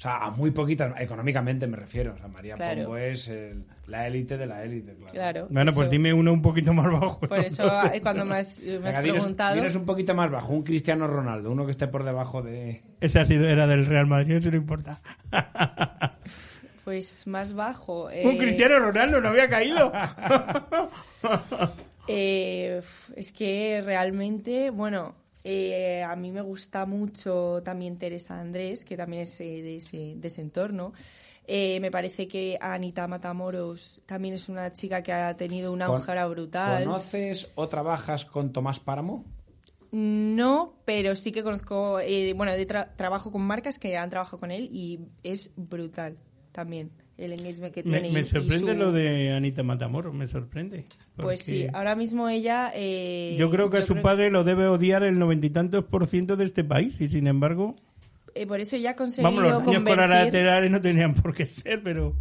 O 0.00 0.02
sea, 0.02 0.16
a 0.16 0.30
muy 0.30 0.50
poquitas, 0.50 0.94
económicamente 0.98 1.66
me 1.66 1.76
refiero. 1.76 2.14
O 2.14 2.16
sea, 2.16 2.26
María 2.26 2.54
Claro. 2.54 2.84
Pombo 2.84 2.96
es 2.96 3.28
el- 3.28 3.66
la 3.86 4.06
élite 4.06 4.38
de 4.38 4.46
la 4.46 4.64
élite, 4.64 4.94
claro. 4.94 5.12
Claro. 5.12 5.46
Bueno, 5.50 5.72
pues 5.72 5.82
eso- 5.82 5.90
dime 5.90 6.14
uno 6.14 6.32
un 6.32 6.40
poquito 6.40 6.72
más 6.72 6.86
bajo. 6.90 7.20
Por 7.20 7.38
eso 7.38 7.64
eh, 7.92 8.00
cuando 8.00 8.24
me 8.24 8.36
has, 8.36 8.62
me 8.62 8.76
has 8.76 8.80
Venga, 8.82 9.02
dinos, 9.02 9.16
preguntado... 9.18 9.54
dinos 9.56 9.76
un 9.76 9.84
poquito 9.84 10.14
más 10.14 10.30
bajo, 10.30 10.54
un 10.54 10.62
Cristiano 10.62 11.06
Ronaldo, 11.06 11.52
uno 11.52 11.66
que 11.66 11.72
esté 11.72 11.86
por 11.86 12.04
debajo 12.04 12.40
de... 12.40 12.80
Ese 13.02 13.20
ha 13.20 13.26
sido, 13.26 13.46
era 13.46 13.66
del 13.66 13.84
Real 13.84 14.06
Madrid, 14.06 14.36
eso 14.36 14.50
no 14.50 14.56
importa. 14.56 15.02
Pues 16.82 17.26
más 17.26 17.52
bajo. 17.52 18.04
Un 18.06 18.10
eh, 18.12 18.38
Cristiano 18.38 18.78
Ronaldo 18.80 19.20
no 19.20 19.28
había 19.28 19.48
caído. 19.50 19.92
eh, 22.08 22.80
es 23.16 23.32
que 23.32 23.82
realmente, 23.84 24.70
bueno, 24.70 25.14
eh, 25.44 26.02
a 26.02 26.14
mí 26.16 26.30
me 26.32 26.40
gusta 26.42 26.86
mucho 26.86 27.62
también 27.64 27.98
Teresa 27.98 28.38
Andrés, 28.40 28.84
que 28.84 28.96
también 28.96 29.22
es 29.22 29.40
eh, 29.40 29.62
de, 29.62 29.76
ese, 29.76 30.14
de 30.16 30.28
ese 30.28 30.40
entorno. 30.42 30.92
Eh, 31.46 31.80
me 31.80 31.90
parece 31.90 32.28
que 32.28 32.58
Anita 32.60 33.08
Matamoros 33.08 34.02
también 34.06 34.34
es 34.34 34.48
una 34.48 34.72
chica 34.72 35.02
que 35.02 35.12
ha 35.12 35.36
tenido 35.36 35.72
un 35.72 35.82
auge 35.82 36.00
Con- 36.02 36.08
ahora 36.10 36.26
brutal. 36.26 36.84
¿Conoces 36.84 37.50
o 37.56 37.68
trabajas 37.68 38.24
con 38.24 38.52
Tomás 38.52 38.78
Páramo? 38.78 39.24
No, 39.92 40.74
pero 40.84 41.16
sí 41.16 41.32
que 41.32 41.42
conozco, 41.42 41.98
eh, 41.98 42.32
bueno, 42.36 42.52
de 42.52 42.66
tra- 42.68 42.94
trabajo 42.94 43.32
con 43.32 43.42
marcas 43.42 43.78
que 43.80 43.96
han 43.96 44.08
trabajado 44.10 44.38
con 44.38 44.52
él 44.52 44.68
y 44.72 45.00
es 45.24 45.50
brutal 45.56 46.16
también 46.52 46.92
el 47.20 47.32
engagement 47.32 47.72
que 47.74 47.82
Me, 47.84 48.00
tiene. 48.00 48.10
me 48.14 48.20
y 48.20 48.24
sorprende 48.24 48.72
su- 48.72 48.78
lo 48.78 48.92
de 48.92 49.32
Anita 49.32 49.62
Matamoros, 49.62 50.14
me 50.14 50.26
sorprende. 50.26 50.86
Pues 51.16 51.42
sí, 51.42 51.66
ahora 51.72 51.94
mismo 51.94 52.28
ella... 52.28 52.72
eh, 52.74 53.36
Yo 53.38 53.50
creo 53.50 53.68
que 53.70 53.78
a 53.78 53.82
su 53.82 53.92
creo- 53.94 54.02
padre 54.02 54.30
lo 54.30 54.42
debe 54.44 54.66
odiar 54.66 55.02
el 55.02 55.18
noventa 55.18 55.46
y 55.46 55.50
tantos 55.50 55.84
por 55.84 56.06
ciento 56.06 56.36
de 56.36 56.44
este 56.44 56.64
país 56.64 57.00
y 57.00 57.08
sin 57.08 57.26
embargo, 57.26 57.74
eh, 58.34 58.46
por 58.46 58.60
eso 58.60 58.76
ella 58.76 58.90
ha 58.90 58.96
conseguido 58.96 59.30
vamos, 59.30 59.50
los 59.50 59.62
convertir... 59.62 59.96
colaterales 59.96 60.70
no 60.70 60.80
tenían 60.80 61.14
por 61.14 61.34
qué 61.34 61.46
ser, 61.46 61.82
pero 61.82 62.14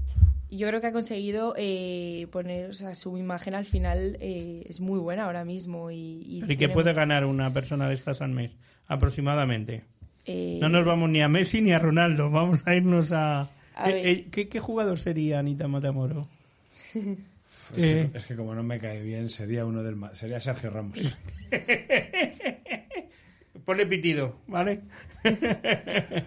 Yo 0.52 0.68
creo 0.68 0.82
que 0.82 0.88
ha 0.88 0.91
conseguido 0.91 1.54
eh, 1.58 2.26
poner, 2.32 2.72
o 2.72 2.74
sea, 2.74 2.95
su 2.95 3.16
imagen 3.18 3.54
al 3.54 3.66
final 3.66 4.18
es 4.20 4.82
muy 4.82 4.97
buena 5.00 5.26
ahora 5.26 5.45
mismo 5.45 5.91
y... 5.91 6.24
y 6.28 6.39
¿pero 6.41 6.54
¿y 6.54 6.58
qué 6.58 6.68
puede 6.70 6.93
ganar 6.93 7.26
una 7.26 7.54
persona 7.54 7.88
de 7.88 7.93
estas 7.93 8.22
al 8.24 8.32
mes? 8.32 8.52
Aproximadamente. 8.88 9.84
No 10.28 10.70
nos 10.70 10.86
vamos 10.86 11.10
ni 11.10 11.22
a 11.22 11.28
Messi 11.30 11.62
ni 11.62 11.72
a 11.72 11.80
Ronaldo, 11.80 12.30
vamos 12.30 12.64
a 12.68 12.76
irnos 12.76 13.12
a... 13.12 13.50
A 13.80 13.89
Eh, 13.91 14.11
eh, 14.11 14.27
¿qué, 14.32 14.47
qué 14.49 14.59
jugador 14.59 14.99
sería 14.99 15.39
Anita 15.39 15.67
Matamoros? 15.67 16.27
Es, 17.75 17.84
Eh. 17.84 18.09
que, 18.11 18.17
es 18.17 18.25
que 18.25 18.36
como 18.36 18.55
no 18.55 18.63
me 18.63 18.80
cae 18.80 18.99
bien, 19.03 19.30
sería 19.30 19.63
uno 19.63 19.84
del 19.84 19.95
sería 20.13 20.39
Sergio 20.39 20.71
Ramos. 20.71 20.97
Ponle 23.65 23.86
pitido, 23.86 24.38
¿vale? 24.47 24.82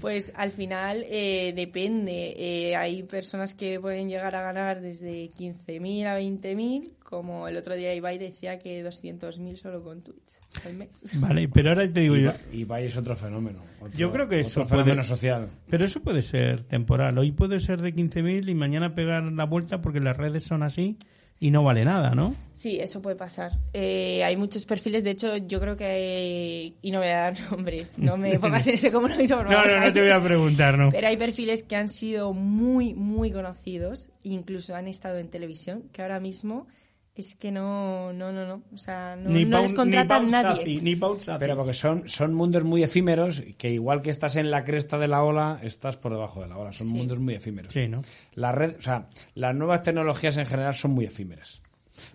Pues 0.00 0.30
al 0.36 0.52
final 0.52 1.04
eh, 1.08 1.52
depende. 1.56 2.34
Eh, 2.36 2.76
hay 2.76 3.02
personas 3.02 3.56
que 3.56 3.80
pueden 3.80 4.08
llegar 4.08 4.36
a 4.36 4.42
ganar 4.42 4.80
desde 4.80 5.28
15.000 5.30 6.06
a 6.06 6.20
20.000, 6.20 6.90
como 7.02 7.48
el 7.48 7.56
otro 7.56 7.74
día 7.74 7.92
Ibai 7.92 8.16
decía 8.16 8.60
que 8.60 8.84
200.000 8.84 9.56
solo 9.56 9.82
con 9.82 10.00
Twitch 10.00 10.36
al 10.64 10.74
mes. 10.74 11.02
Vale, 11.14 11.48
pero 11.48 11.70
ahora 11.70 11.90
te 11.92 12.00
digo 12.00 12.16
yo... 12.16 12.32
Ibai- 12.52 12.84
es 12.84 12.96
otro 12.96 13.16
fenómeno. 13.16 13.60
otro- 13.80 13.98
Yo 13.98 14.12
creo 14.12 14.28
que 14.28 14.36
otro 14.40 14.48
eso 14.48 14.64
fenómeno 14.64 14.94
puede- 14.96 15.02
social. 15.08 15.48
Pero 15.68 15.84
eso 15.84 16.00
puede 16.00 16.22
ser 16.22 16.62
temporal. 16.62 17.16
Hoy 17.18 17.32
puede 17.32 17.58
ser 17.60 17.80
de 17.80 17.94
15.000 17.94 18.48
y 18.48 18.54
mañana 18.54 18.94
pegar 18.94 19.22
la 19.24 19.44
vuelta 19.44 19.80
porque 19.80 20.00
las 20.00 20.16
redes 20.16 20.44
son 20.44 20.62
así 20.62 20.96
y 21.40 21.50
no 21.50 21.64
vale 21.64 21.84
nada, 21.84 22.14
¿no? 22.14 22.36
Sí, 22.52 22.78
eso 22.78 23.02
puede 23.02 23.16
pasar. 23.16 23.50
Eh, 23.72 24.22
hay 24.22 24.36
muchos 24.36 24.64
perfiles, 24.64 25.02
de 25.02 25.10
hecho, 25.10 25.36
yo 25.38 25.58
creo 25.58 25.74
que. 25.74 26.74
Y 26.82 26.90
no 26.92 27.00
voy 27.00 27.08
a 27.08 27.16
dar 27.18 27.34
nombres, 27.50 27.98
no 27.98 28.16
me 28.16 28.38
pongas 28.38 28.64
en 28.68 28.74
ese 28.74 28.92
compromiso, 28.92 29.36
por 29.38 29.46
No, 29.50 29.52
favor, 29.56 29.72
no, 29.72 29.84
no 29.86 29.92
te 29.92 30.00
voy 30.02 30.10
a 30.10 30.20
preguntar, 30.20 30.78
¿no? 30.78 30.90
Pero 30.90 31.08
hay 31.08 31.16
perfiles 31.16 31.64
que 31.64 31.74
han 31.74 31.88
sido 31.88 32.32
muy, 32.32 32.94
muy 32.94 33.32
conocidos, 33.32 34.08
incluso 34.22 34.76
han 34.76 34.86
estado 34.86 35.18
en 35.18 35.30
televisión, 35.30 35.82
que 35.92 36.02
ahora 36.02 36.20
mismo 36.20 36.68
es 37.14 37.34
que 37.34 37.50
no, 37.52 38.12
no, 38.12 38.32
no, 38.32 38.46
no. 38.46 38.62
O 38.72 38.76
sea, 38.78 39.16
no, 39.16 39.30
no 39.30 39.60
les 39.62 39.72
contrata 39.74 40.18
Pau 40.18 40.28
nadie. 40.28 40.56
Safi, 40.62 40.80
ni. 40.80 40.96
Pero 40.96 41.56
porque 41.56 41.74
son, 41.74 42.08
son 42.08 42.32
mundos 42.34 42.64
muy 42.64 42.82
efímeros, 42.82 43.42
que 43.58 43.70
igual 43.70 44.00
que 44.00 44.10
estás 44.10 44.36
en 44.36 44.50
la 44.50 44.64
cresta 44.64 44.98
de 44.98 45.08
la 45.08 45.22
ola, 45.22 45.60
estás 45.62 45.96
por 45.96 46.12
debajo 46.12 46.40
de 46.40 46.48
la 46.48 46.56
ola. 46.56 46.72
Son 46.72 46.86
Sí. 46.86 46.94
mundos 46.94 47.18
muy 47.20 47.34
efímeros. 47.34 47.72
Sí, 47.72 47.86
¿no? 47.88 48.00
La 48.34 48.52
red, 48.52 48.76
o 48.78 48.82
sea, 48.82 49.08
las 49.34 49.54
nuevas 49.54 49.82
tecnologías 49.82 50.38
en 50.38 50.46
general 50.46 50.74
son 50.74 50.92
muy 50.92 51.04
efímeras. 51.04 51.60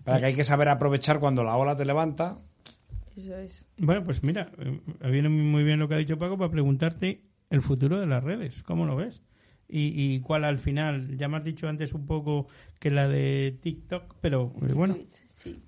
Para 0.04 0.20
que 0.20 0.26
hay 0.28 0.34
que 0.36 0.44
saber 0.44 0.70
aprovechar 0.70 1.20
cuando 1.20 1.44
la 1.44 1.56
ola 1.56 1.76
te 1.76 1.86
levanta. 1.86 2.40
Eso 3.16 3.36
es. 3.38 3.68
Bueno, 3.78 4.04
pues 4.04 4.24
mira, 4.24 4.50
eh, 4.58 4.80
viene 5.10 5.30
muy 5.30 5.64
bien 5.64 5.80
lo 5.80 5.88
que 5.88 5.94
ha 5.96 5.98
dicho 5.98 6.18
Paco 6.18 6.38
para 6.38 6.50
preguntarte 6.52 7.22
el 7.52 7.62
futuro 7.62 8.00
de 8.00 8.08
las 8.08 8.24
redes. 8.24 8.64
¿Cómo 8.64 8.86
lo 8.86 8.96
ves? 8.96 9.22
Y, 9.70 9.92
y 10.16 10.20
cuál 10.22 10.46
al 10.46 10.60
final, 10.60 11.18
ya 11.18 11.28
me 11.28 11.38
has 11.38 11.44
dicho 11.44 11.68
antes 11.68 11.94
un 11.94 12.06
poco 12.06 12.48
que 12.80 12.90
la 12.90 13.08
de 13.08 13.58
TikTok, 13.62 14.16
pero 14.22 14.54
eh, 14.68 14.74
bueno. 14.74 14.94
Twitch, 14.96 15.24
sí. 15.28 15.60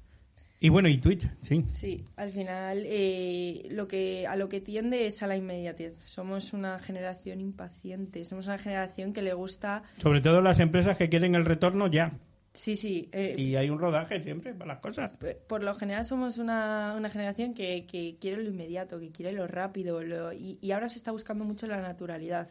Y 0.62 0.70
bueno, 0.70 0.90
y 0.90 0.98
Twitch, 0.98 1.28
sí. 1.42 1.64
Sí, 1.68 2.04
al 2.18 2.32
final 2.32 2.84
eh, 2.86 3.68
lo 3.72 3.88
que 3.88 4.28
a 4.28 4.36
lo 4.36 4.50
que 4.50 4.60
tiende 4.60 5.06
es 5.08 5.24
a 5.24 5.28
la 5.28 5.38
inmediatez. 5.38 5.98
Somos 6.06 6.52
una 6.54 6.80
generación 6.80 7.40
impaciente, 7.40 8.26
somos 8.26 8.48
una 8.48 8.58
generación 8.58 9.14
que 9.14 9.22
le 9.22 9.34
gusta. 9.34 9.84
Sobre 10.02 10.20
todo 10.22 10.42
las 10.42 10.60
empresas 10.60 10.98
que 10.98 11.08
quieren 11.10 11.36
el 11.36 11.46
retorno 11.46 11.88
ya. 11.88 12.12
Sí, 12.54 12.76
sí. 12.76 13.08
eh, 13.14 13.36
Y 13.38 13.56
hay 13.56 13.70
un 13.70 13.80
rodaje 13.80 14.22
siempre 14.22 14.54
para 14.54 14.74
las 14.74 14.82
cosas. 14.82 15.14
por 15.48 15.64
lo 15.64 15.76
general 15.76 16.04
somos 16.04 16.38
una, 16.40 16.94
una 16.98 17.10
generación 17.10 17.54
que, 17.54 17.86
que 17.86 18.18
quiere 18.20 18.44
lo 18.44 18.50
inmediato, 18.50 19.00
que 19.00 19.12
quiere 19.12 19.32
lo 19.34 19.48
rápido, 19.48 20.04
lo- 20.04 20.34
y, 20.34 20.58
y 20.62 20.72
ahora 20.72 20.90
se 20.90 20.98
está 20.98 21.12
buscando 21.12 21.46
mucho 21.46 21.68
la 21.68 21.80
naturalidad. 21.82 22.50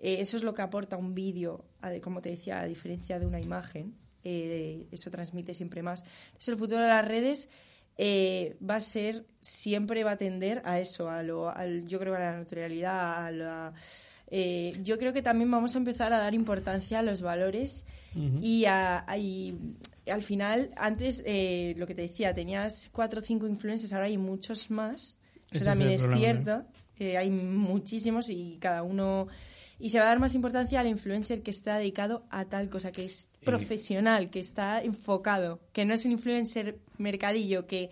Eh, 0.00 0.18
eso 0.20 0.36
es 0.36 0.42
lo 0.42 0.54
que 0.54 0.62
aporta 0.62 0.96
un 0.96 1.14
vídeo, 1.14 1.64
como 2.02 2.20
te 2.22 2.30
decía, 2.30 2.60
a 2.60 2.66
diferencia 2.66 3.18
de 3.18 3.26
una 3.26 3.40
imagen. 3.40 3.94
eh, 4.24 4.86
eso 4.92 5.10
transmite 5.10 5.54
siempre 5.54 5.82
más. 5.82 6.04
Entonces, 6.26 6.48
el 6.48 6.56
futuro 6.56 6.80
de 6.82 6.88
las 6.88 7.06
redes 7.06 7.48
eh, 7.96 8.56
va 8.68 8.76
a 8.76 8.80
ser, 8.80 9.24
siempre 9.40 10.04
va 10.04 10.12
a 10.12 10.16
tender 10.16 10.60
a 10.64 10.78
eso, 10.80 11.08
a 11.08 11.22
lo, 11.22 11.48
al, 11.48 11.84
yo 11.86 11.98
creo 11.98 12.14
a 12.14 12.18
la 12.18 12.36
naturalidad, 12.36 13.26
a 13.26 13.30
la... 13.30 13.72
eh, 14.28 14.74
yo 14.82 14.98
creo 14.98 15.12
que 15.12 15.22
también 15.22 15.50
vamos 15.50 15.74
a 15.74 15.78
empezar 15.78 16.12
a 16.12 16.18
dar 16.18 16.34
importancia 16.34 16.98
a 16.98 17.02
los 17.02 17.22
valores 17.22 17.84
y, 18.42 18.64
a, 18.66 19.04
a- 19.08 19.16
y 19.18 19.56
al 20.10 20.22
final, 20.22 20.70
antes, 20.76 21.22
eh, 21.24 21.74
lo 21.78 21.86
que 21.86 21.94
te 21.94 22.02
decía, 22.02 22.34
tenías 22.34 22.90
cuatro 22.92 23.20
o 23.20 23.22
cinco 23.22 23.46
influencers, 23.48 23.92
ahora 23.92 24.06
hay 24.06 24.18
muchos 24.18 24.70
más. 24.70 25.16
Eso 25.50 25.58
es 25.60 25.64
también 25.64 25.90
es 25.92 26.02
problema, 26.02 26.20
cierto. 26.20 26.64
Hay 27.18 27.30
muchísimos 27.30 28.28
y 28.28 28.58
cada 28.60 28.82
uno... 28.82 29.28
Y 29.80 29.90
se 29.90 29.98
va 29.98 30.04
a 30.06 30.08
dar 30.08 30.18
más 30.18 30.34
importancia 30.34 30.80
al 30.80 30.88
influencer 30.88 31.42
que 31.42 31.52
está 31.52 31.76
dedicado 31.78 32.24
a 32.30 32.46
tal 32.46 32.68
cosa, 32.68 32.90
que 32.90 33.04
es 33.04 33.28
profesional, 33.44 34.28
que 34.28 34.40
está 34.40 34.82
enfocado, 34.82 35.60
que 35.72 35.84
no 35.84 35.94
es 35.94 36.04
un 36.04 36.10
influencer 36.12 36.78
mercadillo 36.98 37.64
que 37.66 37.90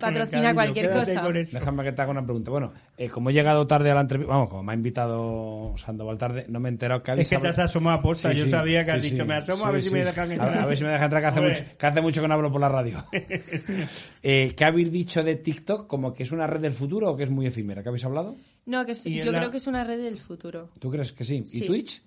patrocina 0.00 0.52
Mercadillo, 0.52 0.54
cualquier 0.54 0.90
cosa. 0.90 1.28
Déjame 1.52 1.84
que 1.84 1.92
te 1.92 2.02
haga 2.02 2.10
una 2.10 2.24
pregunta. 2.24 2.50
Bueno, 2.50 2.72
eh, 2.96 3.08
como 3.08 3.30
he 3.30 3.32
llegado 3.32 3.64
tarde 3.66 3.92
a 3.92 3.94
la 3.94 4.00
entrevista, 4.00 4.32
vamos, 4.34 4.50
como 4.50 4.64
me 4.64 4.72
ha 4.72 4.74
invitado 4.74 5.74
Sandoval 5.76 6.18
tarde, 6.18 6.46
no 6.48 6.58
me 6.58 6.68
he 6.68 6.72
enterado 6.72 7.02
que 7.04 7.12
habéis 7.12 7.30
Es 7.30 7.38
que 7.38 7.42
te 7.42 7.48
has 7.48 7.58
asomado 7.60 7.98
a 7.98 8.02
posta. 8.02 8.32
Sí, 8.32 8.38
Yo 8.40 8.44
sí, 8.46 8.50
sabía 8.50 8.84
que 8.84 8.90
has 8.90 9.02
sí, 9.04 9.10
dicho, 9.10 9.22
sí. 9.22 9.28
me 9.28 9.34
asomo 9.36 9.64
a 9.66 9.68
Sí, 9.68 9.72
ver 9.74 9.82
si 9.82 9.88
sí, 9.90 9.94
me 9.94 10.04
dejan 10.04 10.24
A 10.24 10.26
ver- 10.26 10.32
entrar. 10.40 10.58
A, 10.58 10.66
ver 10.66 10.76
si 10.76 10.84
me 10.84 10.90
dejan 10.90 11.04
entrar, 11.04 11.22
que 11.22 11.28
hace, 11.28 11.40
mucho, 11.40 11.64
que 11.78 11.86
hace 11.86 12.00
mucho 12.00 12.22
que 12.22 12.28
no 12.28 12.34
hablo 12.34 12.50
por 12.50 12.60
la 12.60 12.68
radio. 12.68 13.04
eh, 14.22 14.52
¿Qué 14.56 14.64
habéis 14.64 14.90
dicho 14.90 15.22
de 15.22 15.36
TikTok? 15.36 15.86
¿Como 15.86 16.12
que 16.12 16.24
es 16.24 16.32
una 16.32 16.46
red 16.48 16.60
del 16.60 16.72
futuro 16.72 17.10
o 17.12 17.16
que 17.16 17.22
es 17.22 17.30
muy 17.30 17.46
efímera? 17.46 17.82
¿Qué 17.84 17.88
habéis 17.88 18.04
hablado? 18.04 18.36
No, 18.66 18.84
que 18.86 18.92
en 18.92 19.22
yo 19.22 19.32
la- 19.32 19.38
creo 19.38 19.50
que 19.50 19.58
es 19.58 19.66
una 19.66 19.84
red 19.84 20.02
del 20.02 20.18
futuro. 20.18 20.70
¿Tú 20.78 20.90
crees 20.90 21.12
que 21.12 21.24
sí? 21.24 21.36
¿Y 21.36 21.46
Sí. 21.46 21.66
Twitch? 21.66 22.02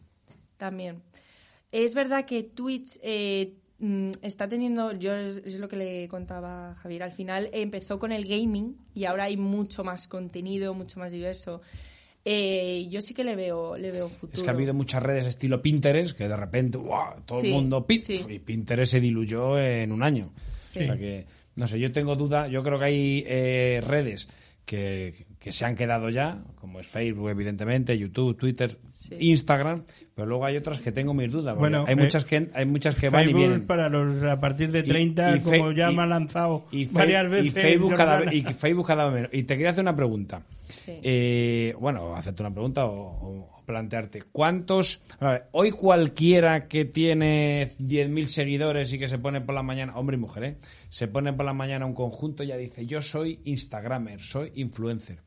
También. 0.57 1.01
Es 1.71 1.93
verdad 1.93 2.25
que 2.25 2.43
Twitch 2.43 2.97
eh, 3.03 3.53
mm, 3.79 4.11
está 4.21 4.47
teniendo, 4.49 4.93
yo 4.93 5.13
es, 5.15 5.59
lo 5.59 5.67
que 5.67 5.75
le 5.75 6.07
contaba 6.07 6.71
a 6.71 6.75
Javier, 6.75 7.03
al 7.03 7.11
final 7.11 7.49
empezó 7.53 7.99
con 7.99 8.11
el 8.11 8.25
gaming 8.25 8.75
y 8.95 9.05
ahora 9.05 9.25
hay 9.25 9.37
mucho 9.37 9.83
más 9.83 10.07
contenido, 10.07 10.73
mucho 10.73 10.99
más 10.99 11.11
diverso. 11.11 11.61
Eh, 12.25 12.87
yo 12.89 12.99
sí 13.01 13.13
que 13.13 13.23
le 13.23 13.35
veo, 13.35 13.77
le 13.77 13.91
veo 13.91 14.05
un 14.07 14.11
futuro. 14.11 14.33
Es 14.33 14.41
que 14.43 14.49
ha 14.49 14.53
habido 14.53 14.73
muchas 14.73 15.01
redes 15.03 15.25
estilo 15.27 15.61
Pinterest 15.61 16.17
que 16.17 16.27
de 16.27 16.35
repente, 16.35 16.77
¡guau! 16.77 17.21
todo 17.25 17.39
Sí, 17.39 17.47
el 17.47 17.53
mundo 17.53 17.85
sí. 18.01 18.25
y 18.27 18.39
Pinterest 18.39 18.91
se 18.93 18.99
diluyó 18.99 19.59
en 19.59 19.91
un 19.91 20.01
año. 20.03 20.33
Sí. 20.61 20.79
O 20.79 20.83
sea 20.83 20.97
que, 20.97 21.25
no 21.55 21.67
sé, 21.67 21.79
yo 21.79 21.91
tengo 21.91 22.15
duda, 22.15 22.47
yo 22.47 22.63
creo 22.63 22.79
que 22.79 22.85
hay 22.85 23.23
eh, 23.27 23.81
redes 23.85 24.27
que, 24.65 25.25
que 25.47 25.53
se 25.53 25.65
han 25.65 25.75
quedado 25.75 26.09
ya, 26.09 26.43
como 26.55 26.79
es 26.79 26.87
Facebook, 26.87 27.29
evidentemente, 27.29 27.97
YouTube, 27.97 28.37
Twitter, 28.37 28.77
Sí. 28.95 29.15
Instagram, 29.19 29.83
pero 30.15 30.27
luego 30.27 30.45
hay 30.45 30.57
otras 30.57 30.79
que 30.79 30.91
tengo 30.91 31.13
mis 31.13 31.31
dudas. 31.31 31.55
Bueno, 31.55 31.85
hay, 31.87 31.93
eh, 31.93 31.95
muchas 31.95 32.25
que, 32.25 32.49
hay 32.53 32.65
muchas 32.65 32.95
que 32.95 33.09
van 33.09 33.29
y 33.29 33.33
vienen. 33.33 33.65
para 33.65 33.87
los 33.87 34.21
a 34.23 34.37
partir 34.39 34.69
de 34.71 34.83
30, 34.83 35.37
y 35.37 35.39
como 35.39 35.71
ya 35.71 35.89
y- 35.91 35.95
me 35.95 36.01
han 36.03 36.09
lanzado 36.09 36.65
y, 36.71 36.85
varias 36.87 37.25
y 37.25 37.29
veces. 37.29 37.53
Facebook 37.61 37.93
cada, 37.95 38.19
vez- 38.19 38.33
y 38.33 38.41
Facebook 38.53 38.85
cada 38.87 39.05
vez 39.05 39.13
menos. 39.13 39.29
Y 39.33 39.43
te 39.43 39.53
quería 39.55 39.69
hacer 39.69 39.83
una 39.83 39.95
pregunta. 39.95 40.41
Sí. 40.67 40.99
Eh, 41.01 41.73
bueno, 41.79 42.13
hacerte 42.15 42.43
una 42.43 42.51
pregunta 42.51 42.85
o, 42.85 42.91
o- 42.91 43.49
o 43.57 43.65
plantearte. 43.65 44.23
¿Cuántos... 44.31 45.01
a 45.19 45.29
ver, 45.31 45.43
hoy 45.51 45.71
cualquiera 45.71 46.67
que 46.67 46.83
tiene 46.85 47.69
10.000 47.79 48.27
seguidores 48.27 48.91
y 48.91 48.99
que 48.99 49.07
se 49.07 49.19
pone 49.19 49.39
por 49.41 49.55
la 49.55 49.63
mañana, 49.63 49.95
hombre 49.95 50.17
y 50.17 50.19
mujer, 50.19 50.43
¿eh? 50.43 50.57
se 50.89 51.07
pone 51.07 51.31
por 51.31 51.45
la 51.45 51.53
mañana 51.53 51.85
un 51.85 51.93
conjunto 51.93 52.43
y 52.43 52.47
ya 52.47 52.57
dice, 52.57 52.85
yo 52.85 52.99
soy 52.99 53.39
Instagramer, 53.45 54.19
soy 54.19 54.51
influencer. 54.55 55.19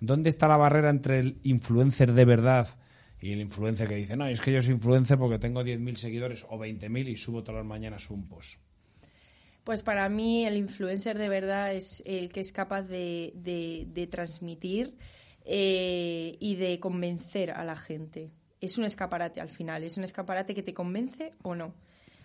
¿Dónde 0.00 0.30
está 0.30 0.48
la 0.48 0.56
barrera 0.56 0.90
entre 0.90 1.20
el 1.20 1.40
influencer 1.42 2.12
de 2.12 2.24
verdad 2.24 2.68
y 3.20 3.32
el 3.32 3.40
influencer 3.40 3.86
que 3.86 3.96
dice, 3.96 4.16
no, 4.16 4.26
es 4.26 4.40
que 4.40 4.52
yo 4.52 4.62
soy 4.62 4.74
influencer 4.74 5.18
porque 5.18 5.38
tengo 5.38 5.62
10.000 5.62 5.94
seguidores 5.96 6.46
o 6.48 6.58
20.000 6.58 7.08
y 7.08 7.16
subo 7.16 7.42
todas 7.42 7.60
las 7.60 7.66
mañanas 7.66 8.10
un 8.10 8.26
post? 8.26 8.58
Pues 9.64 9.82
para 9.82 10.08
mí 10.08 10.46
el 10.46 10.56
influencer 10.56 11.18
de 11.18 11.28
verdad 11.28 11.74
es 11.74 12.02
el 12.06 12.32
que 12.32 12.40
es 12.40 12.50
capaz 12.50 12.82
de, 12.82 14.08
transmitir 14.10 14.96
eh, 15.44 16.36
y 16.40 16.56
de 16.56 16.80
convencer 16.80 17.50
a 17.50 17.64
la 17.64 17.76
gente. 17.76 18.30
Es 18.62 18.78
un 18.78 18.84
escaparate 18.84 19.40
al 19.40 19.50
final, 19.50 19.84
es 19.84 19.98
un 19.98 20.04
escaparate 20.04 20.54
que 20.54 20.62
te 20.62 20.72
convence 20.72 21.34
o 21.42 21.54
no. 21.54 21.74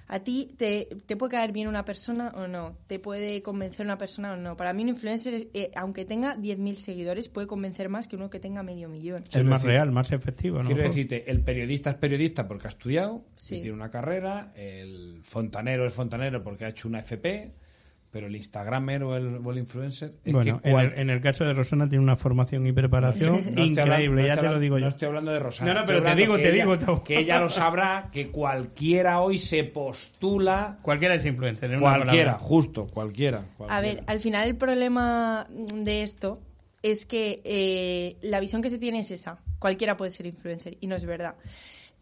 A 0.08 0.20
ti 0.20 0.54
te, 0.58 0.88
te 1.08 1.16
puede 1.18 1.32
caer 1.32 1.52
bien 1.52 1.68
una 1.68 1.84
persona 1.84 2.32
o 2.36 2.48
no, 2.48 2.78
te 2.86 3.00
puede 3.00 3.42
convencer 3.42 3.86
una 3.86 3.98
persona 3.98 4.34
o 4.34 4.38
no. 4.38 4.56
Para 4.56 4.72
mí 4.74 4.84
un 4.84 4.90
influencer, 4.90 5.34
es- 5.34 5.48
eh, 5.56 5.72
aunque 5.76 6.06
tenga 6.06 6.36
10.000 6.38 6.76
seguidores, 6.76 7.28
puede 7.28 7.48
convencer 7.48 7.90
más 7.90 8.08
que 8.08 8.16
uno 8.16 8.30
que 8.30 8.40
tenga 8.40 8.62
medio 8.62 8.88
millón. 8.88 9.24
es 9.24 9.30
Quiero 9.30 9.50
más 9.50 9.62
decir- 9.64 9.72
real, 9.72 9.92
más 9.92 10.12
efectivo. 10.12 10.60
¿no? 10.62 10.66
Quiero 10.68 10.84
decirte, 10.84 11.30
el 11.32 11.42
periodista 11.42 11.90
es 11.90 11.96
periodista 11.96 12.48
porque 12.48 12.68
ha 12.68 12.70
estudiado 12.70 13.26
Sí. 13.36 13.56
y 13.56 13.62
tiene 13.62 13.76
una 13.76 13.90
carrera, 13.90 14.52
el 14.56 15.22
fontanero 15.24 15.86
es 15.88 15.94
fontanero 15.94 16.44
porque 16.44 16.66
ha 16.66 16.70
hecho 16.70 16.88
una 16.88 17.00
FP, 17.00 17.52
pero 18.16 18.28
el 18.28 18.36
Instagramer 18.38 19.04
o 19.04 19.14
el, 19.18 19.42
o 19.46 19.52
el 19.52 19.58
influencer 19.58 20.14
es 20.24 20.32
Bueno, 20.32 20.62
que 20.62 20.70
en, 20.70 20.80
el, 20.80 20.94
en 21.00 21.10
el 21.10 21.20
caso 21.20 21.44
de 21.44 21.52
Rosana 21.54 21.90
tiene 21.90 22.02
una 22.02 22.16
formación 22.16 22.66
y 22.66 22.72
preparación 22.72 23.42
No 23.54 23.62
increíble, 23.66 23.82
hablando- 23.82 24.22
no 24.22 24.28
ya 24.28 24.36
te 24.38 24.48
lo 24.48 24.60
digo 24.62 24.78
yo. 24.78 24.86
No 24.86 24.88
estoy 24.90 25.08
hablando 25.10 25.32
de 25.34 25.40
Rosana. 25.40 25.74
No, 25.74 25.80
no, 25.82 25.86
pero 25.86 26.02
te 26.02 26.16
digo, 26.16 26.38
te 26.38 26.44
ella- 26.56 26.66
digo. 26.78 27.04
Que 27.04 27.20
ella 27.20 27.42
lo 27.42 27.50
sabrá, 27.50 28.08
que 28.14 28.30
cualquiera 28.32 29.20
hoy 29.20 29.38
se 29.38 29.66
postula... 29.66 30.78
Cualquiera 30.82 31.16
es 31.16 31.26
influencer. 31.26 31.70
en 31.72 31.80
una 31.82 31.98
Cualquiera, 31.98 32.32
palabra. 32.38 32.40
justo, 32.40 32.88
cualquiera. 32.88 33.40
A 33.40 33.58
cualquiera. 33.58 33.82
ver, 33.82 34.04
al 34.08 34.20
final 34.22 34.48
el 34.48 34.56
problema 34.56 35.46
de 35.50 36.04
esto 36.04 36.40
es 36.82 37.06
que 37.06 37.42
eh, 37.44 38.16
la 38.22 38.40
visión 38.40 38.62
que 38.62 38.70
se 38.70 38.78
tiene 38.78 39.00
es 39.00 39.12
esa. 39.12 39.40
Cualquiera 39.60 39.98
puede 39.98 40.12
ser 40.12 40.26
influencer 40.26 40.78
y 40.80 40.88
no 40.88 40.96
es 40.96 41.04
verdad. 41.06 41.36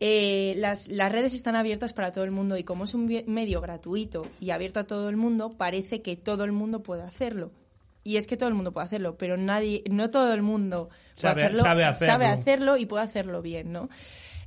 Eh, 0.05 0.55
las, 0.57 0.89
las 0.89 1.09
redes 1.13 1.33
están 1.33 1.55
abiertas 1.55 1.93
para 1.93 2.11
todo 2.11 2.25
el 2.25 2.31
mundo 2.31 2.57
y 2.57 2.65
como 2.65 2.83
es 2.83 2.93
un 2.93 3.05
medio 3.27 3.61
gratuito 3.61 4.23
y 4.41 4.49
abierto 4.49 4.81
a 4.81 4.83
todo 4.83 5.07
el 5.07 5.15
mundo, 5.15 5.51
parece 5.57 6.01
que 6.01 6.17
todo 6.17 6.43
el 6.43 6.51
mundo 6.51 6.83
puede 6.83 7.03
hacerlo. 7.03 7.51
Y 8.03 8.17
es 8.17 8.27
que 8.27 8.35
todo 8.35 8.49
el 8.49 8.55
mundo 8.55 8.73
puede 8.73 8.87
hacerlo, 8.87 9.17
pero 9.17 9.37
nadie, 9.37 9.81
no 9.89 10.09
todo 10.09 10.33
el 10.33 10.41
mundo 10.41 10.89
puede 10.89 10.99
Sabe- 11.13 11.41
hacerlo, 11.43 11.61
sabe 11.63 11.85
hacerlo. 11.85 12.25
hacerlo 12.27 12.77
y 12.77 12.85
puede 12.85 13.03
hacerlo 13.05 13.41
bien, 13.41 13.71
¿no? 13.71 13.87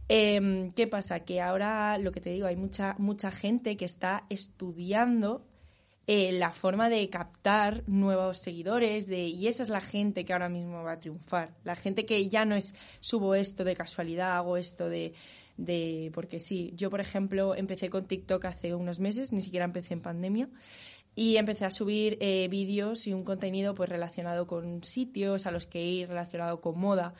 Em, 0.09 0.73
¿Qué 0.73 0.87
pasa? 0.87 1.21
Que 1.21 1.41
ahora, 1.41 1.97
lo 1.97 2.13
que 2.13 2.21
te 2.21 2.29
digo, 2.29 2.47
hay 2.47 2.57
mucha, 2.57 2.95
mucha 2.99 3.31
gente 3.31 3.79
que 3.79 3.87
está 3.87 4.25
estudiando 4.29 5.43
eh, 6.07 6.33
la 6.33 6.53
forma 6.53 6.89
de 6.91 7.09
captar 7.09 7.83
nuevos 7.87 8.39
seguidores 8.39 9.07
de, 9.09 9.27
y 9.27 9.49
esa 9.49 9.63
es 9.63 9.71
la 9.71 9.81
gente 9.81 10.27
que 10.27 10.35
ahora 10.35 10.49
mismo 10.51 10.83
va 10.85 10.93
a 10.93 11.01
triunfar. 11.01 11.55
La 11.65 11.75
gente 11.77 12.05
que 12.05 12.29
ya 12.29 12.45
no 12.45 12.55
es 12.57 12.75
subo 13.01 13.35
esto 13.35 13.65
de 13.65 13.75
casualidad, 13.75 14.37
hago 14.37 14.57
esto 14.59 14.89
de, 14.89 15.15
de... 15.57 16.11
Porque 16.15 16.39
sí, 16.39 16.73
yo 16.75 16.91
por 16.91 17.01
ejemplo 17.01 17.55
empecé 17.55 17.91
con 17.91 18.07
TikTok 18.07 18.45
hace 18.45 18.75
unos 18.75 19.01
meses, 19.01 19.33
ni 19.33 19.43
siquiera 19.43 19.65
empecé 19.65 19.95
en 19.95 20.01
pandemia, 20.01 20.49
y 21.15 21.37
empecé 21.37 21.65
a 21.65 21.71
subir 21.71 22.19
eh, 22.21 22.47
vídeos 22.51 23.07
y 23.07 23.13
un 23.13 23.25
contenido 23.25 23.75
pues 23.75 23.89
relacionado 23.89 24.47
con 24.47 24.85
sitios 24.85 25.47
a 25.47 25.51
los 25.51 25.67
que 25.67 25.83
ir, 25.83 26.09
relacionado 26.09 26.61
con 26.61 26.79
moda. 26.79 27.15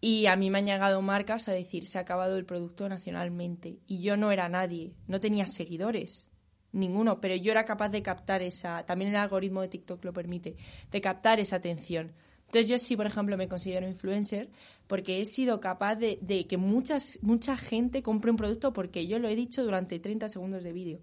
Y 0.00 0.26
a 0.26 0.36
mí 0.36 0.50
me 0.50 0.58
han 0.58 0.66
llegado 0.66 1.02
marcas 1.02 1.48
a 1.48 1.52
decir, 1.52 1.86
se 1.86 1.98
ha 1.98 2.02
acabado 2.02 2.36
el 2.36 2.44
producto 2.44 2.88
nacionalmente. 2.88 3.78
Y 3.86 4.00
yo 4.00 4.16
no 4.16 4.30
era 4.30 4.48
nadie, 4.48 4.94
no 5.08 5.18
tenía 5.18 5.46
seguidores, 5.46 6.30
ninguno, 6.72 7.20
pero 7.20 7.34
yo 7.36 7.50
era 7.50 7.64
capaz 7.64 7.88
de 7.88 8.02
captar 8.02 8.42
esa, 8.42 8.84
también 8.84 9.10
el 9.10 9.16
algoritmo 9.16 9.62
de 9.62 9.68
TikTok 9.68 10.04
lo 10.04 10.12
permite, 10.12 10.56
de 10.90 11.00
captar 11.00 11.40
esa 11.40 11.56
atención. 11.56 12.12
Entonces 12.48 12.68
yo 12.70 12.78
sí, 12.78 12.96
por 12.96 13.06
ejemplo, 13.06 13.36
me 13.36 13.46
considero 13.46 13.86
influencer 13.86 14.48
porque 14.86 15.20
he 15.20 15.24
sido 15.26 15.60
capaz 15.60 15.96
de, 15.96 16.18
de 16.22 16.46
que 16.46 16.56
muchas, 16.56 17.18
mucha 17.22 17.56
gente 17.56 18.02
compre 18.02 18.30
un 18.30 18.38
producto 18.38 18.72
porque 18.72 19.06
yo 19.06 19.18
lo 19.18 19.28
he 19.28 19.36
dicho 19.36 19.62
durante 19.62 19.98
30 19.98 20.28
segundos 20.28 20.64
de 20.64 20.72
vídeo. 20.72 21.00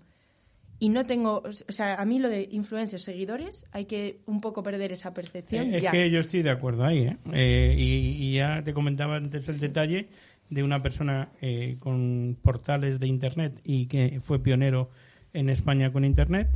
Y 0.79 0.89
no 0.89 1.05
tengo, 1.05 1.41
o 1.45 1.71
sea, 1.71 1.95
a 2.01 2.05
mí 2.05 2.19
lo 2.19 2.27
de 2.29 2.49
influencers, 2.51 3.03
seguidores, 3.03 3.65
hay 3.71 3.85
que 3.85 4.19
un 4.25 4.41
poco 4.41 4.61
perder 4.61 4.91
esa 4.91 5.13
percepción. 5.13 5.67
Eh, 5.73 5.77
Es 5.77 5.81
ya. 5.83 5.91
que 5.91 6.09
yo 6.09 6.19
estoy 6.19 6.41
de 6.41 6.49
acuerdo 6.49 6.83
ahí. 6.83 6.99
¿eh? 7.03 7.17
Eh, 7.31 7.75
y, 7.77 8.23
y 8.25 8.35
ya 8.35 8.61
te 8.63 8.73
comentaba 8.73 9.15
antes 9.15 9.47
el 9.47 9.59
detalle 9.59 10.09
de 10.49 10.63
una 10.63 10.81
persona 10.81 11.29
eh, 11.41 11.77
con 11.79 12.37
portales 12.41 12.99
de 12.99 13.07
Internet 13.07 13.61
y 13.63 13.85
que 13.85 14.19
fue 14.21 14.39
pionero 14.39 14.89
en 15.33 15.49
España 15.49 15.91
con 15.91 16.03
Internet 16.05 16.49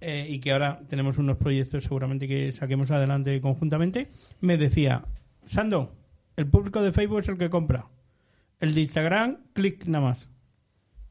eh, 0.00 0.26
y 0.28 0.40
que 0.40 0.52
ahora 0.52 0.80
tenemos 0.88 1.18
unos 1.18 1.36
proyectos 1.36 1.84
seguramente 1.84 2.28
que 2.28 2.52
saquemos 2.52 2.90
adelante 2.90 3.40
conjuntamente. 3.40 4.10
Me 4.40 4.56
decía, 4.56 5.04
Sando, 5.44 5.94
el 6.36 6.48
público 6.48 6.82
de 6.82 6.92
Facebook 6.92 7.20
es 7.20 7.28
el 7.28 7.38
que 7.38 7.50
compra. 7.50 7.88
El 8.60 8.74
de 8.74 8.80
Instagram, 8.80 9.38
clic 9.52 9.86
nada 9.86 10.04
más. 10.04 10.30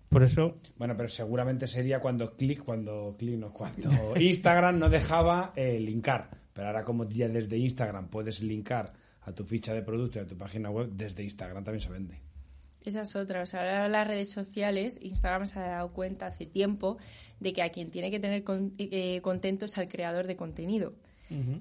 Por 0.09 0.23
eso 0.23 0.53
Bueno, 0.77 0.95
pero 0.95 1.09
seguramente 1.09 1.67
sería 1.67 1.99
cuando 1.99 2.35
clic, 2.35 2.63
cuando 2.63 3.15
clic, 3.17 3.37
no, 3.37 3.51
cuando 3.51 4.15
Instagram 4.19 4.79
no 4.79 4.89
dejaba 4.89 5.53
eh, 5.55 5.79
linkar. 5.79 6.29
Pero 6.53 6.67
ahora 6.67 6.83
como 6.83 7.07
ya 7.09 7.27
desde 7.27 7.57
Instagram 7.57 8.07
puedes 8.07 8.41
linkar 8.41 8.93
a 9.21 9.31
tu 9.33 9.43
ficha 9.43 9.73
de 9.73 9.81
producto 9.81 10.19
y 10.19 10.21
a 10.21 10.27
tu 10.27 10.37
página 10.37 10.69
web, 10.69 10.89
desde 10.93 11.23
Instagram 11.23 11.63
también 11.63 11.81
se 11.81 11.89
vende. 11.89 12.21
Esa 12.85 13.01
es 13.01 13.15
otra. 13.15 13.41
O 13.41 13.45
sea, 13.45 13.61
ahora 13.61 13.87
las 13.89 14.07
redes 14.07 14.29
sociales, 14.31 14.99
Instagram 15.01 15.47
se 15.47 15.59
ha 15.59 15.67
dado 15.67 15.91
cuenta 15.91 16.27
hace 16.27 16.45
tiempo 16.45 16.97
de 17.39 17.51
que 17.51 17.63
a 17.63 17.69
quien 17.69 17.89
tiene 17.91 18.11
que 18.11 18.19
tener 18.19 18.43
con- 18.43 18.73
eh, 18.77 19.19
contento 19.21 19.65
es 19.65 19.77
al 19.77 19.87
creador 19.87 20.27
de 20.27 20.35
contenido. 20.35 20.93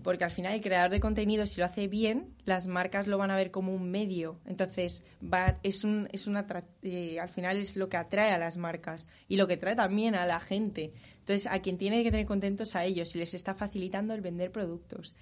Porque 0.02 0.24
al 0.24 0.30
final 0.30 0.52
el 0.52 0.60
creador 0.60 0.90
de 0.90 1.00
contenido, 1.00 1.46
si 1.46 1.58
lo 1.58 1.64
hace 1.64 1.88
bien, 1.88 2.34
las 2.44 2.66
marcas 2.66 3.06
lo 3.06 3.16
van 3.16 3.30
a 3.30 3.36
ver 3.36 3.50
como 3.50 3.74
un 3.74 3.90
medio. 3.90 4.38
Entonces, 4.44 5.04
va, 5.32 5.58
es 5.62 5.84
un, 5.84 6.06
es 6.12 6.26
una 6.26 6.46
eh, 6.82 7.18
al 7.18 7.30
final 7.30 7.56
es 7.56 7.74
lo 7.74 7.88
que 7.88 7.96
atrae 7.96 8.30
a 8.30 8.36
las 8.38 8.58
marcas 8.58 9.08
y 9.26 9.36
lo 9.36 9.46
que 9.48 9.56
trae 9.56 9.74
también 9.74 10.16
a 10.16 10.26
la 10.26 10.38
gente. 10.38 10.92
Entonces, 11.20 11.46
a 11.50 11.60
quien 11.62 11.78
tiene 11.78 12.02
que 12.02 12.10
tener 12.10 12.26
contentos 12.26 12.76
a 12.76 12.84
ellos 12.84 13.16
y 13.16 13.18
les 13.20 13.32
está 13.32 13.54
facilitando 13.54 14.12
el 14.12 14.20
vender 14.20 14.52
productos. 14.52 15.14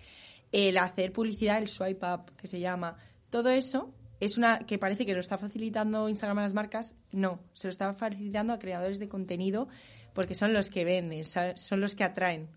El 0.51 0.77
hacer 0.77 1.13
publicidad, 1.13 1.59
el 1.59 1.69
swipe 1.69 2.05
up, 2.05 2.33
que 2.37 2.49
se 2.49 2.59
llama. 2.59 2.97
Todo 3.31 3.49
eso 3.51 3.95
es 4.25 4.39
una 4.39 4.61
que 4.61 4.79
parece 4.79 5.05
que 5.05 5.15
lo 5.15 5.21
está 5.21 5.37
facilitando 5.39 6.09
Instagram 6.09 6.39
a 6.39 6.43
las 6.43 6.55
marcas. 6.55 6.95
No, 7.13 7.41
se 7.53 7.67
lo 7.67 7.71
está 7.71 7.93
facilitando 7.93 8.53
a 8.53 8.59
creadores 8.59 8.99
de 8.99 9.09
contenido 9.09 9.69
porque 10.15 10.35
son 10.35 10.53
los 10.53 10.71
que 10.71 10.85
venden, 10.85 11.25
son 11.25 11.81
los 11.81 11.95
que 11.95 12.05
atraen. 12.05 12.49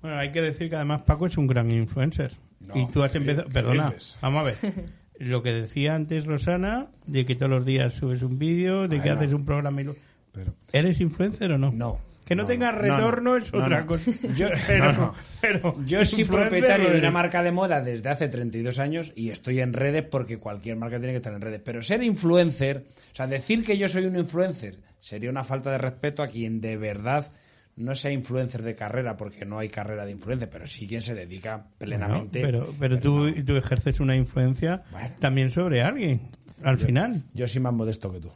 Bueno, 0.00 0.16
hay 0.18 0.30
que 0.32 0.42
decir 0.42 0.68
que 0.70 0.76
además 0.76 1.02
Paco 1.02 1.26
es 1.26 1.36
un 1.38 1.46
gran 1.46 1.70
influencer. 1.70 2.32
No, 2.60 2.76
y 2.80 2.86
tú 2.88 3.02
has 3.02 3.12
¿qué- 3.12 3.18
empezado... 3.18 3.48
Perdona, 3.48 3.86
dices? 3.90 4.16
vamos 4.20 4.42
a 4.42 4.44
ver. 4.46 4.56
Lo 5.18 5.42
que 5.42 5.52
decía 5.52 5.94
antes 5.94 6.26
Rosana, 6.26 6.88
de 7.06 7.24
que 7.24 7.34
todos 7.36 7.50
los 7.50 7.64
días 7.66 7.94
subes 7.94 8.22
un 8.22 8.38
vídeo, 8.38 8.88
de 8.88 9.00
que 9.00 9.10
haces 9.10 9.32
un 9.32 9.44
programa 9.44 9.80
y 9.80 9.84
lo... 9.84 9.94
Pero 10.32 10.54
¿Eres 10.72 11.00
influencer 11.00 11.52
o 11.52 11.58
no? 11.58 11.70
no. 11.70 11.98
Que 12.24 12.36
no, 12.36 12.44
no, 12.44 12.72
retorno 12.72 13.30
no, 13.32 13.36
es 13.36 13.52
otra 13.52 13.84
cosa. 13.84 14.10
Yo, 14.36 14.48
pero, 14.66 14.92
no, 14.92 14.98
no. 14.98 15.14
pero 15.40 15.76
Yo 15.84 16.04
soy 16.04 16.24
propietario 16.24 16.90
de 16.90 16.98
una 16.98 17.10
marca 17.10 17.42
de 17.42 17.50
moda 17.52 17.80
desde 17.80 18.08
hace 18.08 18.28
32 18.28 18.78
años 18.78 19.12
y 19.16 19.30
estoy 19.30 19.60
en 19.60 19.72
redes 19.72 20.04
porque 20.04 20.38
cualquier 20.38 20.76
marca 20.76 20.98
tiene 20.98 21.12
que 21.12 21.16
estar 21.18 21.34
en 21.34 21.40
redes. 21.40 21.60
Pero 21.64 21.82
ser 21.82 22.02
influencer, 22.02 22.84
o 23.12 23.14
sea, 23.14 23.26
decir 23.26 23.64
que 23.64 23.76
yo 23.76 23.88
soy 23.88 24.06
un 24.06 24.16
influencer 24.16 24.78
sería 25.00 25.30
una 25.30 25.42
falta 25.42 25.70
de 25.72 25.78
respeto 25.78 26.22
a 26.22 26.28
quien 26.28 26.60
de 26.60 26.76
verdad 26.76 27.30
no 27.74 27.94
sea 27.94 28.12
influencer 28.12 28.62
de 28.62 28.74
carrera, 28.74 29.16
porque 29.16 29.44
no 29.44 29.58
hay 29.58 29.68
carrera 29.68 30.04
de 30.04 30.12
influencer, 30.12 30.48
pero 30.50 30.66
sí 30.66 30.86
quien 30.86 31.00
se 31.00 31.14
dedica 31.14 31.56
Bueno, 31.56 31.70
plenamente. 31.78 32.40
pero, 32.42 32.72
pero 32.78 32.98
tú, 33.00 33.30
no. 33.30 33.44
tú 33.44 33.56
ejerces 33.56 33.98
una 33.98 34.14
influencia 34.14 34.82
Bueno. 34.92 35.14
también 35.18 35.50
sobre 35.50 35.82
alguien. 35.82 36.30
Al 36.64 36.78
final. 36.78 37.22
Yo 37.34 37.46
soy 37.46 37.60
más 37.62 37.72
modesto 37.72 38.12
que 38.12 38.20
tú. 38.20 38.30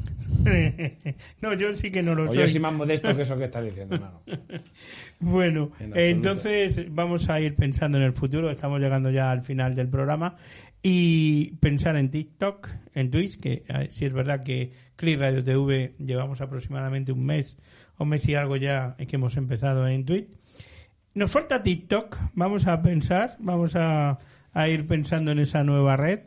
no, 1.41 1.55
yo 1.55 1.73
sí 1.73 1.91
que 1.91 2.03
no 2.03 2.15
lo 2.15 2.25
O 2.25 2.27
soy. 2.29 2.39
yo 2.39 2.47
soy 2.47 2.61
más 2.61 2.73
modesto 2.75 3.15
que 3.15 3.23
eso 3.23 3.37
que 3.37 3.45
estás 3.45 3.65
diciendo. 3.65 3.99
No, 3.99 4.21
no. 4.37 4.41
Bueno, 5.21 5.73
En 5.81 5.97
entonces 5.97 6.93
vamos 6.95 7.31
a 7.31 7.41
ir 7.41 7.55
pensando 7.55 7.97
en 7.99 8.05
el 8.05 8.13
futuro. 8.13 8.51
Estamos 8.51 8.81
llegando 8.81 9.11
ya 9.11 9.31
al 9.31 9.43
final 9.43 9.75
del 9.75 9.89
programa. 9.89 10.37
Y 10.83 11.53
pensar 11.61 11.97
en 11.97 12.11
TikTok, 12.11 12.69
en 12.95 13.11
Twitch, 13.11 13.41
que 13.41 13.65
si 13.91 14.05
es 14.05 14.13
verdad 14.13 14.45
que 14.45 14.73
Click 14.97 15.19
Radio 15.19 15.43
TV 15.43 15.95
llevamos 15.99 16.41
aproximadamente 16.41 17.11
un 17.13 17.25
mes, 17.27 17.57
un 17.99 18.09
mes 18.11 18.29
y 18.29 18.35
algo 18.35 18.57
ya 18.57 18.95
que 18.97 19.17
hemos 19.17 19.37
empezado 19.37 19.89
en 19.89 20.05
Twitch. 20.05 20.29
Nos 21.15 21.33
falta 21.33 21.63
TikTok, 21.63 22.17
vamos 22.35 22.67
a 22.67 22.83
pensar, 22.83 23.37
vamos 23.41 23.75
a, 23.75 24.19
a 24.53 24.69
ir 24.69 24.87
pensando 24.87 25.33
en 25.33 25.39
esa 25.39 25.65
nueva 25.65 25.97
red. 25.97 26.21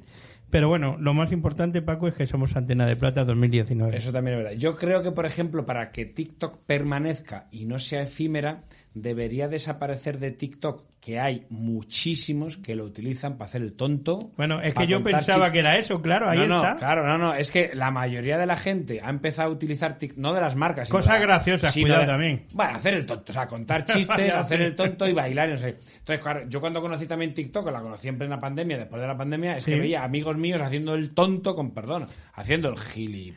Pero 0.49 0.67
bueno, 0.67 0.97
lo 0.99 1.13
más 1.13 1.31
importante, 1.31 1.81
Paco, 1.81 2.07
es 2.07 2.15
que 2.15 2.25
somos 2.25 2.55
Antena 2.55 2.85
de 2.85 2.95
Plata 2.95 3.23
2019. 3.23 3.95
Eso 3.95 4.11
también 4.11 4.37
es 4.37 4.43
verdad. 4.43 4.57
Yo 4.57 4.75
creo 4.75 5.03
que, 5.03 5.11
por 5.11 5.25
ejemplo, 5.25 5.65
para 5.65 5.91
que 5.91 6.05
TikTok 6.05 6.59
permanezca 6.65 7.47
y 7.51 7.65
no 7.65 7.77
sea 7.77 8.01
efímera, 8.01 8.63
debería 8.93 9.47
desaparecer 9.47 10.17
de 10.17 10.31
TikTok, 10.31 10.85
que 10.99 11.17
hay 11.17 11.45
muchísimos 11.49 12.57
que 12.57 12.75
lo 12.75 12.83
utilizan 12.83 13.37
para 13.37 13.45
hacer 13.45 13.61
el 13.61 13.73
tonto. 13.73 14.31
Bueno, 14.35 14.61
es 14.61 14.73
que 14.73 14.85
yo 14.85 15.01
pensaba 15.01 15.49
que 15.51 15.59
era 15.59 15.77
eso, 15.77 16.01
claro, 16.01 16.29
ahí 16.29 16.39
no, 16.39 16.47
no, 16.47 16.55
está. 16.57 16.75
claro, 16.75 17.07
no, 17.07 17.17
no. 17.17 17.33
Es 17.33 17.49
que 17.51 17.71
la 17.73 17.89
mayoría 17.89 18.37
de 18.37 18.45
la 18.45 18.57
gente 18.57 18.99
ha 19.01 19.09
empezado 19.09 19.49
a 19.49 19.51
utilizar 19.53 19.97
TikTok, 19.97 20.19
no 20.19 20.33
de 20.33 20.41
las 20.41 20.57
marcas. 20.57 20.89
Cosas 20.89 21.21
graciosas, 21.21 21.71
sino 21.71 21.85
cuidado 21.85 22.01
de- 22.01 22.07
también. 22.07 22.45
Bueno, 22.51 22.75
hacer 22.75 22.93
el 22.95 23.05
tonto, 23.05 23.31
o 23.31 23.33
sea, 23.33 23.47
contar 23.47 23.85
chistes, 23.85 24.35
hacer 24.35 24.61
el 24.61 24.75
tonto 24.75 25.07
y 25.07 25.13
bailar, 25.13 25.47
no 25.49 25.57
sé. 25.57 25.69
Entonces, 25.99 26.19
claro, 26.19 26.41
yo 26.49 26.59
cuando 26.59 26.81
conocí 26.81 27.07
también 27.07 27.33
TikTok, 27.33 27.71
la 27.71 27.81
conocí 27.81 28.09
en 28.09 28.17
plena 28.17 28.37
pandemia, 28.37 28.77
después 28.77 29.01
de 29.01 29.07
la 29.07 29.17
pandemia, 29.17 29.57
es 29.57 29.63
Sí. 29.63 29.71
que 29.71 29.79
veía 29.79 30.03
amigos 30.03 30.37
míos 30.37 30.61
haciendo 30.61 30.95
el 30.95 31.11
tonto, 31.13 31.55
con 31.55 31.71
perdón, 31.73 32.07
haciendo 32.33 32.67
el 32.69 32.77
gili. 32.77 33.33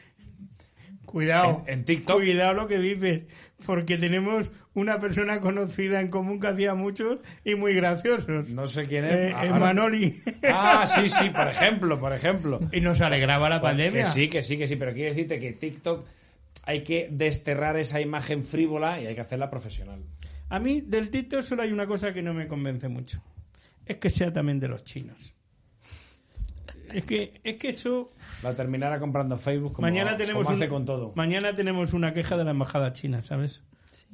Cuidado, 1.07 1.63
En- 1.67 1.81
en 1.81 1.85
TikTok. 1.85 2.17
Cuidado 2.17 2.55
lo 2.55 2.67
que 2.67 2.79
dices, 2.79 3.23
porque 3.67 3.99
tenemos 3.99 4.51
una 4.75 4.99
persona 4.99 5.41
conocida 5.41 6.01
en 6.01 6.09
común 6.09 6.41
que 6.41 6.49
hacía 6.49 6.75
muchos 6.75 7.19
y 7.45 7.55
muy 7.55 7.75
graciosos. 7.75 8.49
No 8.51 8.67
sé 8.67 8.87
quién 8.87 9.05
es. 9.05 9.13
Eh, 9.31 9.33
Ahora- 9.35 9.59
Manoli. 9.59 10.23
Ah, 10.45 10.85
sí, 10.87 11.09
sí, 11.09 11.31
por 11.31 11.49
ejemplo, 11.49 11.99
por 12.01 12.13
ejemplo. 12.13 12.61
y 12.73 12.81
nos 12.81 13.01
alegraba 13.01 13.49
la 13.49 13.61
Pues 13.61 13.71
pandemia. 13.71 14.03
Que 14.03 14.09
sí, 14.09 14.29
que 14.29 14.43
sí, 14.43 14.57
que 14.59 14.67
sí, 14.69 14.77
pero 14.77 14.93
quiero 14.93 15.11
decirte 15.11 15.39
que 15.39 15.53
TikTok 15.53 16.07
hay 16.65 16.83
que 16.85 17.09
desterrar 17.11 17.77
esa 17.77 18.01
imagen 18.01 18.45
frívola 18.45 19.01
y 19.01 19.07
hay 19.07 19.15
que 19.15 19.21
hacerla 19.21 19.51
profesional. 19.51 20.01
A 20.49 20.59
mí 20.59 20.81
del 20.83 21.09
TikTok 21.11 21.43
solo 21.43 21.63
hay 21.63 21.73
una 21.73 21.87
cosa 21.87 22.13
que 22.13 22.23
no 22.23 22.35
me 22.35 22.47
convence 22.47 22.89
mucho. 22.89 23.23
Es 23.87 23.97
que 23.97 24.11
sea 24.11 24.33
también 24.33 24.61
de 24.61 24.69
los 24.69 24.85
chinos. 24.85 25.35
Es 26.95 27.05
que, 27.05 27.41
es 27.45 27.57
que 27.57 27.69
eso... 27.71 28.11
La 28.43 28.55
terminará 28.55 28.99
comprando 29.01 29.37
Facebook 29.39 29.73
como, 29.75 29.87
mañana 29.87 30.17
tenemos 30.17 30.45
como 30.45 30.57
hace 30.57 30.65
un- 30.65 30.71
con 30.71 30.85
todo. 30.85 31.13
Mañana 31.17 31.55
tenemos 31.55 31.93
una 31.93 32.13
queja 32.13 32.37
de 32.37 32.45
la 32.45 32.51
embajada 32.53 32.93
china, 32.93 33.23
¿sabes? 33.23 33.63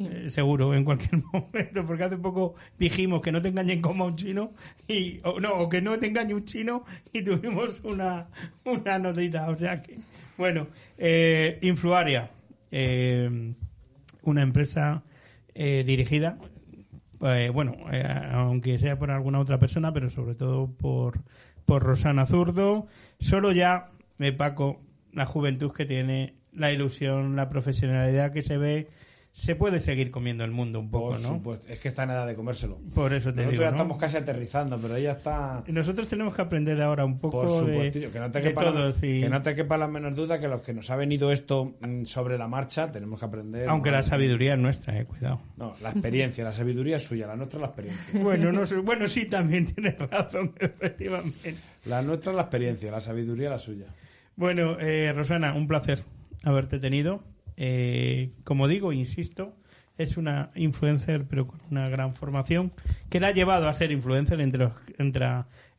Eh, 0.01 0.31
seguro, 0.31 0.74
en 0.74 0.85
cualquier 0.85 1.22
momento, 1.33 1.85
porque 1.87 2.05
hace 2.05 2.16
poco 2.18 2.55
dijimos 2.79 3.20
que 3.20 3.33
no 3.33 3.43
te 3.43 3.49
engañen 3.49 3.81
como 3.81 4.05
a 4.05 4.07
un 4.09 4.16
chino, 4.16 4.53
y, 4.87 5.20
o 5.24 5.41
no, 5.41 5.55
o 5.55 5.68
que 5.68 5.81
no 5.83 5.99
te 5.99 6.07
engañe 6.07 6.35
un 6.35 6.45
chino, 6.45 6.85
y 7.12 7.22
tuvimos 7.24 7.81
una, 7.85 8.29
una 8.64 8.99
notita, 8.99 9.49
o 9.49 9.57
sea 9.57 9.83
que, 9.83 9.99
bueno, 10.37 10.68
eh, 10.99 11.59
Influaria, 11.62 12.31
eh, 12.70 13.55
una 14.22 14.43
empresa 14.43 15.03
eh, 15.55 15.83
dirigida, 15.85 16.39
eh, 17.20 17.51
bueno, 17.53 17.74
eh, 17.91 18.05
aunque 18.33 18.79
sea 18.79 18.97
por 18.99 19.11
alguna 19.11 19.41
otra 19.41 19.59
persona, 19.59 19.93
pero 19.93 20.11
sobre 20.11 20.37
todo 20.37 20.70
por, 20.70 21.18
por 21.69 21.83
Rosana 21.83 22.25
Zurdo, 22.25 22.87
solo 23.21 23.53
ya, 23.53 23.91
me 24.16 24.33
Paco, 24.33 24.81
la 25.12 25.27
juventud 25.27 25.71
que 25.71 25.85
tiene, 25.85 26.35
la 26.55 26.73
ilusión, 26.73 27.37
la 27.37 27.51
profesionalidad 27.51 28.33
que 28.33 28.41
se 28.41 28.57
ve, 28.57 28.89
se 29.33 29.55
puede 29.55 29.79
seguir 29.79 30.11
comiendo 30.11 30.45
el 30.45 30.51
mundo 30.51 30.81
un 30.81 30.91
poco, 30.91 31.11
Por 31.11 31.20
¿no? 31.20 31.29
supuesto, 31.29 31.68
es 31.68 31.79
que 31.79 31.89
está 31.89 32.03
en 32.03 32.11
edad 32.11 32.26
de 32.26 32.35
comérselo. 32.35 32.81
Por 32.95 33.12
eso 33.14 33.31
te 33.31 33.37
Nosotros 33.37 33.51
digo, 33.53 33.62
ya 33.62 33.70
¿no? 33.70 33.76
estamos 33.76 33.97
casi 33.99 34.16
aterrizando, 34.16 34.79
pero 34.79 34.97
ella 34.97 35.12
está... 35.12 35.62
Nosotros 35.68 36.09
tenemos 36.09 36.35
que 36.35 36.43
aprender 36.43 36.81
ahora 36.83 37.05
un 37.05 37.20
poco 37.20 37.43
Por 37.43 37.66
de, 37.66 37.91
que 38.12 38.18
no 38.18 38.31
te 38.33 38.41
quepa 38.43 38.64
la- 38.70 38.91
y- 38.91 39.20
que 39.20 39.29
no 39.29 39.41
te 39.41 39.55
quepa 39.55 39.76
la 39.79 39.87
menor 39.87 40.14
duda 40.16 40.41
que 40.41 40.49
los 40.49 40.62
que 40.62 40.72
nos 40.74 40.91
ha 40.91 40.97
venido 40.97 41.31
esto 41.31 41.76
mm, 41.81 42.05
sobre 42.05 42.37
la 42.37 42.49
marcha 42.49 42.91
tenemos 42.91 43.20
que 43.20 43.26
aprender. 43.26 43.68
aunque 43.68 43.93
la 43.93 44.03
sabiduría 44.03 44.55
es 44.55 44.59
nuestra, 44.59 44.99
eh, 44.99 45.05
cuidado. 45.05 45.41
No, 45.57 45.72
la 45.83 45.91
experiencia, 45.91 46.43
la 46.43 46.53
sabiduría 46.53 46.97
es 46.97 47.05
suya, 47.05 47.29
la 47.29 47.37
nuestra 47.37 47.59
es 47.59 47.61
la 47.61 47.66
experiencia. 47.68 48.20
Bueno, 48.24 48.51
no 48.51 48.62
bueno, 48.83 49.07
sí, 49.07 49.26
también 49.26 49.66
tienes 49.72 49.97
razón, 49.99 50.53
efectivamente. 50.59 51.55
La 51.85 52.03
nuestra 52.03 52.33
es 52.33 52.37
la 52.37 52.43
experiencia, 52.43 52.91
la 52.91 53.01
sabiduría 53.01 53.51
la 53.51 53.59
suya. 53.59 53.87
Bueno, 54.35 54.79
eh, 54.81 55.12
Rosana, 55.14 55.55
un 55.55 55.68
placer 55.68 56.01
haberte 56.43 56.81
tenido. 56.81 57.22
Eh, 57.61 58.31
como 58.45 58.69
digo, 58.69 58.93
insisto, 58.93 59.57
es 59.99 60.17
una 60.17 60.53
influencer, 60.55 61.27
pero 61.27 61.45
con 61.45 61.59
una 61.73 61.89
gran 61.89 62.15
formación, 62.15 62.71
que 63.11 63.19
la 63.19 63.29
ha 63.29 63.33
llevado 63.33 63.69
a 63.69 63.73
ser 63.73 63.91
influencer, 63.91 64.41
entre, 64.41 64.65
los- 64.65 64.73
entre, 64.97 65.27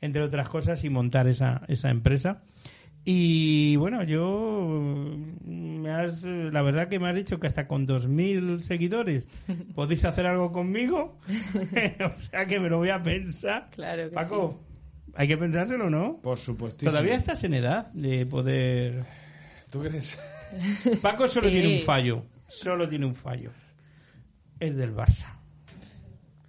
entre 0.02 0.22
otras 0.22 0.50
cosas, 0.50 0.84
y 0.84 0.90
montar 0.90 1.28
esa, 1.30 1.62
esa 1.70 1.90
empresa. 1.90 2.42
Y 3.06 3.78
bueno, 3.78 4.04
yo, 4.04 5.16
me 5.46 5.90
has, 5.90 6.22
la 6.24 6.62
verdad 6.62 6.90
que 6.90 7.00
me 7.00 7.08
has 7.10 7.16
dicho 7.16 7.40
que 7.40 7.48
hasta 7.48 7.66
con 7.66 7.88
2.000 7.88 8.60
seguidores 8.60 9.26
podéis 9.74 10.04
hacer 10.04 10.26
algo 10.28 10.52
conmigo. 10.52 11.18
o 12.06 12.12
sea 12.12 12.46
que 12.46 12.60
me 12.60 12.68
lo 12.70 12.78
voy 12.78 12.90
a 12.90 13.00
pensar. 13.00 13.70
Claro 13.72 14.10
que 14.10 14.16
Paco, 14.16 14.60
hay 15.16 15.30
que 15.30 15.38
pensárselo, 15.38 15.90
¿no? 15.90 16.20
Por 16.22 16.38
supuesto. 16.38 16.86
Todavía 16.86 17.16
estás 17.16 17.42
en 17.46 17.54
edad 17.54 17.90
de 17.94 18.26
poder... 18.26 19.06
¿Tú 19.72 19.80
crees? 19.82 20.20
Paco 21.02 21.28
solo 21.28 21.48
Sí. 21.50 21.56
tiene 21.60 21.76
un 21.78 21.82
fallo. 21.82 22.26
Solo 22.48 22.88
tiene 22.90 23.06
un 23.06 23.16
fallo. 23.16 23.52
Es 24.60 24.76
del 24.76 24.94
Barça. 24.96 25.36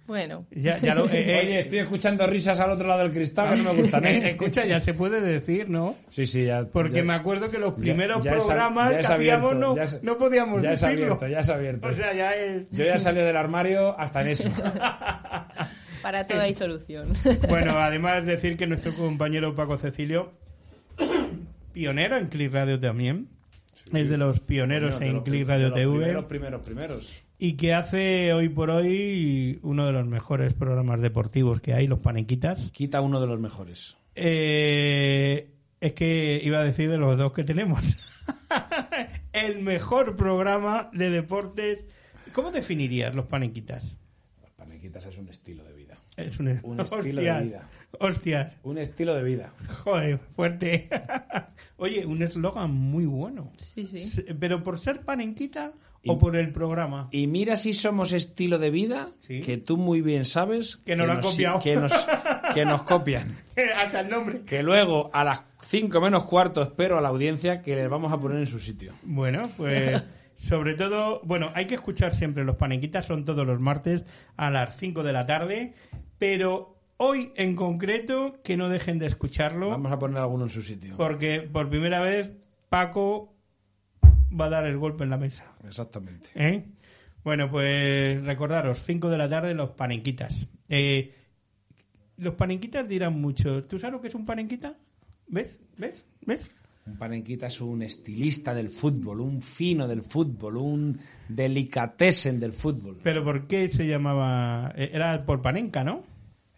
Bueno, 0.07 0.45
Ya, 0.51 0.77
ya 0.79 0.93
lo, 0.93 1.05
eh, 1.09 1.11
eh, 1.13 1.39
Oye, 1.41 1.59
estoy 1.61 1.79
escuchando 1.79 2.27
risas 2.27 2.59
al 2.59 2.71
otro 2.71 2.85
lado 2.85 2.99
del 3.03 3.13
cristal 3.13 3.51
que 3.51 3.63
no 3.63 3.73
me 3.73 3.81
gustan, 3.81 4.03
eh, 4.05 4.29
escucha, 4.31 4.65
ya 4.65 4.81
se 4.81 4.93
puede 4.93 5.21
decir, 5.21 5.69
¿no? 5.69 5.95
Sí, 6.09 6.25
sí, 6.25 6.43
ya. 6.45 6.63
Porque 6.65 6.95
ya- 6.97 7.03
me 7.03 7.13
acuerdo 7.13 7.49
que 7.49 7.57
los 7.59 7.75
primeros 7.75 8.21
ya 8.21 8.33
es 8.35 8.43
programas 8.45 8.91
ya 8.91 8.99
es 8.99 9.07
que 9.07 9.13
hacíamos 9.13 9.55
no, 9.55 9.73
ya 9.73 9.83
es- 9.83 10.03
no 10.03 10.17
podíamos 10.17 10.61
Ya 10.63 10.73
es 10.73 10.81
decirlo. 10.81 11.05
abierto, 11.13 11.27
ya 11.29 11.39
es 11.39 11.49
abierto. 11.49 11.87
O 11.87 11.93
sea, 11.93 12.13
ya 12.13 12.35
es... 12.35 12.69
Yo 12.71 12.83
ya 12.83 12.97
salí 12.97 13.21
del 13.21 13.37
armario 13.37 13.97
hasta 13.97 14.21
en 14.21 14.27
eso. 14.27 14.49
para 16.01 16.27
todo 16.27 16.41
hay 16.41 16.55
solución. 16.55 17.13
Bueno, 17.47 17.77
además 17.79 18.25
decir 18.25 18.57
que 18.57 18.67
nuestro 18.67 18.93
compañero 18.95 19.55
Paco 19.55 19.77
Cecilio, 19.77 20.33
pionero 21.71 22.17
en 22.17 22.27
Click 22.27 22.51
Radio 22.51 22.77
también, 22.79 23.29
es 23.93 24.09
de 24.09 24.17
los 24.17 24.39
pioneros 24.39 24.99
en 25.01 25.15
los 25.15 25.23
Click 25.23 25.47
Radio 25.47 25.73
TV. 25.73 25.97
Primeros, 25.97 26.25
primeros, 26.25 26.61
primeros. 26.61 27.23
y 27.37 27.53
que 27.53 27.73
hace 27.73 28.33
hoy 28.33 28.49
por 28.49 28.69
hoy 28.69 29.59
uno 29.63 29.85
de 29.85 29.91
los 29.91 30.07
mejores 30.07 30.53
programas 30.53 31.01
deportivos 31.01 31.59
que 31.59 31.73
hay, 31.73 31.87
los 31.87 31.99
Panequitas. 31.99 32.71
Quita 32.71 33.01
uno 33.01 33.19
de 33.19 33.27
los 33.27 33.39
mejores. 33.39 33.97
Eh, 34.15 35.49
es 35.79 35.93
que 35.93 36.41
iba 36.43 36.59
a 36.59 36.63
decir 36.63 36.89
de 36.89 36.97
los 36.97 37.17
dos 37.17 37.33
que 37.33 37.43
tenemos. 37.43 37.97
El 39.33 39.61
mejor 39.61 40.15
programa 40.15 40.89
de 40.93 41.09
deportes. 41.09 41.85
¿Cómo 42.33 42.51
definirías 42.51 43.15
los 43.15 43.25
Panequitas? 43.25 43.97
Los 44.41 44.51
panequitas 44.51 45.05
es 45.05 45.17
un 45.17 45.27
estilo 45.27 45.63
de 45.63 45.73
vida. 45.73 45.97
Es 46.15 46.39
un, 46.39 46.59
Un 46.63 46.79
estilo 46.79 47.21
de 47.21 47.41
vida. 47.43 47.69
Hostias, 47.99 48.53
Un 48.63 48.77
estilo 48.77 49.13
de 49.15 49.23
vida. 49.23 49.53
joder, 49.83 50.17
fuerte. 50.35 50.89
Oye, 51.77 52.05
un 52.05 52.21
eslogan 52.23 52.71
muy 52.71 53.05
bueno. 53.05 53.51
Sí, 53.57 53.85
sí. 53.85 54.23
¿Pero 54.39 54.63
por 54.63 54.79
ser 54.79 55.01
panenquita 55.01 55.73
Y- 56.03 56.09
o 56.09 56.17
por 56.17 56.35
el 56.35 56.51
programa? 56.51 57.09
Y 57.11 57.27
mira 57.27 57.57
si 57.57 57.73
somos 57.73 58.13
estilo 58.13 58.57
de 58.59 58.69
vida, 58.69 59.09
Sí. 59.19 59.41
que 59.41 59.57
tú 59.57 59.77
muy 59.77 60.01
bien 60.01 60.25
sabes 60.25 60.77
Que 60.77 60.95
nos 60.95 61.07
lo 61.07 61.13
han 61.13 61.21
copiado. 61.21 61.59
Que 61.59 61.75
nos, 61.75 61.91
que 62.53 62.65
nos 62.65 62.83
copian. 62.83 63.37
Hasta 63.75 63.99
el 64.01 64.09
nombre. 64.09 64.41
Que 64.45 64.63
luego 64.63 65.09
a 65.13 65.23
las 65.23 65.41
5 65.59 65.99
menos 66.01 66.23
cuarto 66.23 66.61
espero 66.61 66.97
a 66.97 67.01
la 67.01 67.09
audiencia 67.09 67.61
que 67.61 67.75
les 67.75 67.89
vamos 67.89 68.11
a 68.11 68.19
poner 68.19 68.39
en 68.39 68.47
su 68.47 68.59
sitio. 68.59 68.93
Bueno, 69.03 69.49
pues 69.57 70.01
sobre 70.35 70.73
todo, 70.75 71.21
bueno, 71.23 71.51
hay 71.53 71.65
que 71.67 71.75
escuchar 71.75 72.13
siempre 72.13 72.43
los 72.45 72.55
panequitas, 72.55 73.05
son 73.05 73.25
todos 73.25 73.45
los 73.45 73.59
martes 73.59 74.05
a 74.37 74.49
las 74.49 74.77
5 74.77 75.03
de 75.03 75.13
la 75.13 75.25
tarde, 75.25 75.73
pero 76.17 76.77
hoy 77.03 77.31
en 77.35 77.55
concreto 77.55 78.39
que 78.43 78.57
no 78.57 78.69
dejen 78.69 78.99
de 78.99 79.07
escucharlo, 79.07 79.69
Vamos 79.69 79.91
a 79.91 79.97
poner 79.99 80.19
alguno 80.19 80.43
en 80.45 80.49
su 80.51 80.61
sitio. 80.61 80.95
porque 80.97 81.41
por 81.41 81.67
primera 81.69 81.99
vez 82.01 82.31
Paco 82.69 83.33
va 84.39 84.45
a 84.45 84.49
dar 84.49 84.65
el 84.65 84.77
golpe 84.77 85.03
en 85.03 85.09
la 85.09 85.17
mesa. 85.17 85.45
Exactamente. 85.65 86.29
¿eh? 86.35 86.63
Bueno, 87.23 87.49
pues 87.49 88.23
recordaros, 88.23 88.83
5 88.83 89.09
de 89.09 89.17
la 89.17 89.29
tarde 89.29 89.53
los 89.53 89.71
panenquitas. 89.71 90.47
Eh, 90.69 91.13
los 92.17 92.35
panenquitas 92.35 92.87
dirán 92.87 93.19
mucho, 93.19 93.63
¿tú 93.63 93.79
sabes 93.79 93.93
lo 93.93 94.01
que 94.01 94.07
es 94.09 94.15
un 94.15 94.25
panenquita? 94.25 94.75
¿Ves? 95.27 95.59
¿Ves? 95.77 96.05
¿Ves? 96.25 96.49
Un 96.85 96.97
panenquita 96.97 97.47
es 97.47 97.61
un 97.61 97.81
estilista 97.83 98.53
del 98.53 98.69
fútbol, 98.69 99.21
un 99.21 99.41
fino 99.41 99.87
del 99.87 100.01
fútbol, 100.01 100.57
un 100.57 100.99
delicatessen 101.29 102.39
del 102.39 102.53
fútbol. 102.53 102.97
Pero 103.03 103.23
¿por 103.23 103.47
qué 103.47 103.67
se 103.69 103.85
llamaba? 103.87 104.71
eh, 104.75 104.89
Era 104.93 105.25
por 105.25 105.41
panenca, 105.41 105.83
¿no? 105.83 106.01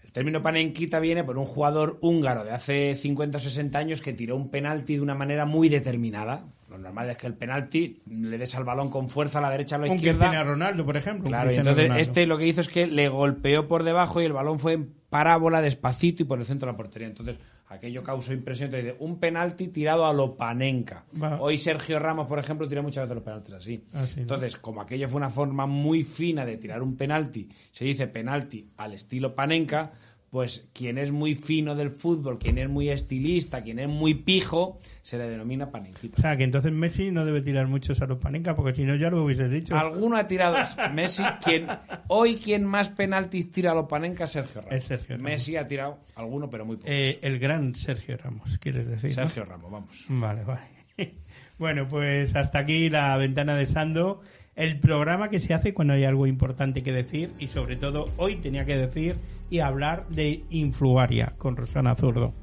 El 0.03 0.11
término 0.11 0.41
panenquita 0.41 0.99
viene 0.99 1.23
por 1.23 1.37
un 1.37 1.45
jugador 1.45 1.97
húngaro 2.01 2.43
de 2.43 2.51
hace 2.51 2.95
50 2.95 3.37
o 3.37 3.39
60 3.39 3.77
años 3.77 4.01
que 4.01 4.13
tiró 4.13 4.35
un 4.35 4.49
penalti 4.49 4.95
de 4.95 5.01
una 5.01 5.15
manera 5.15 5.45
muy 5.45 5.69
determinada. 5.69 6.45
Lo 6.69 6.77
normal 6.77 7.09
es 7.09 7.17
que 7.17 7.27
el 7.27 7.35
penalti 7.35 8.01
le 8.09 8.37
des 8.37 8.55
al 8.55 8.63
balón 8.63 8.89
con 8.89 9.07
fuerza 9.07 9.39
a 9.39 9.41
la 9.41 9.51
derecha 9.51 9.75
o 9.75 9.79
a 9.79 9.85
la 9.85 9.91
Un 9.91 9.97
izquierda. 9.97 10.27
Cristiano 10.27 10.51
Ronaldo, 10.51 10.85
por 10.85 10.97
ejemplo. 10.97 11.27
Claro, 11.27 11.51
y 11.51 11.55
entonces 11.55 11.91
este 11.97 12.25
lo 12.25 12.37
que 12.37 12.47
hizo 12.47 12.61
es 12.61 12.67
que 12.67 12.87
le 12.87 13.09
golpeó 13.09 13.67
por 13.67 13.83
debajo 13.83 14.21
y 14.21 14.25
el 14.25 14.33
balón 14.33 14.59
fue 14.59 14.73
en 14.73 14.93
parábola 15.09 15.61
despacito 15.61 16.23
y 16.23 16.25
por 16.25 16.39
el 16.39 16.45
centro 16.45 16.65
de 16.65 16.73
la 16.73 16.77
portería. 16.77 17.07
Entonces, 17.07 17.39
aquello 17.67 18.03
causó 18.03 18.33
impresión. 18.33 18.67
Entonces, 18.67 18.93
dice, 18.93 19.03
un 19.03 19.19
penalti 19.19 19.67
tirado 19.69 20.05
a 20.05 20.13
lo 20.13 20.35
panenca. 20.35 21.05
Hoy 21.39 21.57
Sergio 21.57 21.99
Ramos, 21.99 22.27
por 22.27 22.39
ejemplo, 22.39 22.67
tira 22.67 22.81
muchas 22.81 23.03
veces 23.03 23.15
los 23.15 23.23
penaltis 23.23 23.53
así. 23.55 23.83
Así, 23.93 24.17
¿no? 24.17 24.21
Entonces, 24.23 24.57
como 24.57 24.81
aquello 24.81 25.07
fue 25.09 25.17
una 25.17 25.29
forma 25.29 25.65
muy 25.65 26.03
fina 26.03 26.45
de 26.45 26.57
tirar 26.57 26.81
un 26.81 26.95
penalti, 26.95 27.49
se 27.71 27.85
dice 27.85 28.07
penalti 28.07 28.69
al 28.77 28.93
estilo 28.93 29.33
panenca, 29.35 29.91
pues 30.33 30.67
quien 30.73 30.97
es 30.97 31.11
muy 31.11 31.35
fino 31.35 31.75
del 31.75 31.91
fútbol, 31.91 32.39
quien 32.39 32.57
es 32.57 32.67
muy 32.67 32.89
estilista, 32.89 33.61
quien 33.61 33.77
es 33.77 33.87
muy 33.87 34.15
pijo, 34.15 34.79
se 35.03 35.19
le 35.19 35.29
denomina 35.29 35.69
panenquita. 35.69 36.17
O 36.17 36.21
sea, 36.23 36.35
que 36.35 36.43
entonces 36.43 36.71
Messi 36.71 37.11
no 37.11 37.23
debe 37.23 37.43
tirar 37.43 37.67
muchos 37.67 38.01
a 38.01 38.07
los 38.07 38.17
panenca, 38.17 38.55
porque 38.55 38.73
si 38.73 38.83
no 38.83 38.95
ya 38.95 39.11
lo 39.11 39.23
hubieses 39.23 39.51
dicho. 39.51 39.77
Alguno 39.77 40.17
ha 40.17 40.25
tirado 40.25 40.57
Messi, 40.91 41.21
quien 41.45 41.67
hoy 42.07 42.37
quien 42.37 42.65
más 42.65 42.89
penaltis 42.89 43.51
tira 43.51 43.73
a 43.73 43.75
los 43.75 43.85
panenca 43.85 44.23
es 44.23 44.31
Sergio 44.31 44.61
Ramos. 44.61 44.75
Es 44.75 44.85
Sergio 44.85 45.17
Ramos. 45.17 45.31
Messi 45.31 45.55
ha 45.55 45.67
tirado 45.67 45.99
alguno, 46.15 46.49
pero 46.49 46.65
muy 46.65 46.77
pocos. 46.77 46.89
Eh, 46.89 47.19
el 47.21 47.37
gran 47.37 47.75
Sergio 47.75 48.17
Ramos, 48.17 48.57
quieres 48.57 48.87
decir. 48.87 49.11
¿no? 49.11 49.13
Sergio 49.13 49.45
Ramos, 49.45 49.71
vamos. 49.71 50.05
Vale, 50.09 50.43
vale. 50.43 50.63
Bueno, 51.59 51.87
pues 51.87 52.35
hasta 52.35 52.57
aquí 52.57 52.89
la 52.89 53.15
ventana 53.15 53.55
de 53.55 53.67
Sando, 53.67 54.21
el 54.55 54.79
programa 54.79 55.29
que 55.29 55.39
se 55.39 55.53
hace 55.53 55.75
cuando 55.75 55.93
hay 55.93 56.03
algo 56.03 56.25
importante 56.25 56.81
que 56.81 56.91
decir 56.91 57.29
y 57.37 57.47
sobre 57.47 57.75
todo 57.75 58.09
hoy 58.17 58.37
tenía 58.37 58.65
que 58.65 58.75
decir 58.75 59.15
y 59.53 59.59
hablar 59.59 60.07
de 60.07 60.45
Influaria 60.49 61.35
con 61.37 61.55
Rosana 61.55 61.93
Zurdo, 61.93 62.33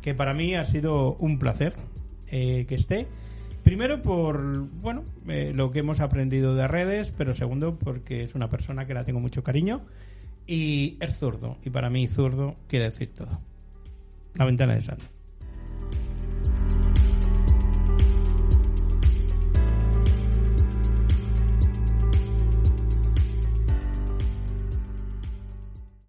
que 0.00 0.14
para 0.14 0.34
mí 0.34 0.54
ha 0.54 0.64
sido 0.64 1.14
un 1.14 1.36
placer 1.40 1.74
eh, 2.28 2.64
que 2.68 2.76
esté. 2.76 3.08
Primero 3.64 4.00
por, 4.00 4.68
bueno, 4.68 5.02
eh, 5.26 5.50
lo 5.52 5.72
que 5.72 5.80
hemos 5.80 5.98
aprendido 5.98 6.54
de 6.54 6.68
redes, 6.68 7.10
pero 7.10 7.34
segundo 7.34 7.76
porque 7.76 8.22
es 8.22 8.36
una 8.36 8.48
persona 8.48 8.86
que 8.86 8.94
la 8.94 9.02
tengo 9.02 9.18
mucho 9.18 9.42
cariño 9.42 9.80
y 10.46 10.96
es 11.00 11.18
zurdo. 11.18 11.56
Y 11.64 11.70
para 11.70 11.90
mí 11.90 12.06
zurdo 12.06 12.54
quiere 12.68 12.84
decir 12.84 13.12
todo. 13.12 13.40
La 14.36 14.44
ventana 14.44 14.74
de 14.76 14.82
Sando. 14.82 15.19